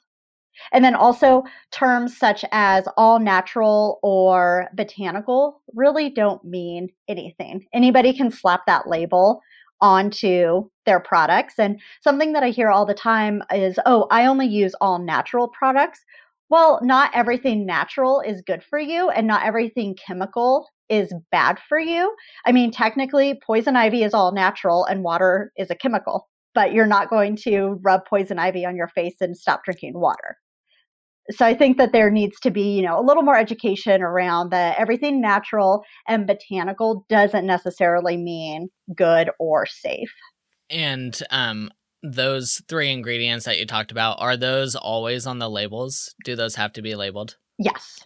And 0.71 0.85
then 0.85 0.95
also 0.95 1.43
terms 1.73 2.15
such 2.15 2.45
as 2.53 2.87
all 2.99 3.19
natural 3.19 4.01
or 4.03 4.69
botanical 4.75 5.63
really 5.75 6.11
don't 6.11 6.45
mean 6.45 6.91
anything. 7.09 7.65
Anybody 7.73 8.13
can 8.13 8.31
slap 8.31 8.67
that 8.67 8.87
label 8.87 9.41
onto 9.81 10.69
their 10.87 11.01
products. 11.01 11.55
And 11.59 11.81
something 12.03 12.33
that 12.33 12.43
I 12.43 12.51
hear 12.51 12.71
all 12.71 12.87
the 12.87 12.95
time 12.95 13.43
is, 13.53 13.79
oh, 13.87 14.07
I 14.11 14.27
only 14.27 14.47
use 14.47 14.75
all 14.81 14.99
natural 14.99 15.49
products. 15.49 16.01
Well, 16.51 16.79
not 16.83 17.11
everything 17.15 17.67
natural 17.67 18.21
is 18.21 18.43
good 18.43 18.63
for 18.63 18.79
you, 18.79 19.09
and 19.11 19.27
not 19.27 19.45
everything 19.45 19.97
chemical 19.97 20.69
is 20.89 21.13
bad 21.33 21.59
for 21.69 21.79
you. 21.79 22.15
I 22.45 22.53
mean, 22.53 22.71
technically, 22.71 23.41
poison 23.47 23.77
ivy 23.77 24.03
is 24.03 24.15
all 24.15 24.33
natural 24.33 24.85
and 24.85 25.03
water 25.03 25.53
is 25.57 25.71
a 25.71 25.75
chemical, 25.75 26.29
but 26.55 26.73
you're 26.73 26.87
not 26.87 27.11
going 27.11 27.37
to 27.37 27.79
rub 27.83 28.05
poison 28.07 28.39
ivy 28.39 28.65
on 28.67 28.77
your 28.77 28.89
face 28.89 29.17
and 29.21 29.37
stop 29.37 29.65
drinking 29.65 29.95
water 29.95 30.37
so 31.31 31.47
I 31.47 31.55
think 31.55 31.79
that 31.79 31.93
there 31.93 32.11
needs 32.11 32.39
to 32.41 32.51
be, 32.51 32.77
you 32.77 32.83
know, 32.83 32.99
a 32.99 33.03
little 33.03 33.23
more 33.23 33.37
education 33.37 34.03
around 34.03 34.51
that 34.51 34.79
everything 34.79 35.21
natural 35.21 35.85
and 36.07 36.27
botanical 36.27 37.07
doesn't 37.09 37.47
necessarily 37.47 38.17
mean 38.17 38.69
good 38.95 39.31
or 39.39 39.67
safe. 39.67 40.13
And 40.71 41.19
um 41.31 41.71
those 42.05 42.61
three 42.69 42.91
ingredients 42.91 43.47
that 43.47 43.59
you 43.59 43.67
talked 43.67 43.91
about, 43.91 44.21
are 44.21 44.37
those 44.37 44.77
always 44.77 45.27
on 45.27 45.39
the 45.39 45.49
labels? 45.49 46.15
Do 46.25 46.37
those 46.37 46.55
have 46.57 46.73
to 46.75 46.83
be 46.83 46.95
labeled? 46.95 47.37
Yes. 47.59 48.01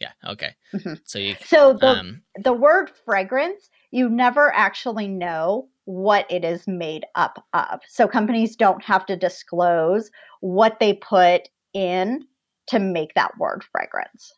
Yeah, 0.00 0.12
okay. 0.26 0.54
Mm-hmm. 0.74 0.94
So 1.04 1.18
you 1.18 1.36
So 1.44 1.74
the 1.74 1.88
um, 1.88 2.22
the 2.42 2.52
word 2.52 2.90
fragrance, 3.04 3.68
you 3.90 4.08
never 4.08 4.52
actually 4.54 5.08
know 5.08 5.68
what 5.84 6.26
it 6.30 6.44
is 6.44 6.66
made 6.66 7.04
up 7.14 7.44
of. 7.52 7.80
So 7.86 8.08
companies 8.08 8.56
don't 8.56 8.82
have 8.82 9.04
to 9.06 9.16
disclose 9.16 10.10
what 10.40 10.80
they 10.80 10.94
put 10.94 11.48
in 11.74 12.26
to 12.68 12.78
make 12.78 13.14
that 13.14 13.36
word 13.38 13.64
fragrance. 13.70 14.32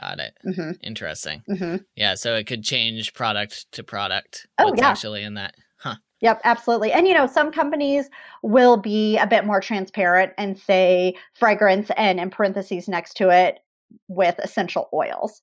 Got 0.00 0.18
it. 0.18 0.36
Mm-hmm. 0.44 0.70
Interesting. 0.82 1.42
Mm-hmm. 1.48 1.76
Yeah, 1.94 2.14
so 2.14 2.34
it 2.34 2.46
could 2.46 2.64
change 2.64 3.14
product 3.14 3.70
to 3.72 3.84
product. 3.84 4.46
Oh, 4.58 4.74
yeah. 4.76 4.88
actually 4.88 5.22
in 5.22 5.34
that. 5.34 5.54
Huh. 5.78 5.96
Yep, 6.20 6.40
absolutely. 6.44 6.92
And 6.92 7.06
you 7.06 7.14
know, 7.14 7.26
some 7.26 7.52
companies 7.52 8.08
will 8.42 8.76
be 8.76 9.16
a 9.18 9.26
bit 9.26 9.44
more 9.44 9.60
transparent 9.60 10.32
and 10.38 10.58
say 10.58 11.14
fragrance 11.34 11.90
and 11.96 12.18
in 12.18 12.30
parentheses 12.30 12.88
next 12.88 13.14
to 13.18 13.30
it 13.30 13.60
with 14.08 14.38
essential 14.38 14.88
oils. 14.92 15.42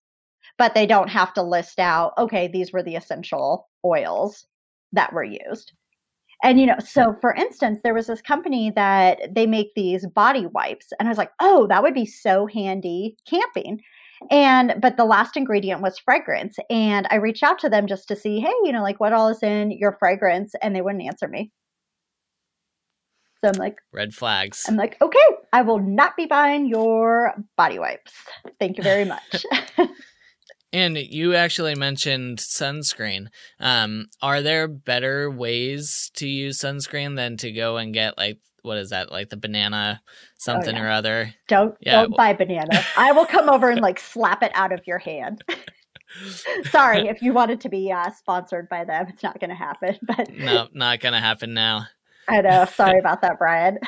But 0.57 0.73
they 0.73 0.85
don't 0.85 1.09
have 1.09 1.33
to 1.35 1.41
list 1.41 1.79
out, 1.79 2.13
okay, 2.17 2.47
these 2.47 2.73
were 2.73 2.83
the 2.83 2.95
essential 2.95 3.69
oils 3.85 4.45
that 4.91 5.13
were 5.13 5.23
used. 5.23 5.73
And, 6.43 6.59
you 6.59 6.65
know, 6.65 6.75
so 6.79 7.15
for 7.21 7.33
instance, 7.33 7.79
there 7.83 7.93
was 7.93 8.07
this 8.07 8.21
company 8.21 8.71
that 8.75 9.33
they 9.33 9.47
make 9.47 9.73
these 9.75 10.05
body 10.05 10.45
wipes. 10.45 10.87
And 10.99 11.07
I 11.07 11.11
was 11.11 11.17
like, 11.17 11.31
oh, 11.39 11.67
that 11.67 11.81
would 11.81 11.93
be 11.93 12.05
so 12.05 12.47
handy 12.47 13.15
camping. 13.25 13.81
And, 14.29 14.75
but 14.81 14.97
the 14.97 15.05
last 15.05 15.37
ingredient 15.37 15.81
was 15.81 15.97
fragrance. 15.97 16.57
And 16.69 17.07
I 17.09 17.15
reached 17.15 17.43
out 17.43 17.59
to 17.59 17.69
them 17.69 17.87
just 17.87 18.09
to 18.09 18.15
see, 18.15 18.41
hey, 18.41 18.53
you 18.63 18.73
know, 18.73 18.83
like 18.83 18.99
what 18.99 19.13
all 19.13 19.29
is 19.29 19.41
in 19.41 19.71
your 19.71 19.93
fragrance? 19.99 20.53
And 20.61 20.75
they 20.75 20.81
wouldn't 20.81 21.03
answer 21.03 21.29
me. 21.29 21.51
So 23.39 23.49
I'm 23.49 23.59
like, 23.59 23.77
red 23.91 24.13
flags. 24.13 24.65
I'm 24.67 24.77
like, 24.77 24.97
okay, 25.01 25.19
I 25.51 25.63
will 25.63 25.79
not 25.79 26.15
be 26.15 26.25
buying 26.25 26.65
your 26.65 27.33
body 27.57 27.79
wipes. 27.79 28.13
Thank 28.59 28.77
you 28.77 28.83
very 28.83 29.05
much. 29.05 29.45
And 30.73 30.97
you 30.97 31.35
actually 31.35 31.75
mentioned 31.75 32.39
sunscreen. 32.39 33.27
Um, 33.59 34.07
are 34.21 34.41
there 34.41 34.67
better 34.67 35.29
ways 35.29 36.11
to 36.15 36.27
use 36.27 36.59
sunscreen 36.59 37.15
than 37.15 37.37
to 37.37 37.51
go 37.51 37.77
and 37.77 37.93
get 37.93 38.17
like 38.17 38.39
what 38.63 38.77
is 38.77 38.89
that 38.89 39.11
like 39.11 39.29
the 39.29 39.37
banana 39.37 40.01
something 40.37 40.75
oh, 40.75 40.77
yeah. 40.77 40.83
or 40.83 40.89
other? 40.89 41.33
Don't 41.47 41.75
yeah. 41.79 42.01
don't 42.01 42.17
buy 42.17 42.33
banana. 42.33 42.83
I 42.97 43.11
will 43.11 43.25
come 43.25 43.49
over 43.49 43.69
and 43.69 43.81
like 43.81 43.99
slap 43.99 44.41
it 44.41 44.51
out 44.55 44.71
of 44.71 44.81
your 44.87 44.97
hand. 44.97 45.43
Sorry, 46.69 47.07
if 47.07 47.21
you 47.21 47.33
wanted 47.33 47.61
to 47.61 47.69
be 47.69 47.91
uh, 47.91 48.11
sponsored 48.11 48.69
by 48.69 48.85
them, 48.85 49.07
it's 49.09 49.23
not 49.23 49.39
going 49.39 49.49
to 49.49 49.55
happen. 49.55 49.97
But 50.07 50.31
no, 50.31 50.67
not 50.73 50.99
going 50.99 51.13
to 51.13 51.19
happen 51.19 51.53
now. 51.53 51.87
I 52.27 52.41
know. 52.41 52.65
Sorry 52.65 52.99
about 52.99 53.21
that, 53.21 53.37
Brian. 53.37 53.79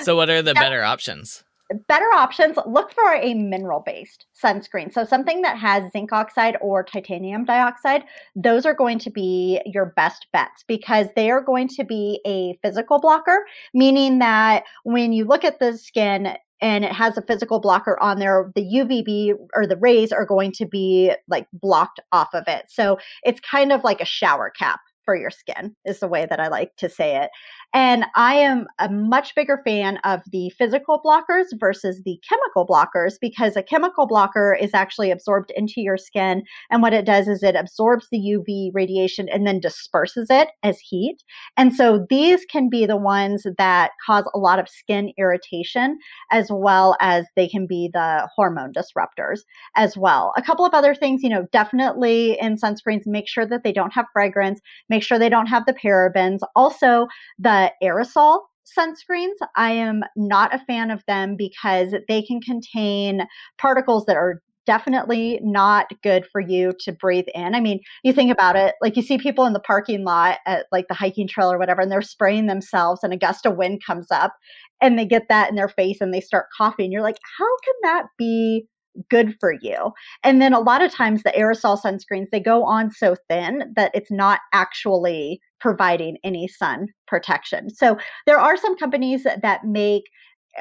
so, 0.00 0.16
what 0.16 0.30
are 0.30 0.42
the 0.42 0.52
yeah. 0.54 0.60
better 0.60 0.82
options? 0.82 1.44
Better 1.88 2.12
options 2.14 2.56
look 2.66 2.92
for 2.92 3.14
a 3.14 3.34
mineral 3.34 3.82
based 3.84 4.26
sunscreen. 4.40 4.92
So 4.92 5.04
something 5.04 5.42
that 5.42 5.58
has 5.58 5.90
zinc 5.92 6.12
oxide 6.12 6.56
or 6.60 6.82
titanium 6.82 7.44
dioxide 7.44 8.04
those 8.34 8.66
are 8.66 8.74
going 8.74 8.98
to 9.00 9.10
be 9.10 9.60
your 9.64 9.86
best 9.96 10.26
bets 10.32 10.64
because 10.66 11.08
they 11.16 11.30
are 11.30 11.40
going 11.40 11.68
to 11.68 11.84
be 11.84 12.20
a 12.26 12.58
physical 12.62 13.00
blocker 13.00 13.44
meaning 13.74 14.18
that 14.18 14.64
when 14.84 15.12
you 15.12 15.24
look 15.24 15.44
at 15.44 15.58
the 15.58 15.76
skin 15.76 16.36
and 16.60 16.84
it 16.84 16.92
has 16.92 17.18
a 17.18 17.22
physical 17.22 17.60
blocker 17.60 18.00
on 18.00 18.18
there 18.18 18.50
the 18.54 18.62
uvb 18.62 19.34
or 19.54 19.66
the 19.66 19.76
rays 19.76 20.12
are 20.12 20.24
going 20.24 20.52
to 20.52 20.66
be 20.66 21.12
like 21.28 21.46
blocked 21.52 22.00
off 22.12 22.28
of 22.32 22.44
it. 22.46 22.64
So 22.68 22.98
it's 23.22 23.40
kind 23.40 23.72
of 23.72 23.84
like 23.84 24.00
a 24.00 24.06
shower 24.06 24.50
cap 24.50 24.80
for 25.06 25.16
your 25.16 25.30
skin 25.30 25.74
is 25.86 26.00
the 26.00 26.08
way 26.08 26.26
that 26.28 26.40
I 26.40 26.48
like 26.48 26.76
to 26.76 26.90
say 26.90 27.16
it. 27.16 27.30
And 27.72 28.04
I 28.14 28.34
am 28.34 28.66
a 28.78 28.90
much 28.90 29.34
bigger 29.34 29.60
fan 29.64 29.98
of 30.04 30.20
the 30.32 30.50
physical 30.58 31.00
blockers 31.04 31.44
versus 31.58 32.02
the 32.04 32.18
chemical 32.28 32.66
blockers 32.66 33.14
because 33.20 33.56
a 33.56 33.62
chemical 33.62 34.06
blocker 34.06 34.56
is 34.60 34.74
actually 34.74 35.10
absorbed 35.10 35.52
into 35.56 35.80
your 35.80 35.96
skin. 35.96 36.42
And 36.70 36.82
what 36.82 36.92
it 36.92 37.06
does 37.06 37.28
is 37.28 37.42
it 37.42 37.54
absorbs 37.54 38.08
the 38.10 38.18
UV 38.18 38.70
radiation 38.74 39.28
and 39.28 39.46
then 39.46 39.60
disperses 39.60 40.28
it 40.30 40.48
as 40.62 40.78
heat. 40.78 41.18
And 41.56 41.74
so 41.74 42.06
these 42.10 42.44
can 42.46 42.68
be 42.68 42.86
the 42.86 42.96
ones 42.96 43.46
that 43.58 43.92
cause 44.04 44.28
a 44.34 44.38
lot 44.38 44.58
of 44.58 44.68
skin 44.68 45.12
irritation, 45.18 45.98
as 46.32 46.48
well 46.50 46.96
as 47.00 47.26
they 47.36 47.48
can 47.48 47.66
be 47.66 47.90
the 47.92 48.28
hormone 48.34 48.72
disruptors 48.72 49.40
as 49.76 49.96
well. 49.96 50.32
A 50.36 50.42
couple 50.42 50.64
of 50.64 50.74
other 50.74 50.94
things, 50.94 51.22
you 51.22 51.28
know, 51.28 51.46
definitely 51.52 52.38
in 52.40 52.56
sunscreens, 52.56 53.02
make 53.06 53.28
sure 53.28 53.46
that 53.46 53.62
they 53.62 53.72
don't 53.72 53.92
have 53.92 54.06
fragrance, 54.12 54.60
make 54.88 54.95
sure 55.02 55.18
they 55.18 55.28
don't 55.28 55.46
have 55.46 55.66
the 55.66 55.74
parabens. 55.74 56.40
Also, 56.54 57.06
the 57.38 57.72
aerosol 57.82 58.40
sunscreens. 58.78 59.36
I 59.56 59.70
am 59.72 60.02
not 60.16 60.54
a 60.54 60.64
fan 60.66 60.90
of 60.90 61.02
them 61.06 61.36
because 61.36 61.94
they 62.08 62.22
can 62.22 62.40
contain 62.40 63.26
particles 63.58 64.06
that 64.06 64.16
are 64.16 64.42
definitely 64.66 65.38
not 65.42 65.86
good 66.02 66.26
for 66.32 66.40
you 66.40 66.72
to 66.80 66.92
breathe 66.92 67.26
in. 67.34 67.54
I 67.54 67.60
mean, 67.60 67.80
you 68.02 68.12
think 68.12 68.32
about 68.32 68.56
it, 68.56 68.74
like 68.82 68.96
you 68.96 69.02
see 69.02 69.16
people 69.16 69.46
in 69.46 69.52
the 69.52 69.60
parking 69.60 70.04
lot 70.04 70.38
at 70.44 70.66
like 70.72 70.88
the 70.88 70.94
hiking 70.94 71.28
trail 71.28 71.52
or 71.52 71.58
whatever, 71.58 71.80
and 71.80 71.90
they're 71.90 72.02
spraying 72.02 72.46
themselves, 72.46 73.04
and 73.04 73.12
a 73.12 73.16
gust 73.16 73.46
of 73.46 73.56
wind 73.56 73.82
comes 73.86 74.10
up 74.10 74.34
and 74.82 74.98
they 74.98 75.06
get 75.06 75.28
that 75.28 75.48
in 75.48 75.54
their 75.56 75.68
face 75.68 76.00
and 76.00 76.12
they 76.12 76.20
start 76.20 76.46
coughing. 76.56 76.90
You're 76.92 77.02
like, 77.02 77.18
how 77.38 77.56
can 77.64 77.74
that 77.84 78.06
be 78.18 78.66
good 79.10 79.34
for 79.40 79.54
you. 79.60 79.92
And 80.22 80.40
then 80.40 80.52
a 80.52 80.60
lot 80.60 80.82
of 80.82 80.92
times 80.92 81.22
the 81.22 81.30
aerosol 81.30 81.80
sunscreens, 81.80 82.30
they 82.30 82.40
go 82.40 82.64
on 82.64 82.90
so 82.90 83.16
thin 83.28 83.72
that 83.76 83.90
it's 83.94 84.10
not 84.10 84.40
actually 84.52 85.40
providing 85.60 86.18
any 86.24 86.48
sun 86.48 86.88
protection. 87.06 87.70
So 87.70 87.98
there 88.26 88.38
are 88.38 88.56
some 88.56 88.76
companies 88.76 89.24
that, 89.24 89.42
that 89.42 89.64
make 89.64 90.04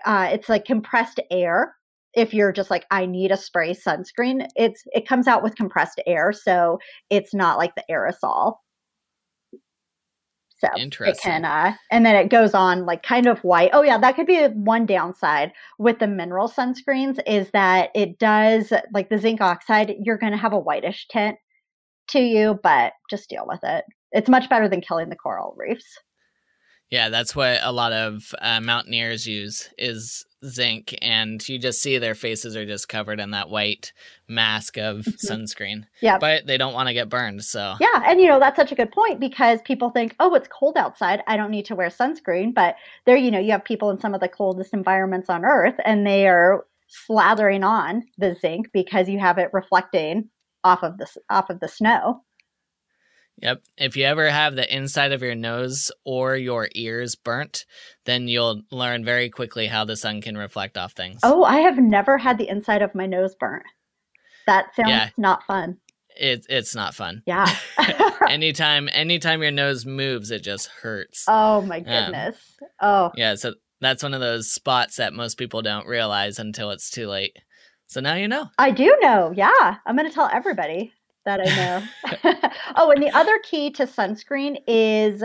uh, 0.06 0.30
it's 0.32 0.50
like 0.50 0.66
compressed 0.66 1.20
air. 1.32 1.76
If 2.14 2.34
you're 2.34 2.52
just 2.52 2.70
like, 2.70 2.86
I 2.92 3.06
need 3.06 3.32
a 3.32 3.38
spray 3.38 3.74
sunscreen, 3.74 4.48
it's 4.56 4.84
it 4.94 5.08
comes 5.08 5.28
out 5.28 5.44
with 5.44 5.56
compressed 5.56 6.02
air, 6.08 6.32
so 6.32 6.80
it's 7.10 7.34
not 7.34 7.58
like 7.58 7.76
the 7.76 7.84
aerosol. 7.90 8.56
So 10.58 10.70
it 10.74 11.20
can, 11.22 11.44
uh, 11.46 11.74
and 11.92 12.06
then 12.06 12.16
it 12.16 12.30
goes 12.30 12.54
on 12.54 12.86
like 12.86 13.04
kind 13.04 13.28
of 13.28 13.40
white. 13.40 13.72
Oh 13.74 13.82
yeah, 13.82 13.98
that 13.98 14.16
could 14.16 14.28
be 14.28 14.46
one 14.46 14.86
downside 14.86 15.52
with 15.78 16.00
the 16.00 16.08
mineral 16.08 16.50
sunscreens 16.50 17.20
is 17.28 17.52
that 17.52 17.90
it 17.94 18.20
does 18.20 18.72
like 18.94 19.10
the 19.10 19.18
zinc 19.18 19.42
oxide. 19.42 19.96
You're 20.02 20.18
going 20.18 20.32
to 20.32 20.38
have 20.38 20.54
a 20.54 20.60
whitish 20.60 21.08
tint 21.10 21.38
to 22.10 22.20
you, 22.20 22.60
but 22.64 22.94
just 23.10 23.30
deal 23.30 23.46
with 23.48 23.60
it. 23.64 23.86
It's 24.12 24.30
much 24.30 24.50
better 24.50 24.70
than 24.70 24.82
killing 24.82 25.10
the 25.10 25.16
coral 25.16 25.56
reefs. 25.58 25.98
Yeah, 26.92 27.10
that's 27.10 27.36
what 27.36 27.60
a 27.64 27.72
lot 27.72 27.94
of 27.94 28.34
uh, 28.40 28.62
mountaineers 28.62 29.26
use 29.26 29.70
is 29.78 30.26
zinc, 30.46 30.96
and 31.02 31.48
you 31.50 31.58
just 31.58 31.82
see 31.82 31.98
their 31.98 32.16
faces 32.16 32.56
are 32.56 32.66
just 32.66 32.88
covered 32.88 33.20
in 33.20 33.32
that 33.32 33.50
white 33.50 33.92
mask 34.28 34.78
of 34.78 34.98
mm-hmm. 34.98 35.34
sunscreen. 35.34 35.86
Yeah, 36.02 36.18
but 36.20 36.46
they 36.46 36.58
don't 36.58 36.74
want 36.74 36.88
to 36.88 36.94
get 36.94 37.10
burned. 37.10 37.44
So 37.44 37.76
yeah, 37.80 38.04
and 38.06 38.22
you 38.22 38.28
know 38.28 38.40
that's 38.40 38.56
such 38.56 38.72
a 38.72 38.76
good 38.76 38.92
point 38.92 39.20
because 39.20 39.62
people 39.64 39.90
think, 39.90 40.16
oh, 40.20 40.36
it's 40.36 40.48
cold 40.48 40.78
outside, 40.78 41.24
I 41.28 41.38
don't 41.38 41.52
need 41.52 41.66
to 41.66 41.76
wear 41.76 41.90
sunscreen. 41.90 42.54
But 42.54 42.76
there, 43.06 43.18
you 43.18 43.32
know, 43.32 43.40
you 43.40 43.52
have 43.52 43.66
people 43.66 43.90
in 43.90 44.00
some 44.00 44.14
of 44.14 44.22
the 44.22 44.30
coldest 44.30 44.74
environments 44.74 45.30
on 45.30 45.44
Earth, 45.44 45.76
and 45.84 46.06
they 46.06 46.28
are 46.28 46.66
slathering 47.10 47.66
on 47.66 48.04
the 48.18 48.36
zinc 48.36 48.72
because 48.72 49.10
you 49.10 49.20
have 49.20 49.38
it 49.38 49.50
reflecting 49.54 50.30
off 50.64 50.84
of 50.84 50.98
the 50.98 51.08
off 51.30 51.50
of 51.50 51.60
the 51.60 51.68
snow. 51.68 52.22
Yep. 53.42 53.64
If 53.78 53.98
you 53.98 54.06
ever 54.06 54.30
have 54.30 54.56
the 54.56 54.76
inside 54.76 55.12
of 55.12 55.22
your 55.22 55.36
nose 55.36 55.92
or 56.06 56.36
your 56.38 56.70
ears 56.74 57.16
burnt, 57.16 57.66
then 58.06 58.28
you'll 58.28 58.62
learn 58.72 59.04
very 59.04 59.30
quickly 59.30 59.68
how 59.68 59.86
the 59.86 59.98
sun 59.98 60.22
can 60.22 60.38
reflect 60.38 60.78
off 60.78 60.94
things. 60.94 61.20
Oh, 61.24 61.44
I 61.44 61.58
have 61.60 61.78
never 61.78 62.18
had 62.18 62.38
the 62.38 62.48
inside 62.48 62.82
of 62.82 62.96
my 62.96 63.06
nose 63.06 63.36
burnt. 63.36 63.66
That 64.48 64.74
sounds 64.76 64.90
yeah. 64.90 65.10
not 65.18 65.44
fun. 65.44 65.78
It, 66.18 66.46
it's 66.48 66.76
not 66.76 66.96
fun. 66.96 67.24
Yeah. 67.26 67.54
anytime 68.30 68.88
anytime 68.94 69.42
your 69.42 69.52
nose 69.52 69.86
moves, 69.86 70.32
it 70.32 70.44
just 70.44 70.68
hurts. 70.68 71.26
Oh 71.28 71.62
my 71.62 71.80
goodness. 71.80 72.38
Um, 72.62 72.70
oh. 72.82 73.12
Yeah, 73.16 73.36
so 73.36 73.56
that's 73.82 74.02
one 74.02 74.14
of 74.14 74.22
those 74.22 74.52
spots 74.52 74.96
that 74.96 75.14
most 75.14 75.38
people 75.38 75.62
don't 75.62 75.88
realize 75.88 76.40
until 76.40 76.72
it's 76.72 76.90
too 76.90 77.08
late. 77.08 77.38
So 77.88 78.00
now 78.00 78.16
you 78.16 78.28
know. 78.28 78.50
I 78.58 78.72
do 78.72 78.96
know. 79.02 79.34
Yeah. 79.36 79.76
I'm 79.86 79.96
going 79.96 80.08
to 80.08 80.14
tell 80.14 80.30
everybody 80.32 80.92
that 81.26 81.42
I 81.42 81.56
know. 81.56 82.50
oh, 82.76 82.92
and 82.92 83.02
the 83.02 83.12
other 83.12 83.40
key 83.44 83.72
to 83.72 83.86
sunscreen 83.86 84.58
is 84.68 85.24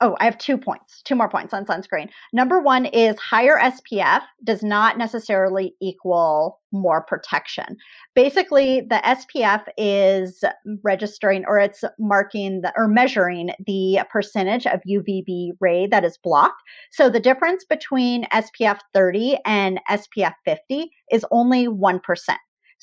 oh, 0.00 0.16
I 0.20 0.24
have 0.24 0.38
two 0.38 0.58
points, 0.58 1.02
two 1.02 1.14
more 1.14 1.28
points 1.28 1.54
on 1.54 1.64
sunscreen. 1.64 2.10
Number 2.32 2.60
one 2.60 2.86
is 2.86 3.18
higher 3.18 3.58
SPF 3.58 4.22
does 4.42 4.62
not 4.62 4.98
necessarily 4.98 5.74
equal 5.80 6.60
more 6.72 7.02
protection. 7.02 7.76
Basically, 8.14 8.82
the 8.82 9.00
SPF 9.04 9.64
is 9.78 10.44
registering 10.82 11.44
or 11.46 11.58
it's 11.58 11.84
marking 11.98 12.60
the, 12.62 12.72
or 12.76 12.88
measuring 12.88 13.50
the 13.66 14.00
percentage 14.10 14.66
of 14.66 14.80
UVB 14.88 15.52
ray 15.60 15.86
that 15.86 16.04
is 16.04 16.18
blocked. 16.18 16.60
So 16.90 17.08
the 17.08 17.20
difference 17.20 17.64
between 17.64 18.26
SPF 18.26 18.80
30 18.92 19.38
and 19.46 19.80
SPF 19.88 20.34
50 20.44 20.90
is 21.10 21.24
only 21.30 21.66
1%. 21.66 22.00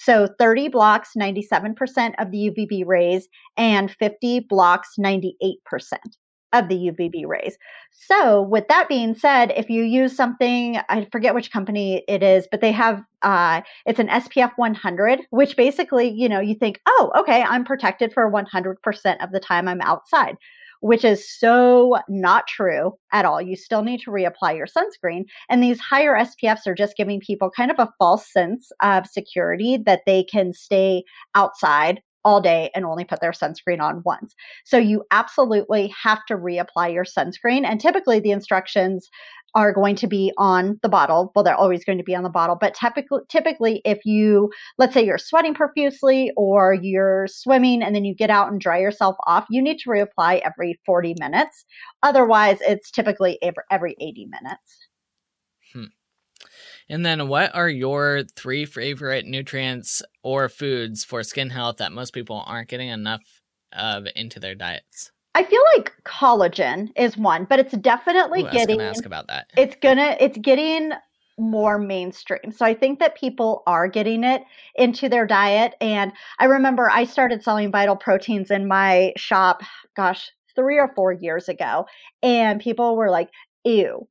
So 0.03 0.27
30 0.39 0.69
blocks 0.69 1.11
97% 1.15 2.13
of 2.17 2.31
the 2.31 2.49
UVB 2.49 2.87
rays 2.87 3.27
and 3.55 3.91
50 3.91 4.39
blocks 4.49 4.95
98% 4.99 5.27
of 6.53 6.67
the 6.69 6.75
UVB 6.75 7.27
rays. 7.27 7.55
So, 7.91 8.41
with 8.41 8.67
that 8.67 8.89
being 8.89 9.13
said, 9.13 9.53
if 9.55 9.69
you 9.69 9.83
use 9.83 10.15
something, 10.15 10.79
I 10.89 11.07
forget 11.11 11.35
which 11.35 11.51
company 11.51 12.03
it 12.07 12.23
is, 12.23 12.47
but 12.49 12.61
they 12.61 12.71
have 12.71 13.01
uh, 13.21 13.61
it's 13.85 13.99
an 13.99 14.07
SPF 14.07 14.51
100, 14.55 15.21
which 15.29 15.55
basically, 15.55 16.09
you 16.09 16.27
know, 16.27 16.39
you 16.39 16.55
think, 16.55 16.81
oh, 16.87 17.11
okay, 17.19 17.43
I'm 17.43 17.63
protected 17.63 18.11
for 18.11 18.29
100% 18.29 19.23
of 19.23 19.31
the 19.31 19.39
time 19.39 19.67
I'm 19.67 19.81
outside 19.81 20.35
which 20.81 21.05
is 21.05 21.27
so 21.27 21.97
not 22.09 22.47
true 22.47 22.93
at 23.11 23.25
all. 23.25 23.41
You 23.41 23.55
still 23.55 23.83
need 23.83 24.01
to 24.01 24.11
reapply 24.11 24.57
your 24.57 24.67
sunscreen. 24.67 25.23
And 25.49 25.63
these 25.63 25.79
higher 25.79 26.13
SPFs 26.13 26.67
are 26.67 26.75
just 26.75 26.97
giving 26.97 27.19
people 27.19 27.49
kind 27.49 27.71
of 27.71 27.79
a 27.79 27.91
false 27.97 28.31
sense 28.31 28.71
of 28.81 29.07
security 29.07 29.77
that 29.85 30.01
they 30.05 30.23
can 30.23 30.53
stay 30.53 31.03
outside 31.33 32.01
all 32.23 32.41
day 32.41 32.69
and 32.75 32.85
only 32.85 33.03
put 33.03 33.19
their 33.19 33.31
sunscreen 33.31 33.81
on 33.81 34.01
once. 34.05 34.35
So 34.63 34.77
you 34.77 35.03
absolutely 35.11 35.93
have 36.03 36.23
to 36.27 36.35
reapply 36.35 36.93
your 36.93 37.05
sunscreen. 37.05 37.65
And 37.65 37.79
typically 37.79 38.19
the 38.19 38.31
instructions 38.31 39.09
are 39.55 39.73
going 39.73 39.95
to 39.97 40.07
be 40.07 40.31
on 40.37 40.79
the 40.81 40.89
bottle. 40.89 41.31
Well, 41.35 41.43
they're 41.43 41.55
always 41.55 41.83
going 41.83 41.97
to 41.97 42.03
be 42.03 42.15
on 42.15 42.23
the 42.23 42.29
bottle, 42.29 42.57
but 42.59 42.73
typically, 42.73 43.21
typically, 43.29 43.81
if 43.85 44.05
you, 44.05 44.51
let's 44.77 44.93
say 44.93 45.05
you're 45.05 45.17
sweating 45.17 45.53
profusely 45.53 46.31
or 46.37 46.73
you're 46.73 47.27
swimming 47.27 47.83
and 47.83 47.95
then 47.95 48.05
you 48.05 48.15
get 48.15 48.29
out 48.29 48.51
and 48.51 48.61
dry 48.61 48.79
yourself 48.79 49.15
off, 49.27 49.45
you 49.49 49.61
need 49.61 49.79
to 49.79 49.89
reapply 49.89 50.41
every 50.41 50.79
40 50.85 51.15
minutes. 51.19 51.65
Otherwise, 52.03 52.59
it's 52.61 52.91
typically 52.91 53.37
every, 53.41 53.63
every 53.69 53.95
80 53.99 54.27
minutes. 54.27 54.77
Hmm. 55.73 55.85
And 56.89 57.05
then, 57.05 57.27
what 57.27 57.53
are 57.55 57.69
your 57.69 58.23
three 58.35 58.65
favorite 58.65 59.25
nutrients 59.25 60.01
or 60.23 60.49
foods 60.49 61.03
for 61.03 61.23
skin 61.23 61.49
health 61.49 61.77
that 61.77 61.91
most 61.91 62.13
people 62.13 62.43
aren't 62.45 62.69
getting 62.69 62.89
enough 62.89 63.21
of 63.71 64.05
into 64.15 64.39
their 64.39 64.55
diets? 64.55 65.11
I 65.33 65.43
feel 65.43 65.61
like 65.77 65.93
collagen 66.03 66.89
is 66.95 67.17
one, 67.17 67.45
but 67.45 67.59
it's 67.59 67.73
definitely 67.77 68.43
Ooh, 68.43 68.51
getting. 68.51 68.81
ask 68.81 69.05
about 69.05 69.27
that. 69.27 69.47
It's 69.57 69.75
gonna. 69.81 70.17
It's 70.19 70.37
getting 70.37 70.91
more 71.37 71.77
mainstream. 71.77 72.51
So 72.51 72.65
I 72.65 72.73
think 72.73 72.99
that 72.99 73.17
people 73.17 73.63
are 73.65 73.87
getting 73.87 74.23
it 74.23 74.43
into 74.75 75.09
their 75.09 75.25
diet. 75.25 75.73
And 75.81 76.11
I 76.39 76.45
remember 76.45 76.89
I 76.89 77.05
started 77.05 77.43
selling 77.43 77.71
vital 77.71 77.95
proteins 77.95 78.51
in 78.51 78.67
my 78.67 79.13
shop. 79.15 79.61
Gosh, 79.95 80.31
three 80.55 80.77
or 80.77 80.91
four 80.95 81.13
years 81.13 81.47
ago, 81.47 81.85
and 82.21 82.59
people 82.59 82.95
were 82.97 83.09
like, 83.09 83.29
"Ew, 83.63 84.07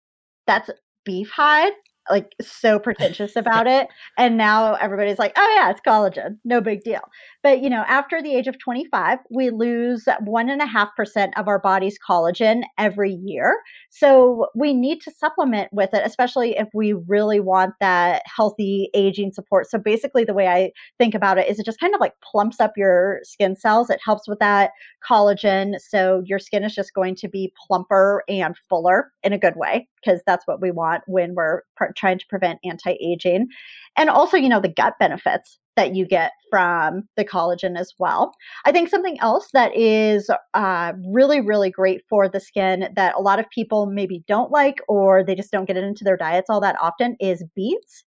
that's 0.46 0.70
beef 1.04 1.30
hide." 1.30 1.72
like 2.10 2.34
so 2.40 2.78
pretentious 2.80 3.36
about 3.36 3.66
it 3.66 3.88
and 4.18 4.36
now 4.36 4.74
everybody's 4.74 5.18
like 5.18 5.32
oh 5.36 5.54
yeah 5.56 5.70
it's 5.70 5.80
collagen 5.86 6.38
no 6.44 6.60
big 6.60 6.82
deal 6.82 7.02
But, 7.42 7.62
you 7.62 7.70
know, 7.70 7.84
after 7.88 8.22
the 8.22 8.34
age 8.34 8.48
of 8.48 8.58
25, 8.58 9.18
we 9.30 9.50
lose 9.50 10.06
one 10.24 10.50
and 10.50 10.60
a 10.60 10.66
half 10.66 10.94
percent 10.94 11.36
of 11.38 11.48
our 11.48 11.58
body's 11.58 11.98
collagen 11.98 12.62
every 12.78 13.14
year. 13.14 13.60
So 13.88 14.48
we 14.54 14.74
need 14.74 15.00
to 15.02 15.10
supplement 15.10 15.72
with 15.72 15.94
it, 15.94 16.02
especially 16.04 16.56
if 16.58 16.68
we 16.74 16.92
really 16.92 17.40
want 17.40 17.74
that 17.80 18.22
healthy 18.26 18.90
aging 18.94 19.32
support. 19.32 19.70
So 19.70 19.78
basically, 19.78 20.24
the 20.24 20.34
way 20.34 20.48
I 20.48 20.72
think 20.98 21.14
about 21.14 21.38
it 21.38 21.48
is 21.48 21.58
it 21.58 21.66
just 21.66 21.80
kind 21.80 21.94
of 21.94 22.00
like 22.00 22.12
plumps 22.22 22.60
up 22.60 22.72
your 22.76 23.20
skin 23.22 23.56
cells. 23.56 23.88
It 23.88 24.00
helps 24.04 24.28
with 24.28 24.38
that 24.40 24.72
collagen. 25.08 25.80
So 25.80 26.22
your 26.26 26.38
skin 26.38 26.62
is 26.62 26.74
just 26.74 26.94
going 26.94 27.14
to 27.16 27.28
be 27.28 27.52
plumper 27.66 28.22
and 28.28 28.54
fuller 28.68 29.12
in 29.22 29.32
a 29.32 29.38
good 29.38 29.56
way 29.56 29.88
because 30.04 30.20
that's 30.26 30.46
what 30.46 30.60
we 30.60 30.70
want 30.70 31.04
when 31.06 31.34
we're 31.34 31.62
pr- 31.76 31.92
trying 31.96 32.18
to 32.18 32.26
prevent 32.28 32.58
anti 32.64 32.96
aging. 33.00 33.48
And 33.96 34.10
also, 34.10 34.36
you 34.36 34.48
know, 34.48 34.60
the 34.60 34.68
gut 34.68 34.94
benefits 34.98 35.58
that 35.80 35.96
you 35.96 36.06
get 36.06 36.32
from 36.50 37.08
the 37.16 37.24
collagen 37.24 37.78
as 37.78 37.94
well. 37.98 38.34
I 38.66 38.72
think 38.72 38.90
something 38.90 39.18
else 39.20 39.48
that 39.54 39.74
is 39.74 40.30
uh, 40.52 40.92
really, 41.06 41.40
really 41.40 41.70
great 41.70 42.02
for 42.06 42.28
the 42.28 42.38
skin 42.38 42.90
that 42.96 43.14
a 43.16 43.20
lot 43.20 43.38
of 43.38 43.48
people 43.48 43.86
maybe 43.86 44.22
don't 44.28 44.50
like 44.50 44.82
or 44.88 45.24
they 45.24 45.34
just 45.34 45.50
don't 45.50 45.64
get 45.64 45.78
it 45.78 45.84
into 45.84 46.04
their 46.04 46.18
diets 46.18 46.50
all 46.50 46.60
that 46.60 46.76
often 46.82 47.16
is 47.18 47.44
beets. 47.56 48.04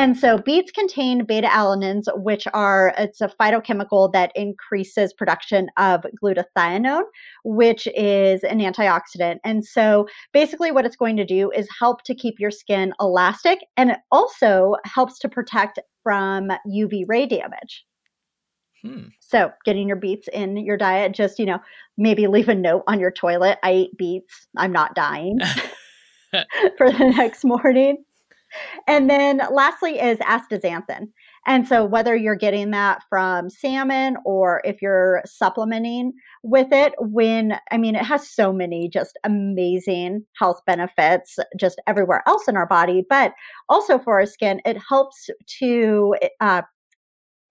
And 0.00 0.16
so 0.16 0.38
beets 0.38 0.70
contain 0.70 1.26
beta 1.26 1.46
alanines, 1.46 2.04
which 2.22 2.48
are 2.54 2.94
it's 2.96 3.20
a 3.20 3.28
phytochemical 3.28 4.10
that 4.14 4.32
increases 4.34 5.12
production 5.12 5.68
of 5.76 6.06
glutathione, 6.24 7.02
which 7.44 7.86
is 7.88 8.42
an 8.44 8.60
antioxidant. 8.60 9.40
And 9.44 9.62
so 9.62 10.08
basically 10.32 10.72
what 10.72 10.86
it's 10.86 10.96
going 10.96 11.18
to 11.18 11.26
do 11.26 11.50
is 11.50 11.68
help 11.78 12.02
to 12.04 12.14
keep 12.14 12.36
your 12.38 12.50
skin 12.50 12.94
elastic 12.98 13.58
and 13.76 13.90
it 13.90 13.98
also 14.10 14.76
helps 14.86 15.18
to 15.18 15.28
protect 15.28 15.78
from 16.02 16.48
UV 16.66 17.04
ray 17.06 17.26
damage. 17.26 17.84
Hmm. 18.82 19.08
So, 19.18 19.50
getting 19.66 19.86
your 19.86 19.98
beets 19.98 20.26
in 20.32 20.56
your 20.56 20.78
diet, 20.78 21.12
just, 21.12 21.38
you 21.38 21.44
know, 21.44 21.58
maybe 21.98 22.26
leave 22.26 22.48
a 22.48 22.54
note 22.54 22.84
on 22.86 22.98
your 22.98 23.10
toilet. 23.10 23.58
I 23.62 23.74
eat 23.74 23.98
beets. 23.98 24.48
I'm 24.56 24.72
not 24.72 24.94
dying 24.94 25.38
for 26.78 26.90
the 26.90 27.12
next 27.14 27.44
morning. 27.44 28.02
And 28.86 29.08
then 29.08 29.40
lastly 29.52 30.00
is 30.00 30.18
astaxanthin. 30.18 31.08
And 31.46 31.66
so 31.66 31.84
whether 31.84 32.14
you're 32.14 32.36
getting 32.36 32.70
that 32.72 33.02
from 33.08 33.48
salmon 33.48 34.16
or 34.24 34.60
if 34.64 34.82
you're 34.82 35.22
supplementing 35.24 36.12
with 36.42 36.68
it, 36.70 36.92
when 36.98 37.58
I 37.70 37.78
mean, 37.78 37.96
it 37.96 38.04
has 38.04 38.28
so 38.28 38.52
many 38.52 38.88
just 38.88 39.18
amazing 39.24 40.26
health 40.36 40.60
benefits 40.66 41.38
just 41.58 41.80
everywhere 41.86 42.22
else 42.26 42.46
in 42.48 42.56
our 42.56 42.66
body, 42.66 43.04
but 43.08 43.32
also 43.68 43.98
for 43.98 44.20
our 44.20 44.26
skin, 44.26 44.60
it 44.64 44.76
helps 44.86 45.30
to 45.60 46.14
uh, 46.40 46.62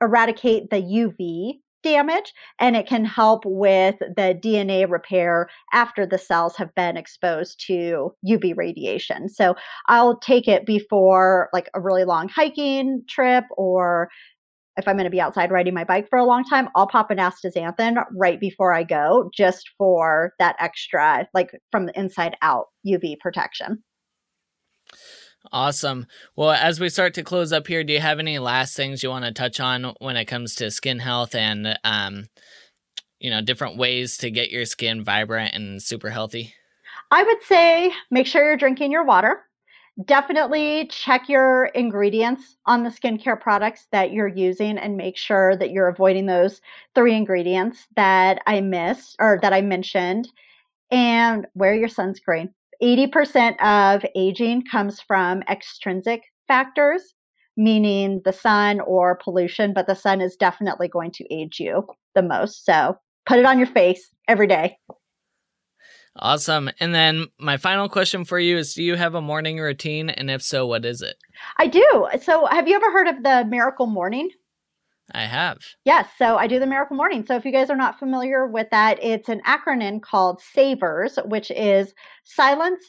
eradicate 0.02 0.70
the 0.70 0.82
UV 0.82 1.60
damage 1.84 2.34
and 2.60 2.76
it 2.76 2.88
can 2.88 3.06
help 3.06 3.44
with 3.46 3.96
the 4.00 4.40
DNA 4.44 4.90
repair 4.90 5.48
after 5.74 6.06
the 6.06 6.18
cells 6.18 6.56
have 6.56 6.74
been 6.76 6.98
exposed 6.98 7.64
to 7.68 8.14
UV 8.28 8.56
radiation. 8.56 9.30
So 9.30 9.56
I'll 9.88 10.20
take 10.20 10.48
it 10.48 10.66
before 10.66 11.50
like 11.54 11.70
a 11.74 11.82
really 11.82 12.04
long 12.04 12.30
hiking 12.30 13.04
trip 13.08 13.46
or 13.58 14.10
if 14.78 14.88
I'm 14.88 14.96
going 14.96 15.06
to 15.06 15.10
be 15.12 15.20
outside 15.20 15.52
riding 15.52 15.74
my 15.74 15.84
bike 15.84 16.08
for 16.10 16.18
a 16.18 16.26
long 16.26 16.46
time, 16.46 16.70
I'll 16.74 16.88
pop 16.88 17.12
an 17.12 17.18
astaxanthin 17.18 18.02
right 18.16 18.40
before 18.40 18.74
I 18.74 18.84
go 18.84 19.30
just 19.36 19.70
for 19.78 20.34
that 20.40 20.56
extra 20.60 21.28
like 21.34 21.52
from 21.72 21.86
the 21.86 22.00
inside 22.00 22.38
out 22.42 22.68
UV 22.88 23.20
protection. 23.20 23.84
Awesome. 25.52 26.06
Well, 26.36 26.52
as 26.52 26.80
we 26.80 26.90
start 26.90 27.14
to 27.16 27.24
close 27.24 27.54
up 27.54 27.68
here, 27.68 27.84
do 27.84 27.94
you 27.94 28.00
have 28.00 28.20
any 28.20 28.40
last 28.40 28.76
things 28.76 29.02
you 29.02 29.10
want 29.10 29.26
to 29.26 29.32
touch 29.32 29.60
on 29.60 29.96
when 30.00 30.18
it 30.18 30.26
comes 30.26 30.56
to 30.56 30.70
skin 30.70 31.00
health 31.00 31.34
and, 31.34 31.78
um, 31.84 32.28
you 33.20 33.30
know, 33.30 33.42
different 33.42 33.78
ways 33.78 34.18
to 34.18 34.32
get 34.32 34.52
your 34.52 34.66
skin 34.66 35.04
vibrant 35.04 35.56
and 35.56 35.82
super 35.82 36.10
healthy? 36.10 36.54
I 37.12 37.24
would 37.24 37.42
say 37.44 37.92
make 38.12 38.28
sure 38.28 38.46
you're 38.46 38.58
drinking 38.58 38.92
your 38.92 39.06
water. 39.06 39.46
Definitely 40.06 40.88
check 40.88 41.28
your 41.28 41.66
ingredients 41.68 42.58
on 42.66 42.84
the 42.84 42.90
skincare 42.90 43.40
products 43.40 43.88
that 43.92 44.12
you're 44.12 44.28
using 44.28 44.78
and 44.78 44.96
make 44.96 45.18
sure 45.18 45.58
that 45.58 45.72
you're 45.72 45.90
avoiding 45.90 46.26
those 46.26 46.62
three 46.96 47.16
ingredients 47.16 47.88
that 47.96 48.42
I 48.46 48.62
missed 48.62 49.16
or 49.20 49.40
that 49.42 49.54
I 49.54 49.62
mentioned. 49.62 50.30
And 50.92 51.48
wear 51.54 51.76
your 51.76 51.90
sunscreen 51.90 52.50
80% 52.82 53.62
of 53.62 54.06
aging 54.16 54.64
comes 54.70 55.02
from 55.02 55.44
extrinsic 55.50 56.24
factors, 56.48 57.14
meaning 57.58 58.22
the 58.24 58.34
sun 58.34 58.80
or 58.82 59.20
pollution, 59.24 59.74
but 59.74 59.88
the 59.88 59.96
sun 59.96 60.22
is 60.22 60.36
definitely 60.36 60.88
going 60.88 61.12
to 61.12 61.34
age 61.34 61.60
you 61.60 61.86
the 62.16 62.22
most. 62.22 62.66
So 62.66 62.98
put 63.26 63.40
it 63.40 63.46
on 63.46 63.58
your 63.58 63.68
face 63.68 64.10
every 64.28 64.48
day. 64.48 64.78
Awesome. 66.16 66.70
And 66.80 66.94
then 66.94 67.28
my 67.40 67.58
final 67.58 67.88
question 67.88 68.26
for 68.26 68.40
you 68.40 68.58
is 68.58 68.74
Do 68.74 68.84
you 68.84 68.96
have 68.96 69.16
a 69.16 69.22
morning 69.22 69.60
routine? 69.60 70.10
And 70.10 70.30
if 70.30 70.42
so, 70.42 70.66
what 70.66 70.84
is 70.84 71.02
it? 71.02 71.16
I 71.58 71.68
do. 71.68 72.08
So, 72.22 72.46
have 72.48 72.68
you 72.68 72.76
ever 72.76 72.92
heard 72.92 73.08
of 73.08 73.24
the 73.24 73.46
miracle 73.48 73.86
morning? 73.86 74.30
I 75.14 75.26
have. 75.26 75.58
Yes. 75.86 76.08
So 76.18 76.38
I 76.38 76.48
do 76.48 76.60
the 76.60 76.68
Miracle 76.68 76.96
Morning. 76.96 77.26
So 77.26 77.36
if 77.36 77.46
you 77.46 77.52
guys 77.52 77.70
are 77.70 77.76
not 77.76 78.00
familiar 78.00 78.48
with 78.48 78.68
that, 78.72 79.02
it's 79.04 79.30
an 79.30 79.42
acronym 79.46 80.02
called 80.02 80.42
SAVERS, 80.42 81.18
which 81.26 81.52
is 81.52 81.94
silence, 82.24 82.88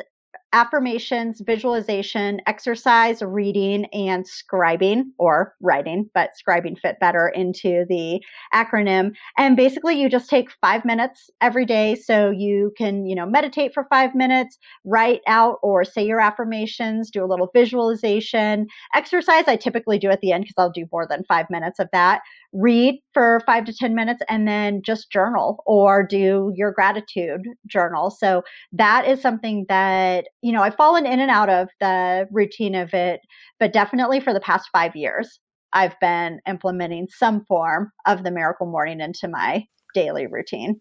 affirmations, 0.53 1.41
visualization, 1.41 2.41
exercise, 2.47 3.23
reading, 3.23 3.87
and 3.87 4.25
scribing 4.25 5.05
or 5.19 5.55
writing, 5.61 6.11
but 6.15 6.31
scribing 6.41 6.79
fit 6.79 6.99
better 7.01 7.29
into 7.29 7.85
the 7.89 8.21
acronym. 8.53 9.13
And 9.37 9.57
basically, 9.57 10.01
you 10.01 10.09
just 10.09 10.29
take 10.29 10.51
five 10.61 10.85
minutes 10.85 11.31
every 11.41 11.65
day. 11.65 11.95
So 11.95 12.31
you 12.31 12.73
can, 12.77 13.07
you 13.07 13.15
know, 13.15 13.27
meditate 13.27 13.73
for 13.73 13.87
five 13.91 14.15
minutes, 14.15 14.59
write 14.85 15.21
out 15.27 15.59
or 15.63 15.85
say 15.85 16.05
your 16.05 16.21
affirmations, 16.21 17.11
do 17.11 17.25
a 17.25 17.27
little 17.27 17.51
visualization. 17.55 18.67
Exercise, 18.95 19.45
I 19.47 19.57
typically 19.57 19.99
do 19.99 20.11
at 20.11 20.21
the 20.21 20.33
end 20.33 20.45
because 20.45 20.55
I'll 20.59 20.71
do 20.71 20.87
more 20.91 21.07
than 21.07 21.25
five 21.25 21.47
minutes 21.51 21.79
of 21.79 21.89
that 21.93 22.23
read 22.53 23.01
for 23.15 23.41
five 23.47 23.65
to 23.65 23.73
10 23.73 23.95
minutes 23.95 24.23
and 24.29 24.47
then 24.47 24.83
just 24.85 25.11
journal 25.11 25.63
or 25.67 26.03
do 26.03 26.53
your 26.57 26.73
gratitude 26.73 27.43
journal. 27.67 28.11
So 28.11 28.43
that 28.73 29.07
is 29.07 29.21
something 29.21 29.67
that, 29.69 30.27
you 30.43 30.53
know, 30.53 30.63
I've 30.63 30.75
fallen 30.75 31.07
in 31.07 31.21
and 31.21 31.31
out 31.31 31.49
of 31.49 31.69
the 31.81 32.27
routine 32.31 32.75
of 32.75 32.93
it, 32.93 33.21
but 33.59 33.73
definitely 33.73 34.21
for 34.21 34.33
the 34.33 34.41
past 34.41 34.69
five 34.73 34.97
years, 34.97 35.39
I've 35.73 35.99
been 36.01 36.41
implementing 36.49 37.07
some 37.09 37.45
form 37.45 37.93
of 38.07 38.25
the 38.25 38.33
miracle 38.33 38.67
morning 38.67 39.01
into 39.01 39.29
my 39.29 39.65
daily 39.95 40.27
routine. 40.27 40.81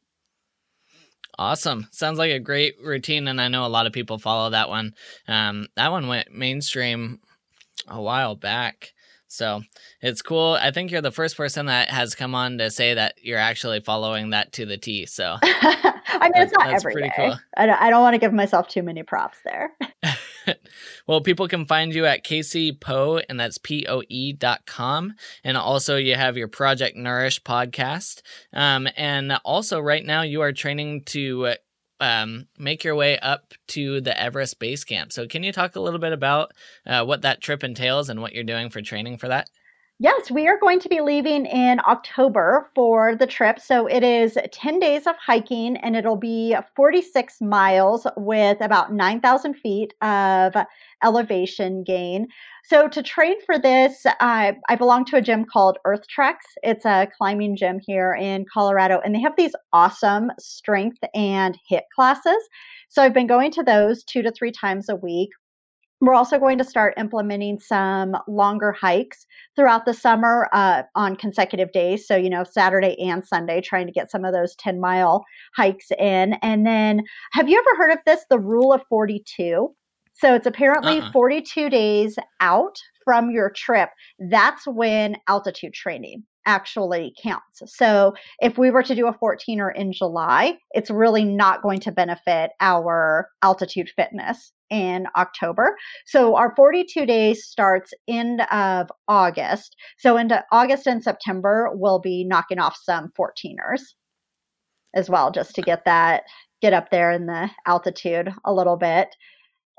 Awesome. 1.37 1.87
Sounds 1.91 2.17
like 2.17 2.31
a 2.31 2.39
great 2.39 2.75
routine. 2.83 3.27
And 3.27 3.39
I 3.39 3.47
know 3.47 3.65
a 3.65 3.67
lot 3.67 3.85
of 3.85 3.93
people 3.93 4.17
follow 4.17 4.49
that 4.49 4.67
one. 4.67 4.93
Um, 5.27 5.67
that 5.75 5.91
one 5.91 6.07
went 6.07 6.33
mainstream 6.33 7.19
a 7.87 8.01
while 8.01 8.35
back. 8.35 8.91
So 9.29 9.61
it's 10.01 10.21
cool. 10.21 10.57
I 10.59 10.71
think 10.71 10.91
you're 10.91 11.01
the 11.01 11.11
first 11.11 11.37
person 11.37 11.67
that 11.67 11.89
has 11.89 12.15
come 12.15 12.35
on 12.35 12.57
to 12.57 12.69
say 12.69 12.95
that 12.95 13.15
you're 13.21 13.37
actually 13.37 13.79
following 13.79 14.31
that 14.31 14.51
to 14.53 14.65
the 14.65 14.77
T. 14.77 15.05
So 15.05 15.37
I 15.43 16.29
mean, 16.33 16.43
it's 16.43 16.53
not 16.57 16.67
every 16.67 16.95
day. 16.95 17.11
Cool. 17.15 17.35
I 17.55 17.65
don't, 17.65 17.81
I 17.81 17.89
don't 17.89 18.01
want 18.01 18.15
to 18.15 18.19
give 18.19 18.33
myself 18.33 18.67
too 18.67 18.83
many 18.83 19.03
props 19.03 19.37
there. 19.45 19.71
well, 21.07 21.21
people 21.21 21.47
can 21.47 21.65
find 21.65 21.93
you 21.93 22.05
at 22.05 22.23
Casey 22.23 22.71
Poe, 22.71 23.21
and 23.29 23.39
that's 23.39 23.57
P 23.57 23.85
O 23.87 24.01
E 24.09 24.33
dot 24.33 24.65
com. 24.65 25.13
And 25.43 25.57
also, 25.57 25.95
you 25.95 26.15
have 26.15 26.37
your 26.37 26.47
Project 26.47 26.95
Nourish 26.95 27.41
podcast. 27.43 28.21
Um, 28.53 28.87
and 28.95 29.33
also, 29.43 29.79
right 29.79 30.05
now, 30.05 30.21
you 30.21 30.41
are 30.41 30.51
training 30.51 31.03
to 31.05 31.55
um, 31.99 32.47
make 32.57 32.83
your 32.83 32.95
way 32.95 33.19
up 33.19 33.53
to 33.69 34.01
the 34.01 34.19
Everest 34.19 34.59
Base 34.59 34.83
Camp. 34.83 35.11
So, 35.11 35.27
can 35.27 35.43
you 35.43 35.51
talk 35.51 35.75
a 35.75 35.81
little 35.81 35.99
bit 35.99 36.13
about 36.13 36.53
uh, 36.85 37.05
what 37.05 37.21
that 37.23 37.41
trip 37.41 37.63
entails 37.63 38.09
and 38.09 38.21
what 38.21 38.33
you're 38.33 38.43
doing 38.43 38.69
for 38.69 38.81
training 38.81 39.17
for 39.17 39.27
that? 39.27 39.49
Yes, 40.01 40.31
we 40.31 40.47
are 40.47 40.57
going 40.57 40.79
to 40.79 40.87
be 40.87 41.01
leaving 41.01 41.45
in 41.45 41.81
October 41.81 42.71
for 42.73 43.17
the 43.17 43.27
trip. 43.27 43.59
So 43.59 43.85
it 43.85 44.01
is 44.01 44.37
10 44.53 44.79
days 44.79 45.05
of 45.05 45.17
hiking 45.17 45.75
and 45.75 45.93
it'll 45.93 46.15
be 46.15 46.55
46 46.73 47.41
miles 47.41 48.07
with 48.15 48.61
about 48.61 48.93
9,000 48.93 49.55
feet 49.55 49.93
of 50.01 50.55
elevation 51.03 51.83
gain. 51.83 52.27
So 52.69 52.87
to 52.87 53.01
train 53.01 53.43
for 53.47 53.57
this, 53.57 54.05
uh, 54.05 54.13
I 54.19 54.75
belong 54.77 55.03
to 55.05 55.17
a 55.17 55.21
gym 55.21 55.43
called 55.43 55.79
Earth 55.85 56.07
Treks. 56.07 56.45
It's 56.61 56.85
a 56.85 57.07
climbing 57.17 57.55
gym 57.55 57.79
here 57.83 58.13
in 58.13 58.45
Colorado, 58.53 59.01
and 59.03 59.15
they 59.15 59.19
have 59.21 59.33
these 59.35 59.55
awesome 59.73 60.29
strength 60.39 60.99
and 61.15 61.57
HIIT 61.71 61.81
classes. 61.95 62.47
So 62.87 63.01
I've 63.01 63.13
been 63.13 63.25
going 63.25 63.49
to 63.53 63.63
those 63.63 64.03
two 64.03 64.21
to 64.21 64.31
three 64.31 64.51
times 64.51 64.87
a 64.87 64.95
week. 64.95 65.29
We're 65.99 66.13
also 66.13 66.37
going 66.37 66.59
to 66.59 66.63
start 66.63 66.93
implementing 66.95 67.57
some 67.57 68.15
longer 68.27 68.71
hikes 68.71 69.25
throughout 69.55 69.87
the 69.87 69.93
summer 69.95 70.47
uh, 70.53 70.83
on 70.93 71.15
consecutive 71.15 71.71
days. 71.71 72.07
So, 72.07 72.15
you 72.15 72.29
know, 72.29 72.43
Saturday 72.43 72.95
and 72.99 73.25
Sunday, 73.25 73.61
trying 73.61 73.87
to 73.87 73.91
get 73.91 74.11
some 74.11 74.23
of 74.23 74.31
those 74.31 74.55
10 74.57 74.79
mile 74.79 75.25
hikes 75.55 75.87
in. 75.97 76.33
And 76.43 76.67
then, 76.67 77.01
have 77.31 77.49
you 77.49 77.57
ever 77.57 77.77
heard 77.81 77.93
of 77.93 77.99
this, 78.05 78.25
the 78.29 78.39
rule 78.39 78.71
of 78.71 78.83
42? 78.89 79.73
So, 80.19 80.35
it's 80.35 80.47
apparently 80.47 80.99
uh-uh. 80.99 81.11
42 81.11 81.69
days 81.69 82.17
out 82.39 82.77
from 83.03 83.31
your 83.31 83.49
trip. 83.49 83.89
That's 84.19 84.67
when 84.67 85.17
altitude 85.27 85.73
training 85.73 86.23
actually 86.45 87.13
counts. 87.21 87.61
So 87.65 88.15
if 88.39 88.57
we 88.57 88.71
were 88.71 88.81
to 88.83 88.95
do 88.95 89.07
a 89.07 89.13
14er 89.13 89.75
in 89.75 89.93
July, 89.93 90.57
it's 90.71 90.89
really 90.89 91.23
not 91.23 91.61
going 91.61 91.79
to 91.81 91.91
benefit 91.91 92.51
our 92.59 93.29
altitude 93.43 93.89
fitness 93.95 94.51
in 94.69 95.05
October. 95.15 95.77
So 96.05 96.35
our 96.35 96.55
42 96.55 97.05
days 97.05 97.45
starts 97.45 97.93
end 98.07 98.41
of 98.51 98.87
August. 99.07 99.75
So 99.97 100.17
into 100.17 100.43
August 100.51 100.87
and 100.87 101.03
September, 101.03 101.69
we'll 101.73 101.99
be 101.99 102.23
knocking 102.23 102.59
off 102.59 102.77
some 102.81 103.11
14ers 103.19 103.81
as 104.95 105.09
well, 105.09 105.31
just 105.31 105.53
to 105.55 105.61
get 105.61 105.85
that, 105.85 106.23
get 106.61 106.73
up 106.73 106.89
there 106.89 107.11
in 107.11 107.27
the 107.27 107.49
altitude 107.67 108.33
a 108.43 108.53
little 108.53 108.77
bit. 108.77 109.15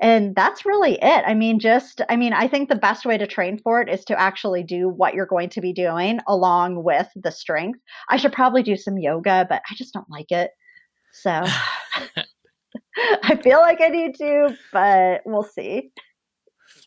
And 0.00 0.34
that's 0.34 0.64
really 0.64 0.94
it. 0.94 1.24
I 1.26 1.34
mean, 1.34 1.58
just, 1.58 2.00
I 2.08 2.16
mean, 2.16 2.32
I 2.32 2.48
think 2.48 2.68
the 2.68 2.74
best 2.74 3.04
way 3.04 3.18
to 3.18 3.26
train 3.26 3.58
for 3.58 3.82
it 3.82 3.88
is 3.88 4.04
to 4.06 4.18
actually 4.18 4.62
do 4.62 4.88
what 4.88 5.14
you're 5.14 5.26
going 5.26 5.50
to 5.50 5.60
be 5.60 5.72
doing 5.72 6.20
along 6.26 6.82
with 6.82 7.08
the 7.14 7.30
strength. 7.30 7.80
I 8.08 8.16
should 8.16 8.32
probably 8.32 8.62
do 8.62 8.76
some 8.76 8.96
yoga, 8.96 9.46
but 9.48 9.62
I 9.70 9.74
just 9.74 9.92
don't 9.92 10.10
like 10.10 10.30
it. 10.32 10.52
So 11.12 11.30
I 13.22 13.36
feel 13.42 13.60
like 13.60 13.80
I 13.80 13.88
need 13.88 14.14
to, 14.16 14.56
but 14.72 15.20
we'll 15.26 15.42
see. 15.42 15.92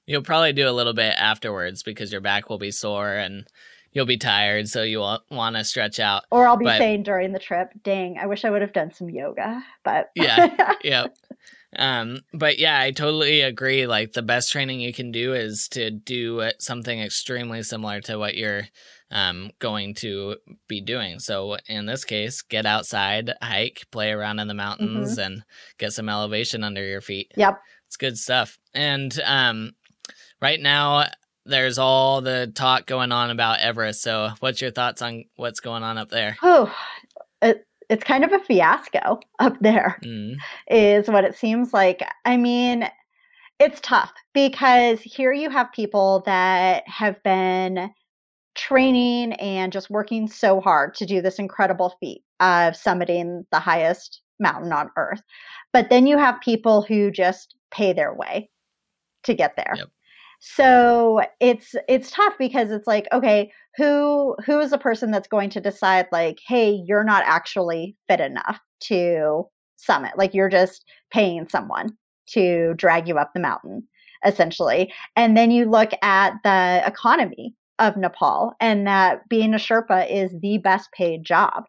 You'll 0.06 0.24
probably 0.24 0.54
do 0.54 0.68
a 0.68 0.72
little 0.72 0.94
bit 0.94 1.14
afterwards 1.18 1.84
because 1.84 2.12
your 2.12 2.22
back 2.22 2.50
will 2.50 2.58
be 2.58 2.72
sore 2.72 3.14
and 3.14 3.46
you'll 3.94 4.06
be 4.06 4.18
tired, 4.18 4.68
so 4.68 4.84
you 4.84 5.00
won't 5.00 5.24
want 5.30 5.56
to 5.56 5.64
stretch 5.64 6.00
out. 6.00 6.24
Or 6.32 6.48
I'll 6.48 6.58
be 6.58 6.66
but, 6.66 6.78
saying 6.78 7.04
during 7.04 7.32
the 7.32 7.40
trip, 7.40 7.70
dang, 7.84 8.18
I 8.20 8.26
wish 8.26 8.44
I 8.44 8.50
would 8.50 8.62
have 8.62 8.74
done 8.74 8.92
some 8.92 9.10
yoga. 9.10 9.64
But 9.84 10.10
yeah, 10.16 10.74
yeah. 10.84 11.08
Um, 11.76 12.20
but 12.34 12.60
yeah, 12.60 12.80
I 12.80 12.92
totally 12.92 13.42
agree. 13.42 13.88
Like 13.88 14.14
the 14.14 14.22
best 14.22 14.52
training 14.52 14.80
you 14.80 14.94
can 14.94 15.12
do 15.12 15.34
is 15.34 15.68
to 15.72 15.92
do 15.92 16.52
something 16.60 17.00
extremely 17.00 17.64
similar 17.64 18.02
to 18.02 18.18
what 18.18 18.36
you're 18.36 18.68
um, 19.14 19.52
going 19.60 19.94
to 19.96 20.38
be 20.68 20.82
doing. 20.82 21.20
So 21.20 21.58
in 21.68 21.86
this 21.86 22.04
case, 22.04 22.42
get 22.42 22.66
outside, 22.66 23.32
hike, 23.42 23.86
play 23.92 24.12
around 24.12 24.40
in 24.40 24.48
the 24.48 24.54
mountains, 24.54 25.14
mm-hmm. 25.14 25.22
and 25.22 25.44
get 25.78 25.94
some 25.94 26.10
elevation 26.10 26.64
under 26.64 26.84
your 26.84 27.02
feet. 27.02 27.32
Yep, 27.38 27.60
it's 27.86 27.96
good 27.96 28.18
stuff. 28.18 28.58
And 28.74 29.18
um, 29.24 29.74
right 30.42 30.60
now, 30.60 31.06
there's 31.46 31.78
all 31.78 32.22
the 32.22 32.52
talk 32.54 32.88
going 32.88 33.12
on 33.12 33.30
about 33.30 33.60
Everest. 33.60 34.02
So, 34.02 34.32
what's 34.40 34.62
your 34.62 34.72
thoughts 34.72 35.02
on 35.02 35.26
what's 35.36 35.60
going 35.60 35.84
on 35.84 35.98
up 35.98 36.10
there? 36.10 36.36
Oh, 36.42 36.74
it, 37.42 37.68
it's 37.90 38.04
kind 38.04 38.24
of 38.24 38.32
a 38.32 38.40
fiasco 38.40 39.20
up 39.40 39.58
there, 39.62 40.00
mm. 40.04 40.36
is 40.70 41.08
what 41.08 41.24
it 41.24 41.36
seems 41.36 41.74
like. 41.74 42.04
I 42.26 42.38
mean, 42.38 42.90
it's 43.60 43.80
tough 43.82 44.12
because 44.34 45.02
here 45.02 45.32
you 45.32 45.50
have 45.50 45.72
people 45.72 46.24
that 46.26 46.84
have 46.88 47.22
been 47.24 47.92
training 48.56 49.34
and 49.34 49.72
just 49.72 49.90
working 49.90 50.28
so 50.28 50.62
hard 50.62 50.94
to 50.96 51.06
do 51.06 51.22
this 51.22 51.40
incredible 51.40 51.96
feat 52.00 52.24
of 52.40 52.74
summiting 52.74 53.46
the 53.52 53.60
highest 53.60 54.22
mountain 54.40 54.72
on 54.72 54.90
earth. 54.98 55.22
But 55.72 55.90
then 55.90 56.08
you 56.08 56.18
have 56.18 56.40
people 56.42 56.82
who 56.84 57.10
just 57.10 57.56
pay 57.72 57.94
their 57.94 58.14
way 58.14 58.50
to 59.24 59.34
get 59.34 59.56
there. 59.56 59.74
Yep 59.76 59.90
so 60.46 61.22
it's 61.40 61.74
it's 61.88 62.12
tough 62.12 62.34
because 62.38 62.70
it's 62.70 62.86
like 62.86 63.08
okay 63.14 63.50
who 63.78 64.36
who 64.46 64.60
is 64.60 64.72
the 64.72 64.78
person 64.78 65.10
that's 65.10 65.28
going 65.28 65.50
to 65.50 65.62
decide 65.62 66.06
like 66.12 66.38
hey 66.46 66.82
you're 66.86 67.06
not 67.06 67.24
actually 67.26 67.96
fit 68.10 68.20
enough 68.20 68.60
to 68.82 69.44
summit 69.78 70.12
like 70.18 70.34
you're 70.34 70.50
just 70.50 70.84
paying 71.12 71.48
someone 71.48 71.96
to 72.28 72.74
drag 72.76 73.08
you 73.08 73.18
up 73.18 73.32
the 73.34 73.40
mountain 73.40 73.88
essentially. 74.26 74.92
And 75.16 75.36
then 75.36 75.52
you 75.52 75.70
look 75.70 75.92
at 76.02 76.34
the 76.44 76.82
economy 76.86 77.54
of 77.80 77.98
nepal 77.98 78.54
and 78.60 78.86
that 78.88 79.28
being 79.30 79.54
a 79.54 79.58
sherpa 79.58 80.10
is 80.10 80.36
the 80.42 80.60
best 80.60 80.92
paid 80.92 81.24
job 81.24 81.66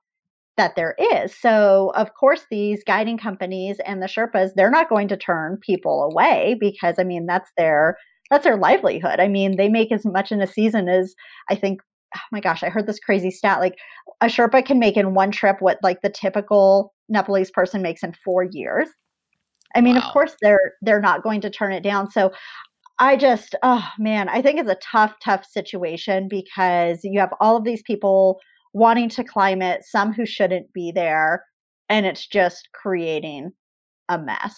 that 0.56 0.76
there 0.76 0.94
is. 1.12 1.34
So 1.36 1.92
of 1.96 2.14
course 2.14 2.46
these 2.50 2.84
guiding 2.84 3.18
companies 3.18 3.78
and 3.86 4.02
the 4.02 4.06
sherpas 4.06 4.54
they're 4.54 4.70
not 4.70 4.88
going 4.88 5.08
to 5.08 5.16
turn 5.16 5.58
people 5.62 6.04
away 6.04 6.56
because 6.60 6.96
i 6.98 7.04
mean 7.04 7.26
that's 7.26 7.50
their 7.56 7.96
that's 8.34 8.44
their 8.44 8.56
livelihood. 8.56 9.20
I 9.20 9.28
mean, 9.28 9.56
they 9.56 9.68
make 9.68 9.92
as 9.92 10.04
much 10.04 10.32
in 10.32 10.42
a 10.42 10.46
season 10.46 10.88
as 10.88 11.14
I 11.48 11.54
think 11.54 11.80
oh 12.16 12.20
my 12.30 12.40
gosh, 12.40 12.62
I 12.62 12.68
heard 12.68 12.86
this 12.86 12.98
crazy 12.98 13.30
stat 13.30 13.60
like 13.60 13.76
a 14.20 14.26
Sherpa 14.26 14.64
can 14.64 14.78
make 14.78 14.96
in 14.96 15.14
one 15.14 15.30
trip 15.30 15.56
what 15.60 15.78
like 15.82 16.02
the 16.02 16.10
typical 16.10 16.92
Nepalese 17.08 17.50
person 17.50 17.82
makes 17.82 18.02
in 18.02 18.12
4 18.24 18.44
years. 18.44 18.88
I 19.74 19.80
mean, 19.80 19.94
wow. 19.96 20.02
of 20.02 20.12
course 20.12 20.36
they're 20.42 20.74
they're 20.82 21.00
not 21.00 21.22
going 21.22 21.40
to 21.42 21.50
turn 21.50 21.72
it 21.72 21.82
down. 21.82 22.10
So 22.10 22.32
I 22.98 23.16
just 23.16 23.54
oh 23.62 23.88
man, 23.98 24.28
I 24.28 24.42
think 24.42 24.58
it's 24.58 24.70
a 24.70 24.78
tough 24.82 25.14
tough 25.22 25.44
situation 25.44 26.28
because 26.28 27.00
you 27.04 27.20
have 27.20 27.32
all 27.40 27.56
of 27.56 27.64
these 27.64 27.82
people 27.82 28.40
wanting 28.72 29.08
to 29.10 29.22
climb 29.22 29.62
it, 29.62 29.84
some 29.84 30.12
who 30.12 30.26
shouldn't 30.26 30.72
be 30.72 30.90
there, 30.92 31.44
and 31.88 32.04
it's 32.04 32.26
just 32.26 32.68
creating 32.74 33.52
a 34.08 34.18
mess. 34.18 34.56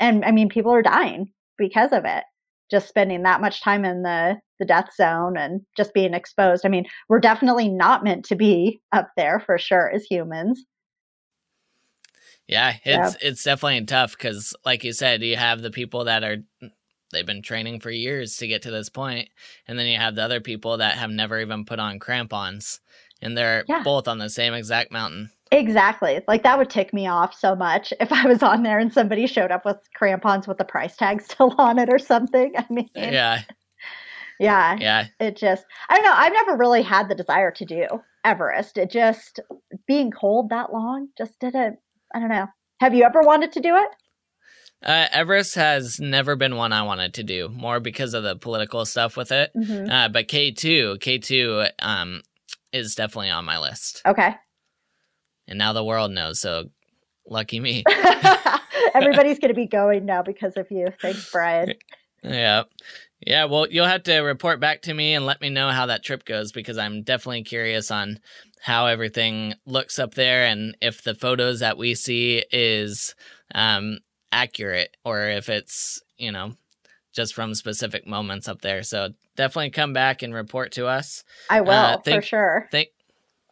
And 0.00 0.24
I 0.24 0.30
mean, 0.30 0.48
people 0.48 0.72
are 0.72 0.82
dying 0.82 1.30
because 1.58 1.92
of 1.92 2.04
it 2.06 2.24
just 2.70 2.88
spending 2.88 3.22
that 3.22 3.40
much 3.40 3.62
time 3.62 3.84
in 3.84 4.02
the 4.02 4.40
the 4.58 4.64
death 4.64 4.88
zone 4.96 5.36
and 5.36 5.60
just 5.76 5.94
being 5.94 6.14
exposed. 6.14 6.66
I 6.66 6.68
mean, 6.68 6.84
we're 7.08 7.20
definitely 7.20 7.68
not 7.68 8.02
meant 8.02 8.24
to 8.26 8.34
be 8.34 8.80
up 8.92 9.08
there 9.16 9.40
for 9.40 9.56
sure 9.56 9.90
as 9.90 10.04
humans. 10.04 10.64
Yeah, 12.48 12.76
it's 12.82 13.16
it's 13.20 13.44
definitely 13.44 13.84
tough 13.84 14.12
because, 14.12 14.54
like 14.64 14.82
you 14.82 14.92
said, 14.92 15.22
you 15.22 15.36
have 15.36 15.60
the 15.60 15.70
people 15.70 16.04
that 16.04 16.24
are 16.24 16.38
mm, 16.62 16.70
they've 17.12 17.26
been 17.26 17.42
training 17.42 17.80
for 17.80 17.90
years 17.90 18.36
to 18.38 18.48
get 18.48 18.62
to 18.62 18.70
this 18.70 18.88
point, 18.88 19.28
and 19.66 19.78
then 19.78 19.86
you 19.86 19.98
have 19.98 20.14
the 20.14 20.24
other 20.24 20.40
people 20.40 20.78
that 20.78 20.96
have 20.96 21.10
never 21.10 21.40
even 21.40 21.66
put 21.66 21.78
on 21.78 21.98
crampons, 21.98 22.80
and 23.20 23.36
they're 23.36 23.64
yeah. 23.68 23.82
both 23.82 24.08
on 24.08 24.16
the 24.16 24.30
same 24.30 24.54
exact 24.54 24.90
mountain. 24.90 25.30
Exactly. 25.50 26.20
Like 26.28 26.42
that 26.42 26.58
would 26.58 26.70
tick 26.70 26.92
me 26.92 27.06
off 27.06 27.34
so 27.34 27.54
much 27.54 27.92
if 28.00 28.12
I 28.12 28.26
was 28.26 28.42
on 28.42 28.62
there 28.62 28.78
and 28.78 28.92
somebody 28.92 29.26
showed 29.26 29.50
up 29.50 29.64
with 29.64 29.76
crampons 29.94 30.46
with 30.46 30.58
the 30.58 30.64
price 30.64 30.96
tag 30.96 31.22
still 31.22 31.54
on 31.58 31.78
it 31.78 31.88
or 31.90 31.98
something. 31.98 32.52
I 32.56 32.66
mean, 32.70 32.90
yeah. 32.94 33.42
Yeah. 34.38 34.76
Yeah. 34.78 35.06
It 35.18 35.36
just, 35.36 35.64
I 35.88 35.96
don't 35.96 36.04
know. 36.04 36.14
I've 36.14 36.32
never 36.32 36.56
really 36.56 36.82
had 36.82 37.08
the 37.08 37.14
desire 37.14 37.50
to 37.52 37.64
do 37.64 37.86
Everest. 38.24 38.78
It 38.78 38.90
just, 38.90 39.40
being 39.86 40.10
cold 40.10 40.50
that 40.50 40.72
long 40.72 41.08
just 41.16 41.40
didn't, 41.40 41.78
I 42.14 42.20
don't 42.20 42.28
know. 42.28 42.46
Have 42.80 42.94
you 42.94 43.04
ever 43.04 43.22
wanted 43.22 43.52
to 43.52 43.60
do 43.60 43.74
it? 43.74 43.88
Uh, 44.80 45.06
Everest 45.10 45.56
has 45.56 45.98
never 45.98 46.36
been 46.36 46.54
one 46.54 46.72
I 46.72 46.82
wanted 46.82 47.14
to 47.14 47.24
do, 47.24 47.48
more 47.48 47.80
because 47.80 48.14
of 48.14 48.22
the 48.22 48.36
political 48.36 48.86
stuff 48.86 49.16
with 49.16 49.32
it. 49.32 49.50
Mm-hmm. 49.56 49.90
Uh, 49.90 50.08
but 50.08 50.28
K2, 50.28 50.98
K2 50.98 51.70
um, 51.80 52.22
is 52.72 52.94
definitely 52.94 53.30
on 53.30 53.44
my 53.44 53.58
list. 53.58 54.02
Okay 54.06 54.36
and 55.48 55.58
now 55.58 55.72
the 55.72 55.84
world 55.84 56.10
knows. 56.10 56.40
So 56.40 56.70
lucky 57.26 57.60
me. 57.60 57.84
Everybody's 58.94 59.38
going 59.38 59.48
to 59.50 59.54
be 59.54 59.66
going 59.66 60.06
now 60.06 60.22
because 60.22 60.56
of 60.56 60.70
you. 60.70 60.88
Thanks, 61.00 61.30
Brian. 61.30 61.74
Yeah. 62.24 62.64
Yeah, 63.24 63.44
well, 63.44 63.68
you'll 63.70 63.86
have 63.86 64.02
to 64.04 64.18
report 64.22 64.58
back 64.58 64.82
to 64.82 64.92
me 64.92 65.14
and 65.14 65.24
let 65.24 65.40
me 65.40 65.50
know 65.50 65.70
how 65.70 65.86
that 65.86 66.02
trip 66.02 66.24
goes 66.24 66.50
because 66.50 66.76
I'm 66.76 67.02
definitely 67.04 67.44
curious 67.44 67.92
on 67.92 68.18
how 68.60 68.86
everything 68.86 69.54
looks 69.66 70.00
up 70.00 70.14
there 70.14 70.46
and 70.46 70.76
if 70.80 71.02
the 71.04 71.14
photos 71.14 71.60
that 71.60 71.78
we 71.78 71.94
see 71.94 72.44
is 72.50 73.14
um, 73.54 73.98
accurate 74.32 74.96
or 75.04 75.28
if 75.28 75.48
it's, 75.48 76.02
you 76.16 76.32
know, 76.32 76.54
just 77.12 77.34
from 77.34 77.54
specific 77.54 78.04
moments 78.04 78.48
up 78.48 78.62
there. 78.62 78.82
So 78.82 79.10
definitely 79.36 79.70
come 79.70 79.92
back 79.92 80.22
and 80.22 80.34
report 80.34 80.72
to 80.72 80.86
us. 80.86 81.22
I 81.48 81.60
will, 81.60 81.70
uh, 81.70 81.98
thank, 81.98 82.22
for 82.22 82.26
sure. 82.26 82.68
Thank, 82.72 82.88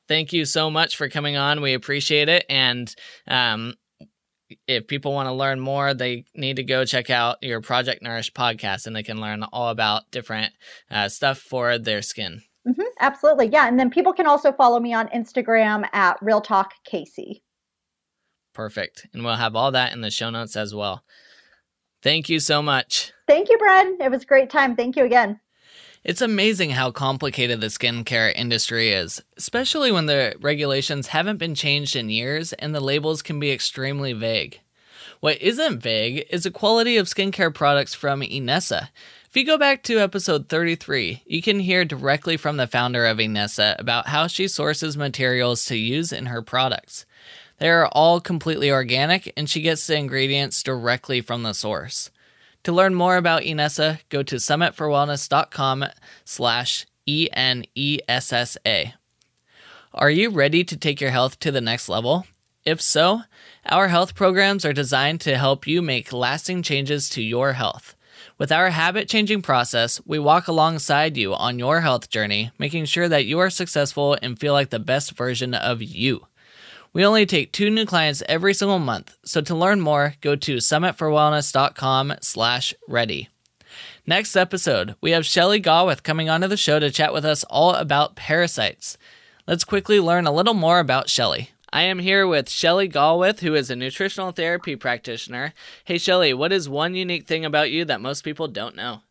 thank 0.09 0.33
you 0.33 0.45
so 0.45 0.71
much 0.71 0.97
for 0.97 1.09
coming 1.09 1.37
on. 1.37 1.61
We 1.61 1.75
appreciate 1.75 2.29
it. 2.29 2.45
And 2.49 2.95
um, 3.27 3.75
if 4.67 4.87
people 4.87 5.13
want 5.13 5.29
to 5.29 5.33
learn 5.33 5.61
more, 5.61 5.95
they 5.95 6.25
need 6.35 6.57
to 6.57 6.63
go 6.63 6.85
check 6.85 7.11
out 7.11 7.43
your 7.43 7.61
Project 7.61 8.03
Nourish 8.03 8.33
podcast 8.33 8.87
and 8.87 8.95
they 8.95 9.03
can 9.03 9.21
learn 9.21 9.43
all 9.43 9.69
about 9.69 10.11
different 10.11 10.53
uh, 10.91 11.09
stuff 11.09 11.39
for 11.39 11.79
their 11.79 12.03
skin. 12.03 12.43
Mm-hmm, 12.67 12.83
absolutely. 13.01 13.47
Yeah. 13.47 13.69
And 13.69 13.79
then 13.79 13.91
people 13.91 14.13
can 14.13 14.27
also 14.27 14.53
follow 14.53 14.81
me 14.81 14.93
on 14.93 15.09
Instagram 15.09 15.89
at 15.93 16.19
Real 16.21 16.41
Talk 16.41 16.73
Casey. 16.85 17.43
Perfect. 18.55 19.07
And 19.13 19.25
we'll 19.25 19.37
have 19.37 19.55
all 19.55 19.71
that 19.73 19.93
in 19.93 20.01
the 20.01 20.11
show 20.11 20.31
notes 20.31 20.57
as 20.57 20.75
well. 20.75 21.05
Thank 22.03 22.29
you 22.29 22.41
so 22.41 22.63
much. 22.63 23.13
Thank 23.27 23.49
you, 23.51 23.59
Brad. 23.59 23.87
It 24.01 24.11
was 24.11 24.23
a 24.23 24.27
great 24.27 24.51
time. 24.51 24.77
Thank 24.77 24.97
you 24.97 25.05
again. 25.05 25.41
It's 26.07 26.23
amazing 26.23 26.71
how 26.71 26.93
complicated 26.93 27.61
the 27.61 27.67
skincare 27.67 28.33
industry 28.33 28.93
is, 28.93 29.21
especially 29.37 29.91
when 29.91 30.07
the 30.07 30.37
regulations 30.41 31.09
haven't 31.09 31.39
been 31.39 31.57
changed 31.57 31.97
in 31.97 32.11
years 32.11 32.53
and 32.53 32.73
the 32.73 32.81
labels 32.81 33.23
can 33.23 33.41
be 33.41 33.51
extremely 33.51 34.13
vague. 34.13 34.61
What 35.19 35.43
isn't 35.43 35.81
vague 35.81 36.25
is 36.31 36.45
the 36.45 36.53
quality 36.53 36.97
of 36.97 37.09
skincare 37.09 37.53
products 37.53 37.93
from 37.93 38.21
Enessa. 38.21 38.91
If 39.29 39.37
you 39.37 39.45
go 39.45 39.59
back 39.59 39.83
to 39.83 39.99
episode 39.99 40.49
33, 40.49 41.25
you 41.27 41.43
can 41.43 41.59
hear 41.59 41.85
directly 41.85 42.37
from 42.37 42.57
the 42.57 42.69
founder 42.69 43.05
of 43.05 43.19
Enessa 43.19 43.77
about 43.77 44.07
how 44.07 44.29
she 44.29 44.47
sources 44.47 44.97
materials 44.97 45.65
to 45.65 45.77
use 45.77 46.13
in 46.13 46.27
her 46.27 46.41
products. 46.41 47.05
They 47.59 47.69
are 47.69 47.89
all 47.89 48.21
completely 48.21 48.71
organic 48.71 49.33
and 49.37 49.51
she 49.51 49.61
gets 49.61 49.85
the 49.85 49.97
ingredients 49.97 50.63
directly 50.63 51.21
from 51.21 51.43
the 51.43 51.53
source. 51.53 52.13
To 52.67 52.73
learn 52.73 52.97
more 52.97 53.17
about 53.17 53.43
Enessa, 53.43 54.01
go 54.09 54.25
to 54.25 54.35
summitforwellness.com 54.35 55.85
slash 56.25 56.85
E-N-E-S-S-A. 57.07 58.95
Are 59.95 60.11
you 60.11 60.31
ready 60.31 60.65
to 60.65 60.77
take 60.77 61.01
your 61.01 61.13
health 61.13 61.39
to 61.39 61.53
the 61.53 61.61
next 61.61 61.89
level? 61.89 62.27
If 62.65 62.81
so, 62.81 63.21
our 63.67 63.87
health 63.87 64.17
programs 64.17 64.65
are 64.65 64.73
designed 64.73 65.21
to 65.21 65.39
help 65.39 65.69
you 65.69 65.81
make 65.81 66.13
lasting 66.13 66.65
changes 66.65 67.09
to 67.11 67.23
your 67.23 67.53
health. 67.53 67.95
With 68.37 68.51
our 68.51 68.71
habit 68.71 69.09
changing 69.09 69.43
process, 69.43 70.01
we 70.05 70.19
walk 70.19 70.49
alongside 70.49 71.17
you 71.17 71.37
on 71.37 71.61
your 71.61 71.83
health 71.83 72.11
journey, 72.11 72.51
making 72.59 72.87
sure 72.87 73.09
that 73.09 73.27
you 73.27 73.39
are 73.39 73.49
successful 73.49 74.19
and 74.21 74.41
feel 74.41 74.55
like 74.55 74.71
the 74.71 74.81
best 74.81 75.13
version 75.13 75.55
of 75.55 75.85
you. 75.85 76.27
We 76.97 77.05
only 77.05 77.27
take 77.27 77.53
two 77.53 77.69
new 77.69 77.85
clients 77.85 78.23
every 78.27 78.55
single 78.55 78.79
month, 78.79 79.19
so 79.23 79.43
to 79.43 79.55
learn 79.55 79.83
more, 79.83 80.15
go 80.23 80.35
to 80.35 80.57
summitforwellness.com 80.57 82.15
slash 82.23 82.73
ready. 82.89 83.29
Next 84.07 84.35
episode, 84.35 84.95
we 85.03 85.11
have 85.11 85.27
Shelly 85.27 85.61
Gawith 85.61 86.03
coming 86.03 86.31
onto 86.31 86.49
the 86.49 86.57
show 86.57 86.79
to 86.79 86.91
chat 86.91 87.13
with 87.13 87.27
us 87.27 87.45
all 87.51 87.75
about 87.75 88.17
parasites. 88.17 88.97
Let's 89.47 89.63
quickly 89.63 90.01
learn 90.01 90.27
a 90.27 90.33
little 90.33 90.55
more 90.55 90.79
about 90.79 91.11
Shelly. 91.11 91.51
I 91.71 91.83
am 91.83 91.99
here 91.99 92.27
with 92.27 92.49
Shelly 92.49 92.89
Gawith, 92.89 93.41
who 93.41 93.55
is 93.55 93.69
a 93.69 93.77
nutritional 93.77 94.33
therapy 94.33 94.75
practitioner. 94.75 95.53
Hey, 95.85 95.99
Shelly, 95.99 96.33
what 96.33 96.51
is 96.51 96.67
one 96.67 96.95
unique 96.95 97.27
thing 97.27 97.45
about 97.45 97.71
you 97.71 97.85
that 97.85 98.01
most 98.01 98.25
people 98.25 98.49
don't 98.49 98.75
know? 98.75 99.03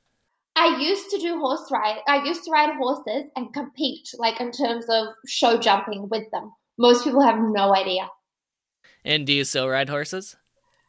I 0.56 0.80
used 0.80 1.12
to 1.12 1.20
do 1.20 1.38
horse 1.38 1.70
ride. 1.72 2.00
I 2.08 2.24
used 2.24 2.46
to 2.46 2.50
ride 2.52 2.76
horses 2.78 3.30
and 3.36 3.54
compete, 3.54 4.10
like 4.18 4.42
in 4.42 4.52
terms 4.52 4.86
of 4.90 5.10
show 5.28 5.60
jumping 5.60 6.10
with 6.10 6.24
them. 6.32 6.52
Most 6.78 7.04
people 7.04 7.22
have 7.22 7.40
no 7.40 7.74
idea. 7.76 8.10
And 9.04 9.26
do 9.26 9.34
you 9.34 9.44
still 9.44 9.70
ride 9.70 9.90
horses? 9.90 10.36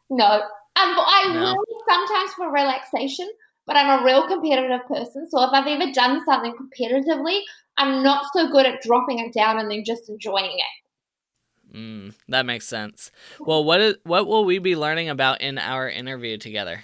No. 0.09 0.25
Um, 0.25 0.41
I 0.75 1.29
no. 1.33 1.53
will 1.53 1.65
sometimes 1.87 2.33
for 2.33 2.51
relaxation, 2.51 3.29
but 3.65 3.75
I'm 3.75 3.99
a 3.99 4.03
real 4.03 4.27
competitive 4.27 4.85
person. 4.87 5.29
So 5.29 5.43
if 5.43 5.51
I've 5.51 5.67
ever 5.67 5.91
done 5.91 6.23
something 6.25 6.53
competitively, 6.53 7.41
I'm 7.77 8.03
not 8.03 8.25
so 8.33 8.49
good 8.49 8.65
at 8.65 8.81
dropping 8.81 9.19
it 9.19 9.33
down 9.33 9.59
and 9.59 9.69
then 9.69 9.83
just 9.85 10.09
enjoying 10.09 10.57
it. 10.57 11.75
Mm, 11.75 12.13
that 12.29 12.45
makes 12.45 12.65
sense. 12.67 13.11
Well, 13.39 13.63
what 13.63 13.81
is 13.81 13.95
what 14.03 14.27
will 14.27 14.45
we 14.45 14.59
be 14.59 14.75
learning 14.75 15.09
about 15.09 15.41
in 15.41 15.57
our 15.57 15.89
interview 15.89 16.37
together? 16.37 16.83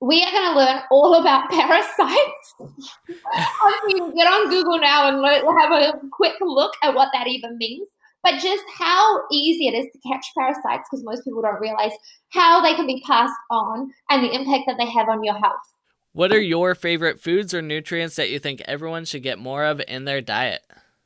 We 0.00 0.22
are 0.22 0.30
going 0.30 0.52
to 0.52 0.58
learn 0.58 0.82
all 0.90 1.20
about 1.20 1.50
parasites. 1.50 2.54
you 3.88 3.96
can 3.96 4.14
get 4.14 4.26
on 4.26 4.48
Google 4.50 4.78
now 4.78 5.08
and 5.08 5.24
have 5.60 5.72
a 5.72 6.00
quick 6.10 6.34
look 6.40 6.72
at 6.82 6.94
what 6.94 7.08
that 7.12 7.28
even 7.28 7.56
means. 7.58 7.88
But 8.22 8.40
just 8.40 8.62
how 8.76 9.20
easy 9.32 9.66
it 9.68 9.74
is 9.74 9.86
to 9.92 10.08
catch 10.08 10.26
parasites, 10.36 10.88
because 10.90 11.04
most 11.04 11.24
people 11.24 11.42
don't 11.42 11.60
realize 11.60 11.92
how 12.30 12.60
they 12.62 12.74
can 12.74 12.86
be 12.86 13.02
passed 13.06 13.34
on 13.50 13.90
and 14.10 14.22
the 14.22 14.32
impact 14.32 14.64
that 14.66 14.76
they 14.78 14.88
have 14.88 15.08
on 15.08 15.24
your 15.24 15.34
health. 15.34 15.60
What 16.12 16.32
are 16.32 16.40
your 16.40 16.74
favorite 16.74 17.20
foods 17.20 17.54
or 17.54 17.62
nutrients 17.62 18.16
that 18.16 18.30
you 18.30 18.38
think 18.38 18.60
everyone 18.66 19.06
should 19.06 19.22
get 19.22 19.38
more 19.38 19.64
of 19.64 19.80
in 19.88 20.04
their 20.04 20.20
diet? 20.20 20.60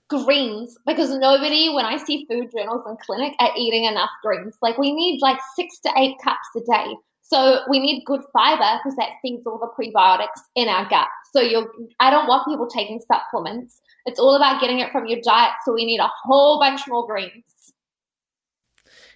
greens 0.09 0.79
because 0.87 1.11
nobody 1.11 1.69
when 1.69 1.85
i 1.85 1.97
see 1.97 2.27
food 2.31 2.49
journals 2.57 2.85
in 2.89 2.97
clinic 3.05 3.35
are 3.41 3.51
eating 3.57 3.85
enough 3.85 4.11
greens 4.23 4.55
like 4.63 4.79
we 4.79 4.93
need 4.93 5.21
like 5.21 5.39
six 5.57 5.81
to 5.81 5.91
eight 5.97 6.15
cups 6.23 6.49
a 6.57 6.61
day 6.61 6.95
so 7.23 7.61
we 7.69 7.81
need 7.81 8.05
good 8.05 8.21
fiber 8.33 8.79
because 8.79 8.97
that 8.97 9.11
feeds 9.21 9.45
all 9.47 9.59
the 9.59 9.67
prebiotics 9.77 10.43
in 10.55 10.69
our 10.69 10.89
gut 10.89 11.09
so 11.33 11.41
you 11.41 11.69
i 11.99 12.09
don't 12.09 12.29
want 12.29 12.47
people 12.47 12.69
taking 12.69 13.01
supplements 13.01 13.81
it's 14.07 14.21
all 14.21 14.37
about 14.37 14.61
getting 14.61 14.81
it 14.81 14.91
from 14.91 15.07
your 15.07 15.21
diet 15.23 15.53
so 15.65 15.73
we 15.73 15.85
need 15.85 16.01
a 16.01 16.11
whole 16.25 16.59
bunch 16.59 16.83
more 16.89 17.07
greens 17.07 17.45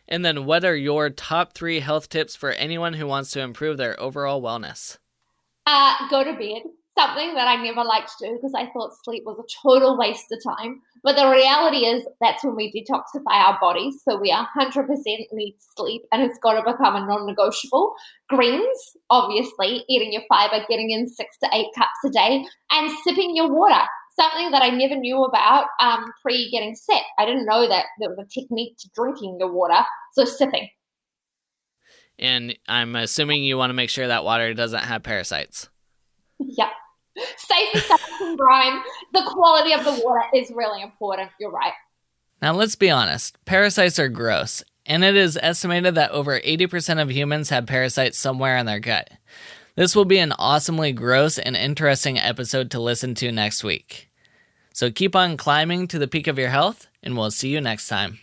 and 0.09 0.25
then 0.25 0.45
what 0.45 0.65
are 0.65 0.77
your 0.77 1.09
top 1.09 1.55
three 1.55 1.81
health 1.81 2.09
tips 2.09 2.37
for 2.37 2.51
anyone 2.53 2.95
who 2.95 3.07
wants 3.07 3.31
to 3.31 3.41
improve 3.41 3.77
their 3.77 3.99
overall 4.01 4.43
wellness 4.43 4.99
uh, 5.67 5.95
go 6.11 6.25
to 6.25 6.33
bed 6.33 6.63
something 7.01 7.35
that 7.35 7.49
I 7.49 7.63
never 7.63 7.85
liked 7.85 8.11
to 8.19 8.27
do 8.27 8.35
because 8.35 8.53
I 8.55 8.67
thought 8.73 8.93
sleep 9.05 9.23
was 9.25 9.39
a 9.39 9.69
total 9.69 9.97
waste 9.97 10.27
of 10.33 10.43
time. 10.43 10.81
But 11.03 11.17
the 11.17 11.31
reality 11.31 11.87
is 11.87 12.05
that's 12.21 12.45
when 12.45 12.57
we 12.57 12.73
detoxify 12.73 13.33
our 13.33 13.59
bodies. 13.61 14.03
So 14.07 14.19
we 14.19 14.31
100% 14.31 14.87
need 15.33 15.57
sleep 15.77 16.03
and 16.13 16.23
it's 16.23 16.39
got 16.39 16.55
to 16.55 16.73
become 16.73 16.97
a 16.97 17.07
non 17.07 17.27
negotiable. 17.27 17.95
Greens, 18.29 18.97
obviously, 19.09 19.85
eating 19.89 20.13
your 20.13 20.23
fiber, 20.29 20.65
getting 20.69 20.91
in 20.91 21.09
six 21.09 21.39
to 21.39 21.49
eight 21.53 21.69
cups 21.77 22.05
a 22.05 22.11
day, 22.11 22.45
and 22.71 22.91
sipping 23.05 23.35
your 23.35 23.53
water. 23.53 23.83
Something 24.21 24.51
that 24.51 24.63
I 24.63 24.69
never 24.69 24.97
knew 24.97 25.25
about 25.25 25.67
um, 25.81 26.05
pre 26.23 26.51
getting 26.51 26.75
sick. 26.75 27.03
I 27.19 27.25
didn't 27.25 27.47
know 27.47 27.67
that 27.69 27.87
there 27.99 28.11
was 28.11 28.19
a 28.19 28.41
technique 28.41 28.77
to 28.79 28.91
drinking 28.95 29.39
your 29.41 29.53
water. 29.53 29.83
So 30.13 30.25
sipping. 30.25 30.69
And 32.19 32.55
I'm 32.69 32.97
assuming 32.97 33.45
you 33.45 33.57
want 33.57 33.71
to 33.71 33.75
make 33.75 33.89
sure 33.89 34.07
that 34.07 34.25
water 34.25 34.53
doesn't 34.53 34.83
have 34.83 35.03
parasites. 35.03 35.71
Yeah. 36.39 36.69
Safe 37.17 37.75
establishing 37.75 38.37
brine. 38.37 38.81
The 39.15 39.23
quality 39.27 39.73
of 39.73 39.85
the 39.85 40.03
water 40.05 40.25
is 40.35 40.51
really 40.55 40.83
important. 40.83 41.31
You're 41.41 41.51
right. 41.51 41.73
Now, 42.43 42.53
let's 42.53 42.77
be 42.77 42.91
honest 42.91 43.43
parasites 43.45 43.99
are 43.99 44.09
gross, 44.09 44.63
and 44.87 45.05
it 45.05 45.17
is 45.17 45.39
estimated 45.41 45.95
that 45.95 46.11
over 46.11 46.41
80% 46.41 47.01
of 47.01 47.11
humans 47.11 47.51
have 47.51 47.67
parasites 47.67 48.19
somewhere 48.19 48.57
in 48.57 48.67
their 48.67 48.81
gut. 48.81 49.11
This 49.77 49.95
will 49.95 50.05
be 50.05 50.19
an 50.19 50.33
awesomely 50.33 50.93
gross 50.93 51.39
and 51.39 51.57
interesting 51.57 52.19
episode 52.19 52.71
to 52.73 52.81
listen 52.81 53.15
to 53.17 53.33
next 53.33 53.65
week. 53.65 54.10
So 54.73 54.91
keep 54.91 55.17
on 55.17 55.37
climbing 55.37 55.89
to 55.89 55.99
the 55.99 56.09
peak 56.09 56.27
of 56.27 56.39
your 56.39 56.51
health, 56.51 56.87
and 57.03 57.17
we'll 57.17 57.31
see 57.31 57.49
you 57.49 57.61
next 57.61 57.89
time. 57.89 58.21